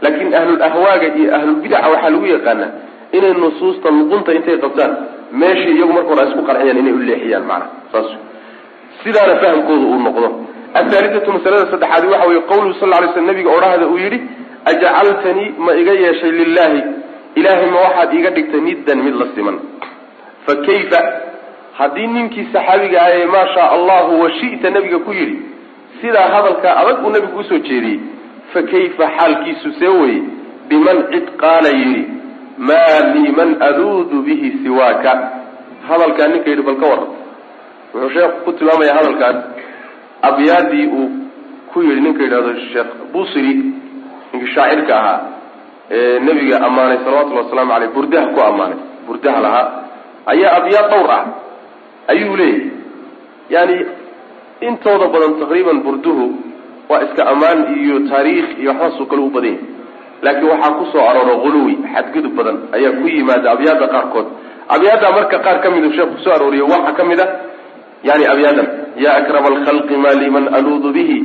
Laakiin 0.03 0.33
ahlul 0.39 0.61
ahwaaga 0.67 1.07
iyo 1.19 1.29
ahlulbidaca 1.37 1.87
waxaa 1.93 2.09
lagu 2.15 2.25
yaqaanaa 2.35 2.69
inay 3.17 3.33
nusuusta 3.43 3.87
luqunta 3.97 4.31
intay 4.37 4.57
qabtaan 4.63 4.91
meeshai 5.41 5.73
iyagu 5.77 5.93
marka 5.97 6.09
hore 6.13 6.23
isku 6.29 6.41
qanciyaan 6.49 6.77
inay 6.81 6.93
u 6.93 7.01
leexiyaan 7.09 7.45
macana 7.49 7.65
saas. 7.91 8.09
Sidaana 9.03 9.35
fahamkooda 9.41 9.85
uu 9.91 9.99
noqdo. 10.07 10.27
Athaalithatu 10.79 11.29
masalada 11.35 11.65
saddexaadi 11.73 12.07
waxa 12.13 12.27
weye 12.31 12.41
qawluhu 12.51 12.73
sal 12.81 12.89
lay 12.93 13.09
sl 13.13 13.23
nabiga 13.31 13.49
odhahda 13.57 13.85
uu 13.93 13.97
yidhi 14.05 14.19
ajcaltanii 14.71 15.49
ma 15.65 15.71
iga 15.81 15.93
yeeshay 16.03 16.31
lilahi 16.39 16.79
ilaahay 17.39 17.69
ma 17.75 17.79
waxaad 17.85 18.13
iiga 18.17 18.29
dhigtay 18.37 18.61
niddan 18.69 18.97
mid 19.05 19.15
la 19.21 19.25
siman. 19.35 19.57
Fa 20.45 20.53
kayfa 20.67 20.99
haddii 21.79 22.07
ninkii 22.15 22.45
saxaabiga 22.53 22.97
ah 23.05 23.11
ee 23.19 23.25
maa 23.33 23.47
shaa 23.55 23.67
allahu 23.77 24.11
wa 24.23 24.29
shi'ta 24.39 24.67
nabiga 24.75 24.99
ku 25.05 25.11
yidhi 25.19 25.35
sidaa 26.01 26.27
hadalkaa 26.35 26.75
adag 26.81 27.05
uu 27.05 27.09
nabigu 27.09 27.39
u 27.39 27.43
soo 27.43 27.57
jeediyey. 27.57 27.99
Fa 28.53 28.61
kayfa 28.71 29.05
xaalkiisu 29.17 29.73
see 29.79 29.87
weye 29.87 30.21
biman 30.69 30.97
cid 31.11 31.27
qaala 31.41 31.69
yidhi 31.79 32.03
maa 32.57 32.99
lii 33.13 33.31
man 33.39 33.49
aluudu 33.67 34.21
bihi 34.21 34.51
siwaaka. 34.63 35.11
Hadalkaa 35.89 36.27
ninka 36.27 36.49
yidhi 36.49 36.63
bal 36.67 36.77
ka 36.81 36.85
waran 36.91 37.09
wuxuu 37.93 38.09
sheekhu 38.15 38.43
ku 38.45 38.51
tilmaamaya 38.53 38.93
hadalkaas. 38.99 39.37
Abyaadii 40.21 40.87
uu 40.87 41.09
ku 41.73 41.81
yidhi 41.81 42.01
ninka 42.01 42.23
yidhahdo 42.23 42.51
sheekh 42.73 42.91
busiri 43.13 43.53
ninkii 44.33 44.53
shaacirka 44.55 44.93
ahaa 44.99 45.19
ee 45.91 46.19
nebiga 46.19 46.61
ammaanay 46.67 46.97
salawatullhi 47.03 47.43
wasalaamu 47.43 47.73
aleyh 47.73 47.89
burdaha 47.95 48.27
ku 48.35 48.39
ammaanay 48.49 48.79
burdaha 49.07 49.39
lahaa 49.45 49.67
ayaa 50.25 50.51
abyaad 50.59 50.89
dhowr 50.91 51.11
ah. 51.11 51.25
Ayuu 52.07 52.35
leeyahy 52.35 52.69
yani 53.49 53.75
intooda 54.67 55.07
badan 55.13 55.33
taqriiban 55.41 55.79
burduhu 55.85 56.25
waa 56.89 57.01
iska 57.05 57.21
ammaan 57.31 57.59
iyo 57.81 57.95
taariikh 58.11 58.49
iyo 58.61 58.71
waxbaasoo 58.71 59.05
kale 59.11 59.21
u 59.21 59.29
badan 59.35 59.55
yahy 59.55 59.65
laakiin 60.25 60.49
waxaa 60.53 60.71
ku 60.79 60.83
soo 60.93 61.03
arooro 61.09 61.35
huluwi 61.43 61.73
xadgudub 61.93 62.33
badan 62.39 62.57
ayaa 62.77 62.93
ku 62.99 63.05
yimaada 63.15 63.47
abyaada 63.55 63.87
qaarkood. 63.93 64.27
Abyaadda 64.75 65.07
marka 65.17 65.37
qaar 65.45 65.57
ka 65.63 65.67
midu 65.73 65.89
sheekh 65.95 66.09
ku 66.13 66.17
soo 66.23 66.33
arooriye 66.37 66.63
waxaa 66.73 66.93
ka 66.99 67.03
mid 67.09 67.19
a 67.19 67.27
yani 68.09 68.25
abyaadan 68.33 68.67
ya 69.03 69.09
akrama 69.19 69.47
alkhalqi 69.53 69.95
ma 70.03 70.11
liman 70.21 70.45
aluudu 70.57 70.89
bihi 70.97 71.17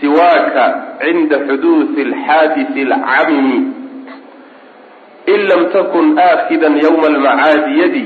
siwaaka 0.00 0.64
cinda 1.02 1.36
xuduudi 1.46 2.00
alxaadisi 2.08 2.80
alcamimi 2.88 3.58
in 5.34 5.40
lam 5.50 5.62
takun 5.74 6.06
aakidan 6.18 6.74
ywma 6.84 7.06
almacaadi 7.12 7.72
yadi 7.82 8.04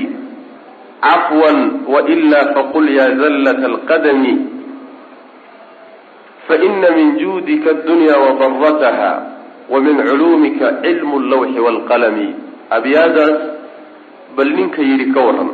cafwan 1.05 1.57
waila 1.93 2.39
faqul 2.55 2.85
ya 2.97 3.05
zallat 3.21 3.61
alqadami 3.71 4.33
faina 6.47 6.89
min 6.97 7.07
juudika 7.19 7.69
addunya 7.75 8.15
wadarataha 8.17 9.11
wa 9.69 9.79
min 9.81 9.97
culuumika 10.07 10.81
cilmu 10.81 11.15
allawxi 11.21 11.59
waalqalami 11.59 12.27
abyaadaas 12.69 13.37
bal 14.37 14.49
ninka 14.57 14.81
yidhi 14.81 15.13
ka 15.13 15.21
waran 15.27 15.49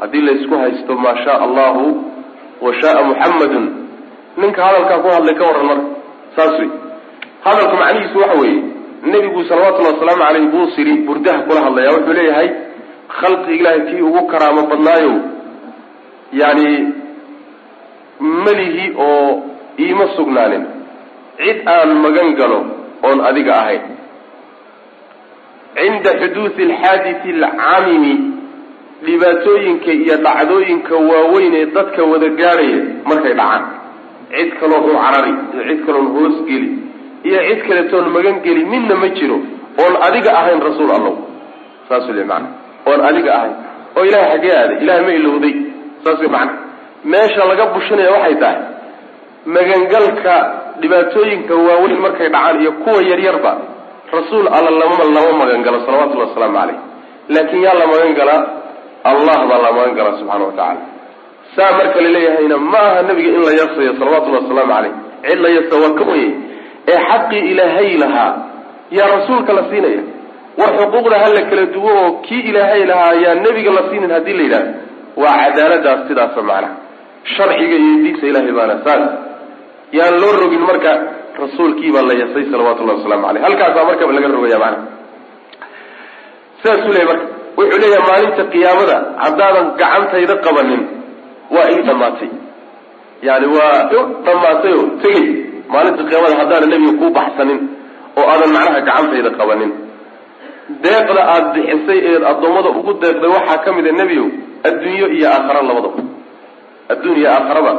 haddii 0.00 0.20
laysku 0.28 0.54
haysto 0.62 0.92
maa 1.04 1.16
shaa 1.24 1.38
allahu 1.46 1.84
wa 2.60 2.74
shaaa 2.80 3.02
muxammadun 3.10 3.64
ninka 4.36 4.60
hadalkaa 4.66 4.98
ku 5.04 5.08
hadlay 5.16 5.34
ka 5.40 5.44
warran 5.48 5.66
marka 5.66 5.88
saas 6.36 6.54
wey 6.60 6.70
hadalka 7.44 7.74
macnihiisu 7.82 8.18
waxa 8.22 8.36
weeye 8.40 8.60
nebigu 9.12 9.44
salawatullahi 9.48 9.94
wasalaamu 9.94 10.24
caleyh 10.24 10.46
buusiri 10.52 10.92
burdaha 11.08 11.38
kula 11.48 11.60
hadlaya 11.66 11.90
wuxuu 11.96 12.12
leeyahay 12.18 12.48
khalqi 13.20 13.52
ilaahay 13.58 13.80
kii 13.88 14.02
ugu 14.08 14.22
karaamo 14.32 14.62
badnaayo 14.70 15.14
yani 16.40 16.68
melihi 18.44 18.84
oo 19.08 19.42
iima 19.84 20.06
sugnaanin. 20.16 20.64
Cid 21.38 21.58
aan 21.74 21.90
magan 22.04 22.30
galo 22.40 22.60
oon 23.06 23.18
adiga 23.28 23.52
ahayn. 23.62 23.82
Cinda 25.76 26.10
xuduudi 26.20 26.62
alxaadisi 26.70 27.28
alcamimi 27.42 28.14
dhibaatooyinka 29.06 29.90
iyo 30.02 30.16
dhacdooyinka 30.26 30.94
waaweyn 31.10 31.54
ee 31.60 31.66
dadka 31.76 32.00
wada 32.12 32.28
gaadhaya 32.40 32.78
markay 33.08 33.34
dhacaan. 33.40 33.62
Cid 34.34 34.50
kaloon 34.60 34.84
u 34.90 34.94
carari 35.02 35.32
iyo 35.54 35.62
cid 35.68 35.80
kaloon 35.86 36.06
hoosgeli 36.16 36.68
iyo 37.28 37.38
cid 37.48 37.60
kaletoon 37.68 38.06
magan 38.16 38.36
geli 38.44 38.62
midna 38.72 38.94
ma 39.02 39.08
jiro 39.18 39.38
oon 39.82 39.94
adiga 40.06 40.30
ahayn 40.40 40.60
rasuul 40.68 40.90
allow 40.96 41.14
saas 41.88 42.06
le 42.18 42.24
maana 42.30 42.48
oon 42.90 43.00
adiga 43.08 43.30
ahayn 43.38 43.54
oo 43.96 44.04
ilahay 44.08 44.28
xaggee 44.32 44.54
aaday 44.60 44.76
ilahay 44.84 45.02
ma 45.08 45.12
ilowday 45.20 45.54
saas 46.04 46.18
wey 46.22 46.30
macana 46.36 46.52
meesha 47.12 47.44
laga 47.50 47.64
bushinaya 47.74 48.10
waxay 48.16 48.36
tahay 48.42 48.58
magangalka 49.56 50.34
dhibaatooyinka 50.80 51.54
waaweyn 51.66 51.98
markay 52.06 52.28
dhacaan 52.34 52.60
iyo 52.62 52.72
kuwa 52.72 53.02
yaryarba 53.10 53.52
rasuul 54.12 54.46
alla 54.56 54.70
lama 54.70 55.04
lama 55.16 55.32
magangalo 55.42 55.78
salawatullahi 55.86 56.28
wasalaamu 56.30 56.56
caleyh 56.58 56.76
laakiin 57.28 57.62
yaa 57.66 57.74
la 57.74 57.86
magan 57.92 58.14
galaa 58.20 58.42
allah 59.10 59.36
baa 59.50 59.58
la 59.66 59.70
magan 59.78 59.94
galaa 59.98 60.16
subxana 60.20 60.44
watacaala 60.44 60.80
saa 61.56 61.72
marka 61.78 62.00
laleeyahayna 62.06 62.56
ma 62.72 62.78
aha 62.90 63.02
nabiga 63.08 63.28
in 63.36 63.42
la 63.48 63.52
yasayo 63.60 63.92
salawatullahi 64.00 64.44
wasalaamu 64.44 64.72
caleyh 64.74 64.92
cid 65.28 65.38
la 65.44 65.48
yasa 65.56 65.74
waa 65.82 65.94
ka 65.98 66.04
wayay. 66.10 66.30
Ee 66.92 66.98
xaqii 67.10 67.42
ilaahay 67.52 67.90
lahaa 68.02 68.32
yaa 68.98 69.08
rasuulka 69.16 69.52
la 69.58 69.62
siinaya 69.70 70.02
war 70.58 70.70
xuquuqda 70.78 71.16
ha 71.22 71.28
la 71.36 71.42
kala 71.50 71.64
duwo 71.74 71.90
oo 72.02 72.10
kii 72.26 72.42
ilaahay 72.50 72.82
lahaa 72.90 73.12
yaa 73.24 73.34
nebiga 73.44 73.70
la 73.76 73.82
siinin 73.90 74.10
haddii 74.16 74.36
la 74.38 74.42
yidhahdo 74.46 74.70
waa 75.22 75.34
cadaaladaas 75.44 76.00
sidaasa 76.08 76.40
macnaha. 76.50 76.74
Sharciga 77.34 77.76
iyo 77.82 77.94
diinta 78.04 78.26
ilahay 78.30 78.52
baana 78.58 78.74
saas 78.86 79.04
yaan 79.98 80.14
loo 80.22 80.32
rogin 80.42 80.62
marka 80.70 80.90
rasuulkii 81.42 81.90
baa 81.94 82.04
la 82.10 82.14
yasay 82.22 82.44
salawatullahi 82.52 82.98
wasalaamu 82.98 83.24
caleyh 83.28 83.42
halkaasaa 83.46 83.84
markaba 83.90 84.12
laga 84.16 84.28
rogaya 84.36 84.58
macnaha. 84.64 84.86
Sidaasuu 86.62 86.92
leeyahy 86.96 87.08
marka 87.10 87.26
wuxuu 87.58 87.78
leeyahay 87.82 88.02
maalinta 88.10 88.42
qiyaamada 88.52 88.96
haddaadan 89.24 89.66
gacantayda 89.80 90.34
qabanin 90.46 90.82
waa 91.54 91.66
ii 91.74 91.82
dhammaatay. 91.88 92.30
Yani 93.28 93.46
waa 93.56 93.74
dhammaatay 94.26 94.72
oo 94.78 94.86
tegey. 95.02 95.24
Maalinta 95.72 96.02
qiyaamada 96.08 96.34
haddaanan 96.40 96.70
nebiga 96.72 96.92
kuu 97.00 97.10
baxsanin 97.18 97.60
oo 98.18 98.24
aadan 98.32 98.50
macnaha 98.56 98.80
gacantayda 98.88 99.30
qabanin 99.40 99.70
deeqda 100.84 101.22
aada 101.34 101.48
bixisay 101.54 101.98
eed 102.10 102.22
addoommada 102.30 102.68
ugu 102.78 102.92
deeqday 103.02 103.30
waxaa 103.36 103.58
ka 103.64 103.70
mid 103.76 103.86
a 103.86 103.92
nebiyow 104.00 104.26
adduunyo 104.68 105.06
iyo 105.16 105.26
aakhara 105.34 105.60
labadaba 105.68 106.02
adduun 106.92 107.16
iyo 107.20 107.28
aakharaba 107.36 107.72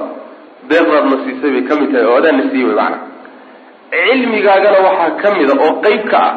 deeqdaad 0.69 1.05
na 1.11 1.17
siisay 1.23 1.51
bay 1.55 1.63
ka 1.69 1.73
mid 1.79 1.89
tahay 1.93 2.05
oo 2.11 2.17
adaan 2.21 2.37
na 2.39 2.43
siiyey 2.51 2.67
way 2.69 2.75
macana 2.81 2.97
cilmigaagana 3.91 4.77
waxaa 4.87 5.11
ka 5.21 5.27
mid 5.37 5.49
a 5.49 5.55
oo 5.65 5.73
qeyb 5.85 6.03
ka 6.11 6.17
ah 6.27 6.33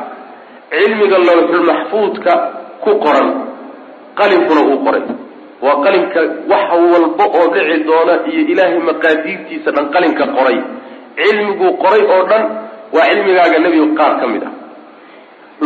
cilmiga 0.72 1.18
lawxulmaxfuudka 1.28 2.32
ku 2.84 2.90
qoran 3.04 3.28
qalinkuna 4.18 4.60
uu 4.70 4.78
qoray. 4.86 5.02
Waa 5.64 5.76
qalinka 5.84 6.20
wax 6.50 6.68
walba 6.92 7.24
oo 7.38 7.46
dhici 7.54 7.76
doona 7.88 8.14
iyo 8.30 8.40
ilaahay 8.52 8.80
maqaadiirtiisa 8.88 9.70
dhan 9.76 9.86
qalinka 9.94 10.24
qoray. 10.36 10.58
Cilmiguu 11.18 11.70
qoray 11.82 12.02
oo 12.14 12.22
dhan 12.30 12.44
waa 12.94 13.06
cilmigaaga 13.10 13.58
nebiga 13.64 13.86
qaar 13.98 14.12
ka 14.20 14.26
mid 14.32 14.42
ah 14.48 14.52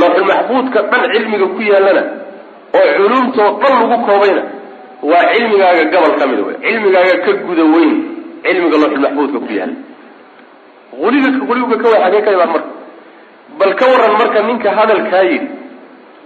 lawxulmaxfuudka 0.01 0.79
dhan 0.91 1.03
cilmiga 1.15 1.47
ku 1.55 1.61
yaalana 1.73 2.03
oo 2.79 2.89
culumtoo 2.99 3.49
dhan 3.63 3.73
lagu 3.81 3.97
koobayna 4.09 4.43
waa 5.11 5.25
cilmigaaga 5.35 5.85
gabal 5.93 6.13
ka 6.21 6.25
mida 6.31 6.43
wey 6.49 6.57
cilmigaaga 6.67 7.15
ka 7.25 7.33
guda 7.49 7.65
weyn 7.75 7.93
cilmiga 8.45 8.77
lawxulmaxfuudka 8.83 9.39
ku 9.47 9.51
yaalla 9.59 9.77
uliga 11.07 11.29
quliga 11.49 11.77
ka 11.83 11.89
way 11.93 12.01
xagee 12.05 12.23
ka 12.27 12.31
imaan 12.37 12.51
marka 12.53 12.69
bal 13.61 13.73
ka 13.81 13.85
waran 13.93 14.13
marka 14.21 14.39
ninka 14.49 14.71
hadalkaa 14.79 15.23
yidhi 15.31 15.49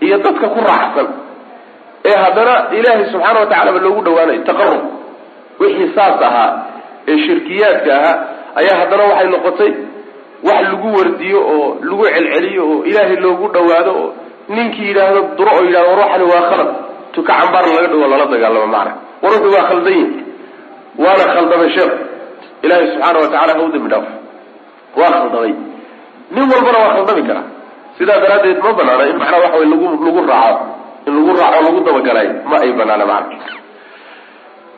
iyo 0.06 0.16
dadka 0.24 0.46
ku 0.54 0.60
raacsan 0.68 1.08
ee 2.08 2.16
haddana 2.22 2.54
ilaahay 2.78 3.06
subxaana 3.12 3.38
wa 3.42 3.46
tacala 3.52 3.70
ba 3.76 3.80
loogu 3.84 4.00
dhawaanayo 4.06 4.42
taqarub 4.48 4.82
wixii 5.60 5.88
saas 5.96 6.20
ahaa 6.28 6.50
ee 7.10 7.16
shirkiyaadka 7.26 7.90
ahaa 7.98 8.16
ayaa 8.60 8.76
haddana 8.82 9.02
waxay 9.10 9.28
noqotay 9.34 9.70
wax 10.47 10.62
lagu 10.70 10.88
wardiyo 10.97 11.40
oo 11.55 11.68
lagu 11.82 12.05
celceliyo 12.05 12.62
oo 12.70 12.84
ilaahay 12.84 13.16
loogu 13.16 13.49
dhawaado 13.55 13.92
oo 14.03 14.14
ninkii 14.49 14.88
yidhaahdo 14.88 15.20
duro 15.36 15.51
oo 15.57 15.64
yidhahdo 15.64 15.90
war 16.01 16.22
waa 16.32 16.49
khalad. 16.51 16.70
Tuka 17.12 17.32
cambaar 17.32 17.64
laga 17.66 17.88
dhawo 17.88 18.07
lala 18.07 18.26
dagaalamo 18.26 18.66
macna. 18.66 18.92
War 19.22 19.32
wuxuu 19.32 19.53
waa 19.57 19.68
khaldan 19.68 19.92
yihi 19.92 20.24
waana 20.99 21.24
khaldamay 21.34 21.70
sheekh. 21.76 21.92
Ilaahay 22.62 22.86
subxaana 22.92 23.18
wa 23.18 23.28
tacala 23.32 23.53
ha 23.53 23.62
u 23.64 23.68
dambi 23.72 23.94
waa 24.97 25.11
khaldamay. 25.12 25.55
Nin 26.30 26.44
walbana 26.53 26.78
waa 26.78 26.94
khaldami 26.97 27.22
karaa 27.28 27.47
sidaa 27.99 28.20
daraaddeed 28.20 28.59
ma 28.62 28.72
banaana 28.72 29.05
in 29.11 29.16
macnaa 29.18 29.40
waxa 29.44 29.59
way 29.59 29.68
lagu 29.72 29.86
lagu 30.05 30.20
raaco 30.28 30.64
in 31.07 31.12
lagu 31.16 31.32
raaco 31.40 31.61
lagu 31.66 31.80
dabagalay 31.86 32.28
ma 32.44 32.57
ay 32.61 32.72
banaana 32.72 33.07
macna. 33.07 33.36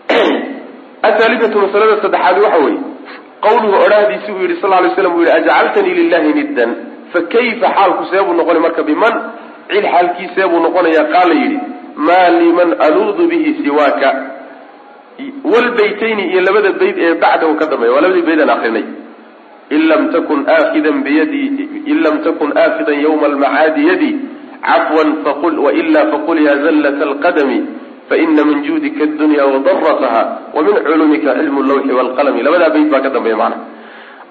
Athaalithatu 1.09 1.59
masalada 1.59 2.03
saddexaadi 2.03 2.41
waxa 2.41 2.59
weeye 2.65 2.88
qawluhu 3.47 3.77
odhahdiisi 3.87 4.33
uu 4.33 4.43
yidhi 4.45 4.61
sal 4.63 4.71
lay 4.71 4.91
slam 4.95 5.15
uu 5.17 5.23
yihi 5.25 5.33
ajcaltanii 5.39 5.95
lilahi 6.01 6.33
niddan 6.39 6.71
fa 7.13 7.21
kayfa 7.35 7.67
xaalku 7.77 8.03
see 8.11 8.23
buu 8.27 8.35
noqonay 8.41 8.63
marka 8.67 8.83
biman? 8.91 9.15
Cid 9.71 9.85
xaalkii 9.95 10.29
see 10.35 10.47
buu 10.51 10.61
noqonayaa 10.67 11.07
qaala 11.15 11.35
yidhi 11.43 11.59
maa 12.09 12.29
liman 12.41 12.71
aluudu 12.87 13.29
bihi 13.31 13.51
siwaaka. 13.63 14.11
Walbaytayni 15.53 16.25
iyo 16.33 16.41
labada 16.47 16.73
bayd 16.81 16.97
ee 16.99 17.15
bacdahu 17.15 17.55
ka 17.61 17.67
dambeeya 17.71 17.93
waa 17.95 18.01
labadii 18.07 18.27
baydaan 18.29 18.51
akrinay 18.57 18.87
in 19.71 19.83
lam 19.91 20.03
takun 20.15 20.47
aakidan 20.49 21.03
biyadi 21.07 21.43
in 21.91 21.99
lam 22.05 22.23
takun 22.27 22.53
aakidan 22.57 23.01
yawma 23.05 23.27
almacaadi 23.31 23.83
yadi 23.91 24.11
cafwan 24.63 25.11
faqul 25.25 25.59
waila 25.67 26.03
faqul 26.13 26.39
ya 26.47 26.55
zallat 26.65 27.03
alqadami 27.09 27.59
faina 28.09 28.45
min 28.45 28.65
juudika 28.65 29.05
adunya 29.05 29.47
wadarataha 29.47 30.23
wa 30.55 30.63
min 30.63 30.75
culumika 30.87 31.35
cilmu 31.39 31.63
lawxi 31.63 31.93
waalqalami 31.99 32.43
labadaa 32.43 32.71
bayd 32.71 32.89
baa 32.91 33.01
ka 33.01 33.11
dambeeya 33.11 33.37
macna 33.37 33.57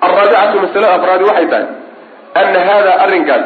alraabicatu 0.02 0.56
masalada 0.66 0.94
afraadi 0.98 1.24
waxay 1.30 1.48
tahay 1.54 1.68
ana 2.42 2.60
hada 2.70 2.92
arrinkaas 3.06 3.46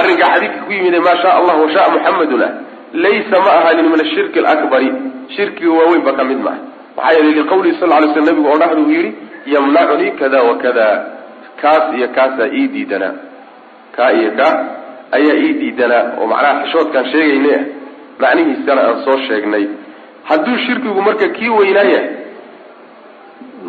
arrinkaa 0.00 0.30
xadiidka 0.34 0.60
ku 0.66 0.72
yimid 0.72 0.94
maa 1.08 1.16
shaa 1.22 1.36
allah 1.40 1.54
washaa 1.64 1.90
muxamadun 1.96 2.42
ah 2.48 2.52
laysa 3.04 3.36
ma 3.44 3.50
ahanin 3.60 3.86
min 3.92 4.00
ashirki 4.06 4.38
alakbari 4.44 4.90
shirkiga 5.36 5.72
waaweyn 5.78 6.02
ba 6.08 6.12
ka 6.18 6.24
mid 6.24 6.40
maxaa 6.46 7.12
yeelay 7.16 7.34
liqawlihi 7.40 7.78
sal 7.80 7.88
lay 7.88 8.10
sl 8.14 8.24
nabigu 8.28 8.48
oo 8.48 8.80
uu 8.80 8.90
yidhi 8.90 9.14
yamnacunii 9.54 10.12
kada 10.20 10.42
wa 10.48 10.56
kaas 11.60 11.94
iyo 11.96 12.08
kaasaa 12.16 12.48
ii 12.52 12.68
diidanaa 12.68 13.14
kaa 13.96 14.10
iyo 14.12 14.30
kaa 14.36 14.54
ayaa 15.16 15.36
ii 15.44 15.52
diidanaa 15.60 16.04
oo 16.20 16.26
macnaha 16.32 16.62
xishoodkaan 16.64 17.06
sheegaynay 17.12 17.54
ah 17.58 17.64
macnihiisana 18.22 18.80
aan 18.88 18.98
soo 19.04 19.16
sheegnay. 19.28 19.64
Hadduu 20.28 20.56
shirkigu 20.66 21.00
marka 21.08 21.28
kii 21.36 21.48
weynaaya 21.58 22.00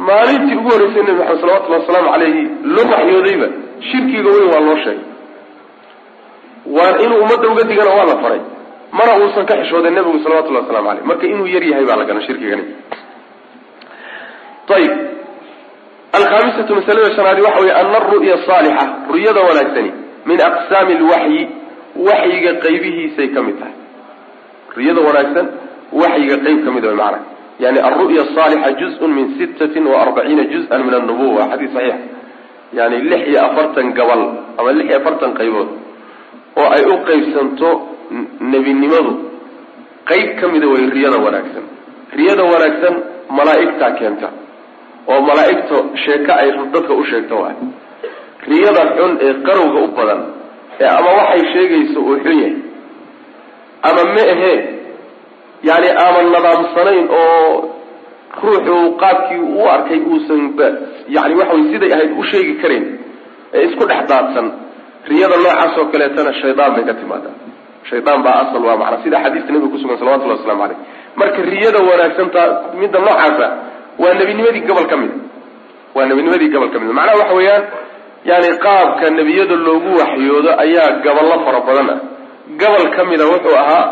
maalintii 0.07 0.55
ugu 0.59 0.69
horreysay 0.73 1.03
nebi 1.07 1.19
maxamed 1.19 1.41
salawatullahi 1.41 1.81
wasalaamu 1.81 2.09
calayhi 2.13 2.41
loo 2.75 2.85
waxyoodayba 2.93 3.47
shirkiga 3.89 4.29
weyn 4.35 4.47
waa 4.53 4.61
loo 4.67 4.77
sheegay. 4.83 5.05
Waa 6.75 6.93
inuu 7.03 7.19
ummadda 7.23 7.47
uga 7.51 7.63
digana 7.69 7.91
waa 7.97 8.05
la 8.11 8.17
faray. 8.23 8.41
Mana 8.97 9.11
uusan 9.21 9.45
ka 9.49 9.55
xishooday 9.61 9.91
nebigu 9.97 10.19
salawatullahi 10.25 10.65
waslamu 10.65 10.89
aleyh 10.91 11.03
marka 11.09 11.25
inuu 11.33 11.47
yar 11.55 11.63
yahay 11.71 11.85
baa 11.89 11.95
la 12.01 12.05
garan 12.09 12.23
shirkigani. 12.27 12.63
Ayib 14.75 14.91
alkhamisatu 16.17 16.71
masalada 16.75 17.11
shanaadi 17.15 17.41
waxa 17.41 17.59
weye 17.63 17.73
ana 17.79 17.97
aru'ya 17.99 18.37
saalixa 18.47 18.85
ru'yada 19.11 19.41
wanaagsani 19.47 19.91
min 20.29 20.39
aqsaami 20.49 20.93
lwaxyi 21.01 21.41
waxyiga 22.07 22.51
qaybihiisay 22.63 23.27
ka 23.35 23.39
mid 23.47 23.55
tahay 23.59 23.73
ru'yada 24.77 25.01
wanaagsan 25.07 25.45
waxyiga 26.01 26.37
qayb 26.45 26.59
ka 26.65 26.69
mid 26.75 26.83
way 26.89 26.95
macana 27.01 27.19
yani 27.63 27.79
alru'ya 27.89 28.23
saalixa 28.35 28.69
juzun 28.79 29.11
min 29.17 29.25
sittatin 29.37 29.83
wa 29.91 29.97
arbaciina 30.05 30.43
juz-an 30.53 30.81
min 30.87 30.93
annubuwa 30.99 31.43
xadiis 31.51 31.71
saxiix. 31.75 31.99
Yani 32.77 32.97
lix 33.09 33.21
iyo 33.31 33.39
afartan 33.47 33.87
gabal 33.97 34.21
ama 34.59 34.69
lix 34.77 34.85
iyo 34.89 34.97
afartan 35.01 35.31
qaybood 35.39 35.69
oo 36.59 36.67
ay 36.75 36.83
u 36.93 36.95
qaybsanto 37.07 37.69
nebinimadu 38.51 39.11
qayb 40.09 40.29
ka 40.39 40.45
mida 40.53 40.67
way 40.73 40.83
riyada 40.95 41.17
wanaagsan. 41.25 41.65
Riyada 42.17 42.43
wanaagsan 42.53 42.93
malaa'igtaa 43.37 43.91
keenta 43.99 44.27
oo 45.11 45.19
malaa'igta 45.29 45.75
sheeko 46.03 46.31
ay 46.41 46.49
dadka 46.73 46.93
u 46.93 47.03
sheegto 47.11 47.35
waay 47.41 47.55
riyada 48.51 48.83
xun 48.97 49.11
ee 49.25 49.33
qarowga 49.47 49.79
u 49.85 49.87
badan 49.97 50.21
ee 50.83 50.89
ama 50.97 51.09
waxay 51.19 51.41
sheegayso 51.53 51.99
uu 52.09 52.17
xun 52.23 52.37
yahay 52.43 52.55
ama 53.89 54.03
ma 54.15 54.23
ahee 54.33 54.57
yani 55.69 55.89
aanan 56.03 56.27
nadaamsanayn 56.35 57.05
oo 57.21 57.75
ruuxu 58.43 58.75
qaabkii 59.01 59.41
u 59.59 59.61
arkay 59.75 59.99
uusan 60.11 60.41
yani 61.15 61.33
waxa 61.39 61.53
way 61.55 61.63
siday 61.71 61.91
ahayd 61.95 62.11
u 62.19 62.23
sheegi 62.31 62.53
karayn 62.61 62.85
ee 63.55 63.61
isku 63.67 63.83
dhex 63.89 64.03
daadsan. 64.11 64.47
Riyada 65.09 65.35
noocaas 65.43 65.73
oo 65.79 65.85
kaleetana 65.93 66.31
shaydaan 66.41 66.71
bay 66.75 66.83
ka 66.89 66.93
timaadaa 67.01 67.35
shaydaan 67.89 68.19
baa 68.25 68.35
asal 68.43 68.61
waa 68.67 68.77
macnaa 68.81 69.03
sida 69.03 69.17
xadiiska 69.23 69.49
nabiga 69.53 69.71
kusugan 69.73 69.97
salawatullahi 69.99 70.39
waslamu 70.39 70.61
caleyh 70.63 70.79
marka 71.19 71.39
riyada 71.51 71.79
wanaagsantaa 71.89 72.47
midda 72.81 72.99
noocaasa 73.05 73.47
waa 74.01 74.13
nebinimadii 74.19 74.63
gobol 74.69 74.87
ka 74.91 74.95
mida 75.01 75.15
waa 75.95 76.05
nebinimadii 76.09 76.49
gobol 76.55 76.69
ka 76.73 76.77
mida 76.81 76.93
macnaha 76.99 77.17
waxa 77.21 77.35
weeyaan 77.39 77.63
yani 78.29 78.49
qaabka 78.65 79.05
nebiyada 79.19 79.55
loogu 79.67 79.91
waxyoodo 80.01 80.51
ayaa 80.63 80.89
gaballo 81.05 81.35
fara 81.45 81.59
badan 81.67 81.89
ah 81.95 81.99
gobol 82.61 82.85
ka 82.95 83.01
mida 83.09 83.25
wuxuu 83.31 83.55
ahaa 83.63 83.85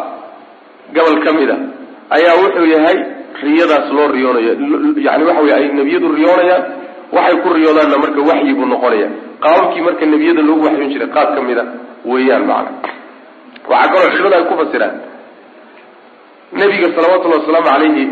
gobol 0.95 1.17
ka 1.25 1.31
mid 1.37 1.49
a 1.49 1.57
ayaa 2.15 2.35
wuxuu 2.43 2.65
yahay 2.73 2.97
riyadaas 3.43 3.87
loo 3.97 4.07
riyoonayo 4.15 4.51
yani 5.07 5.23
waxa 5.29 5.41
wey 5.45 5.53
ay 5.57 5.65
nebiyadu 5.79 6.07
riyoonayaan 6.17 6.63
waxay 7.15 7.35
ku 7.43 7.49
riyoodaanna 7.57 7.97
marka 8.03 8.21
waxyi 8.29 8.53
buu 8.57 8.65
noqonaya 8.73 9.07
qaababkii 9.43 9.81
marka 9.87 10.05
nebiyada 10.13 10.41
loogu 10.49 10.63
waxyoon 10.67 10.89
jiray 10.93 11.09
qaab 11.15 11.29
ka 11.35 11.41
mida 11.47 11.63
weeyaan 12.11 12.45
macna. 12.51 12.71
Waxaa 13.71 13.91
kaloo 13.93 14.09
culimada 14.13 14.35
ay 14.39 14.45
ku 14.49 14.53
fasiraan. 14.61 14.93
Nebiga 16.59 16.87
salawatullahi 16.95 17.41
wasalaamu 17.41 17.67
calayhi 17.69 18.05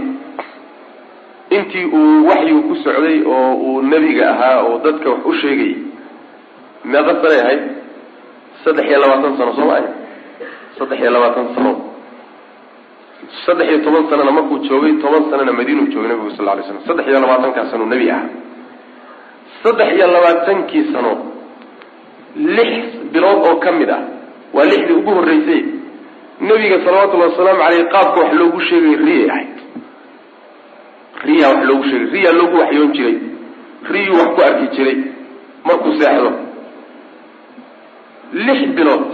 intii 1.57 1.85
uu 1.85 2.27
waxyigu 2.29 2.61
ku 2.69 2.75
socday 2.83 3.17
oo 3.35 3.53
uu 3.67 3.81
nebiga 3.91 4.25
ahaa 4.33 4.57
oo 4.67 4.77
dadka 4.85 5.09
wax 5.13 5.21
u 5.25 5.33
sheegayay 5.41 5.75
meeqa 6.91 7.13
sanay 7.21 7.39
ahayd 7.45 7.61
saddex 8.65 8.85
iyo 8.89 8.97
labaatan 9.03 9.37
sano 9.39 9.53
soo 9.57 9.65
ma 9.69 9.73
ahay 9.77 9.85
saddex 10.77 10.99
iyo 11.01 11.11
labaatan 11.15 11.47
sano. 11.55 11.71
Saddex 13.45 13.67
iyo 13.69 13.79
toban 13.85 14.05
sanana 14.09 14.31
markuu 14.37 14.57
joogay 14.67 14.93
toban 15.03 15.23
sanana 15.31 15.51
madiinuu 15.59 15.87
joogay 15.93 16.09
nabigu 16.11 16.31
sal 16.37 16.45
lla 16.45 16.55
lay 16.55 16.63
slam 16.67 16.81
saddex 16.87 17.05
iyo 17.07 17.19
labaatankaa 17.23 17.65
sanuu 17.71 17.85
nebi 17.93 18.07
ahaa 18.11 18.29
saddex 19.63 19.89
iyo 19.97 20.07
labaatankii 20.15 20.83
sano 20.93 21.11
lix 22.35 22.71
bilood 23.13 23.39
oo 23.49 23.55
ka 23.63 23.71
mid 23.71 23.89
ah 23.89 24.01
waa 24.53 24.65
lixdii 24.71 24.93
ugu 24.99 25.11
horreysay 25.17 25.61
nebiga 26.47 26.77
salawatullahi 26.85 27.31
wasalaamu 27.31 27.61
caleyh 27.63 27.85
qaabka 27.93 28.19
wax 28.21 28.31
loogu 28.39 28.59
sheegay 28.69 28.95
riyay 29.05 29.29
ahayd. 29.33 29.55
Riya 31.27 31.47
wax 31.53 31.61
loogu 31.69 31.83
sheegay. 31.89 32.09
Riya 32.15 32.31
loogu 32.39 32.55
waxyoon 32.61 32.91
jiray. 32.97 33.17
Riyuu 33.93 34.15
wax 34.19 34.29
ku 34.35 34.41
arki 34.47 34.67
jiray. 34.75 34.97
Markuu 35.67 35.93
seexdo. 35.99 36.31
Lix 38.33 38.59
bilood 38.77 39.07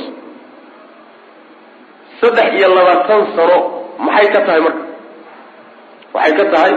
saddex 2.39 2.55
iyo 2.59 2.67
labaatan 2.75 3.21
sano 3.35 3.57
maxay 3.99 4.27
ka 4.33 4.39
tahay 4.47 4.61
marka? 4.65 4.83
Waxay 6.13 6.33
ka 6.39 6.45
tahay 6.53 6.73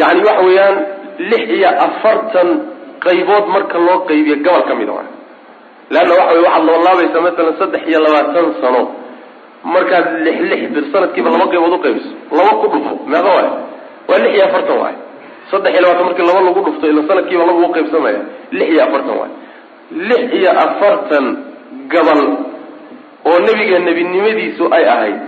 yani 0.00 0.20
waxa 0.28 0.42
weeyaan 0.46 0.76
lix 1.30 1.42
iyo 1.56 1.68
afartan 1.86 2.48
qaybood 3.04 3.44
marka 3.54 3.78
loo 3.86 3.98
qaybiyo 4.08 4.36
gobol 4.44 4.62
ka 4.68 4.74
mida 4.74 4.92
leanna 5.94 6.12
waxa 6.20 6.32
wey 6.34 6.42
waxaad 6.46 6.64
labalaabaysaa 6.68 7.20
matalan 7.26 7.54
saddex 7.60 7.82
iyo 7.90 7.98
labaatan 8.06 8.46
sano. 8.60 8.82
Markaad 9.74 10.06
lix 10.26 10.36
lix 10.50 10.60
bir 10.74 10.84
sanadkiiba 10.92 11.28
laba 11.34 11.46
qaybood 11.52 11.72
uqaybiso 11.78 12.10
laba 12.36 12.52
ku 12.60 12.66
dhufo 12.72 12.92
meeqa 13.12 13.30
waay 13.36 13.48
waa 14.08 14.18
lix 14.24 14.32
iyo 14.36 14.44
afartan 14.48 14.76
waay 14.82 14.96
saddex 15.50 15.70
iyo 15.74 15.80
labaatan 15.84 16.04
markii 16.08 16.26
laba 16.28 16.40
lagu 16.46 16.60
dhufto 16.66 16.84
ila 16.92 17.02
sanadkiiba 17.08 17.44
laba 17.48 17.60
u 17.66 17.72
qaybsamaya 17.76 18.20
lix 18.58 18.68
iyo 18.74 18.82
afartan 18.86 19.14
waay 19.20 19.32
lix 20.08 20.22
iyo 20.38 20.50
afartan 20.66 21.24
gabal 21.92 22.20
oo 23.28 23.38
nebiga 23.46 23.78
nebinimadiisu 23.88 24.64
ay 24.76 24.84
ahayd 24.94 25.18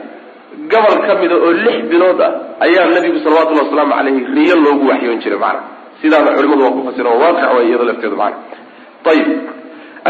gobol 0.72 0.96
ka 1.06 1.12
mida 1.22 1.36
oo 1.46 1.52
lix 1.64 1.78
bilood 1.92 2.20
ah 2.26 2.32
ayaa 2.66 2.86
nabigu 2.96 3.18
salawatullahi 3.24 3.66
wasalaamu 3.66 3.94
caleyhi 3.98 4.20
riyo 4.36 4.56
loogu 4.64 4.84
waxyoon 4.92 5.18
jiray 5.24 5.38
macana 5.44 5.62
sidaana 6.02 6.30
culimadu 6.36 6.62
waa 6.66 6.74
ku 6.76 6.80
fasira 6.88 7.08
oo 7.14 7.20
waaqic 7.24 7.50
way 7.56 7.66
iyado 7.70 7.84
lafteedu 7.90 8.16
macana 8.16 8.36
ayib 9.12 9.28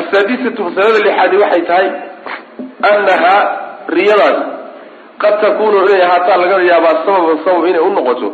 asaadisatu 0.00 0.60
masalada 0.68 0.98
lixaadi 1.06 1.36
waxay 1.42 1.62
tahay 1.70 1.88
annaha 2.92 3.34
riyadaas 3.98 4.38
qad 5.22 5.34
takunu 5.44 5.76
inay 5.86 6.02
ahaataa 6.06 6.36
laga 6.42 6.56
yaabaa 6.72 6.94
sababan 7.06 7.38
sabab 7.44 7.64
inay 7.70 7.82
unoqoto 7.90 8.28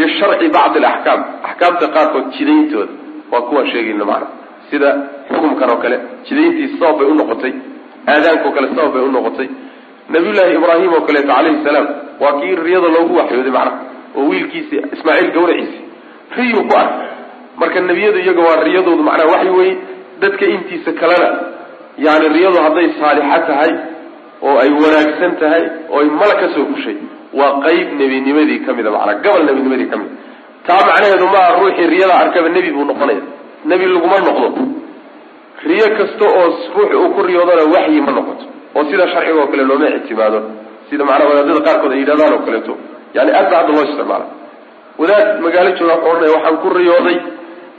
lisharci 0.00 0.46
bacdi 0.56 0.78
alaxkaam. 0.82 1.20
Axkaamta 1.48 1.86
qaarkood 1.94 2.26
jidayntooda 2.36 2.92
waa 3.32 3.42
kuwaan 3.48 3.66
sheegayna 3.72 4.04
macana 4.10 4.26
sida 4.70 4.88
xukumkan 5.30 5.70
oo 5.72 5.78
kale 5.84 5.96
jidayntiis 6.28 6.72
sabab 6.80 6.96
bay 7.00 7.06
unoqotay 7.14 7.52
aadaanka 8.12 8.44
oo 8.48 8.52
kale 8.56 8.66
sabab 8.74 8.92
bay 8.94 9.02
unoqotay 9.10 9.48
nabiyullaahi 10.14 10.54
ibraahim 10.60 10.92
oo 10.96 11.02
kaleeto 11.08 11.28
calayhi 11.32 11.64
salaam 11.68 11.86
waa 12.22 12.32
kii 12.40 12.54
riyada 12.66 12.88
loogu 12.96 13.14
waxyooday 13.20 13.52
macnaha 13.58 13.78
oo 14.18 14.24
wiilkiisi 14.30 14.76
ismaaciil 14.96 15.30
gawraciisi 15.36 15.78
riyuu 16.38 16.64
ku 16.70 16.74
arkay. 16.82 17.08
Marka 17.60 17.80
nebiyadu 17.88 18.18
iyaga 18.24 18.42
waa 18.48 18.62
riyadoodu 18.68 19.02
macnaha 19.08 19.28
waxay 19.32 19.50
weye 19.58 19.74
dadka 20.22 20.44
intiisa 20.54 20.90
kalena 21.00 21.28
yani 22.06 22.26
riyadu 22.36 22.58
hadday 22.66 22.88
saalixa 23.00 23.38
tahay 23.50 23.72
oo 24.46 24.54
ay 24.62 24.70
wanaagsan 24.82 25.32
tahay 25.42 25.62
oo 25.92 25.98
ay 26.02 26.08
mala 26.20 26.34
ka 26.40 26.46
soo 26.54 26.64
fushay 26.72 26.96
waa 27.38 27.52
qeyb 27.66 27.86
nebinimadii 28.00 28.58
ka 28.66 28.70
mida 28.78 28.90
macnaa 28.96 29.18
gobol 29.24 29.42
nebinimadii 29.48 29.88
ka 29.92 29.96
mida 30.00 30.12
taa 30.68 30.80
macnaheedu 30.88 31.26
maaha 31.34 31.50
ruuxii 31.60 31.86
riyada 31.94 32.14
arkaba 32.22 32.48
nebi 32.56 32.70
buu 32.76 32.84
noqonaya 32.90 33.22
nebi 33.70 33.84
laguma 33.94 34.18
noqdo 34.28 34.48
riyo 35.64 35.86
kasta 35.98 36.24
oo 36.24 36.46
ruuxi 36.74 36.94
uu 36.96 37.10
ku 37.14 37.20
riyoodana 37.22 37.64
waxyi 37.74 38.00
ma 38.00 38.12
noqoto. 38.12 38.44
oo 38.76 38.84
sida 38.90 39.04
sharciga 39.12 39.40
oo 39.40 39.46
kale 39.50 39.64
looma 39.64 39.88
ictimaado 39.98 40.38
sida 40.90 41.04
macnaa 41.04 41.28
wadaadada 41.30 41.60
qaarkood 41.66 41.92
ay 41.92 41.98
yidhahdaan 42.02 42.32
oo 42.36 42.42
kaleeto. 42.46 42.72
Yani 43.16 43.30
aad 43.38 43.46
ba 43.50 43.56
hadda 43.60 43.72
loo 43.72 43.84
isticmaala 43.88 44.26
wadaad 45.00 45.28
magaalo 45.44 45.70
jooga 45.78 45.94
wuxuu 46.04 46.32
waxaan 46.34 46.56
ku 46.62 46.68
riyooday 46.78 47.16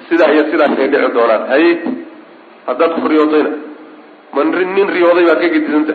sidaa 0.10 0.32
iyo 0.34 0.44
sidaa 0.52 0.76
kay 0.78 0.88
dhici 0.92 1.10
doonaan. 1.16 1.44
Haye 1.52 1.72
haddaad 2.68 2.92
ku 3.02 3.08
riyoodayna. 3.08 3.52
Ma 4.34 4.44
nin 4.44 4.88
riyooday 4.96 5.26
baad 5.30 5.40
ka 5.44 5.48
gedisanta 5.54 5.94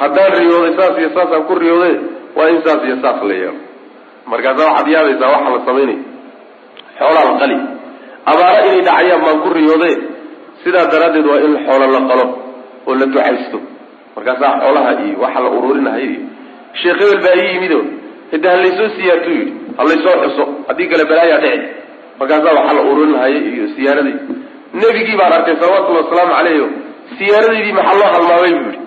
haddaan 0.00 0.32
riyooday 0.40 0.72
saas 0.78 0.94
iyo 0.98 1.10
saasaan 1.16 1.44
ku 1.48 1.54
riyooday 1.54 1.94
waa 2.36 2.48
in 2.52 2.58
saas 2.66 2.80
iyo 2.86 2.96
saas 3.02 3.22
la 3.22 3.34
yeelo. 3.34 3.60
Markaasa 4.26 4.62
waxaad 4.66 4.88
yaabaysaa 4.94 5.30
waxa 5.34 5.50
la 5.54 5.60
samaynaya 5.66 5.98
xoolaa 6.98 7.24
la 7.28 7.34
qali. 7.40 7.56
Abaara 8.30 8.58
inay 8.66 8.82
dhacayaan 8.86 9.20
baan 9.24 9.38
ku 9.44 9.48
riyoode 9.56 9.90
sidaa 10.64 10.86
daraaddeed 10.92 11.26
waa 11.30 11.40
in 11.46 11.54
xoolo 11.66 11.86
la 11.94 12.00
qalo 12.10 12.24
oo 12.88 12.94
la 13.00 13.06
ducaysto. 13.12 13.58
Markaasaa 14.16 14.52
xoolaha 14.62 14.90
iyo 15.06 15.16
waxa 15.24 15.40
la 15.44 15.48
ururinahaya 15.56 16.04
iyo 16.10 16.20
sheekh 16.80 16.98
hebel 17.02 17.20
baa 17.24 17.36
ii 17.42 17.48
yimid 17.54 17.72
o 17.72 17.80
hade 18.32 18.48
halaysoo 18.54 18.88
siyaartuu 18.96 19.32
yidhi 19.38 19.52
halaysoo 19.78 20.14
xuso 20.24 20.44
haddii 20.68 20.88
kale 20.90 21.04
balaayaa 21.10 21.40
dhici 21.44 21.60
markaasaa 22.20 22.54
waxa 22.58 22.72
la 22.78 22.82
ururinahaya 22.90 23.38
iyo 23.54 23.64
siyaaradii 23.76 24.16
nebigii 24.80 25.16
baan 25.20 25.32
arkay 25.38 25.54
salawatullhi 25.60 26.00
wasalaamu 26.04 26.32
caleyh 26.38 26.68
siyaaradaydii 27.18 27.72
maxaa 27.78 27.98
loo 28.00 28.10
halmaamay 28.14 28.52
buu 28.58 28.70
yihi 28.70 28.80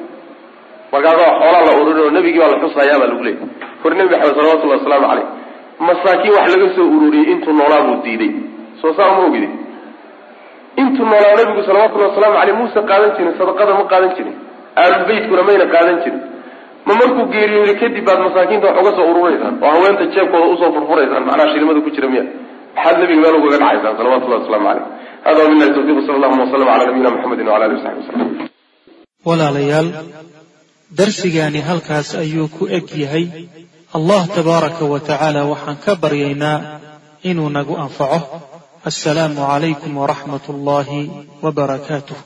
markaasaa 0.94 1.32
xoolaa 1.40 1.64
la 1.68 1.72
ururin 1.82 2.00
oo 2.06 2.12
nebigii 2.18 2.40
baa 2.44 2.52
la 2.54 2.58
xusayaa 2.64 3.00
baa 3.02 3.10
lagu 3.12 3.24
leeyay 3.28 3.48
hor 3.84 3.92
nebi 3.98 4.10
maxamed 4.16 4.36
salawatullahi 4.40 4.80
wasalaamu 4.80 5.08
caleyh 5.12 5.28
masaakiin 5.88 6.34
wax 6.38 6.46
laga 6.56 6.68
soo 6.76 6.88
ururiyey 6.96 7.28
intuu 7.34 7.54
noolaa 7.60 7.82
buu 7.88 7.98
diiday 8.06 8.32
soo 8.82 8.92
saa 8.98 9.10
uma 9.14 9.24
ogidi 9.28 9.50
intuu 10.82 11.06
noolaa 11.12 11.36
nabigu 11.40 11.62
salawatullahi 11.68 12.10
wasalaamu 12.12 12.38
aleyh 12.44 12.56
muuse 12.60 12.80
qaadan 12.90 13.12
jirin 13.18 13.34
sadaqada 13.40 13.72
ma 13.80 13.84
qaadan 13.92 14.12
jirin 14.18 14.36
aalubeytkuna 14.82 15.42
mayna 15.48 15.66
qaadan 15.76 15.98
jirin. 16.04 16.22
Ma 16.88 16.94
markuu 17.00 17.26
geeriyooday 17.34 17.76
kadib 17.82 18.04
baad 18.08 18.20
masaakiinta 18.28 18.68
wax 18.70 18.78
uga 18.82 18.92
soo 18.98 19.06
ururaysaan 19.12 19.56
oo 19.66 19.72
haweenta 19.76 20.04
jeebkooda 20.16 20.46
u 20.54 20.58
soo 20.62 20.70
furfuraysaan 20.76 21.24
macnaha 21.28 21.50
shilimada 21.54 21.80
ku 21.86 21.90
jira 21.96 22.08
miya. 22.14 22.24
Maxaad 22.76 22.96
nabiga 23.02 23.22
meel 23.24 23.36
ugaga 23.40 23.58
dhacaysaan 23.64 23.96
salawatullahi 24.00 24.42
waslamu 24.44 24.66
caleyh 24.70 24.86
hada 25.26 25.40
wabilahi 25.44 25.72
tawfiq 25.76 25.98
sala 26.08 26.16
allahuma 26.20 26.44
wasalam 26.46 26.68
cala 26.72 26.84
nabiyina 26.88 27.10
muxamedin 27.16 27.48
wala 27.54 27.64
alihi 27.68 27.78
wasaxbi 27.80 28.02
wasalam 28.04 28.30
walaalayaal 29.28 29.88
darsigaani 31.00 31.60
halkaas 31.70 32.10
ayuu 32.24 32.48
ku 32.58 32.64
eg 32.78 32.88
yahay. 33.04 33.26
Allah 33.98 34.22
tabaaraka 34.36 34.84
wa 34.94 35.00
tacaala 35.10 35.42
waxaan 35.52 35.78
ka 35.86 35.92
baryaynaa 36.04 36.58
inuu 37.30 37.50
nagu 37.58 37.74
anfaco 37.86 38.20
assalaamu 38.90 39.40
calaykum 39.48 39.92
waraxmat 40.02 40.44
ullaahi 40.54 41.02
wabarakaatuh 41.44 42.18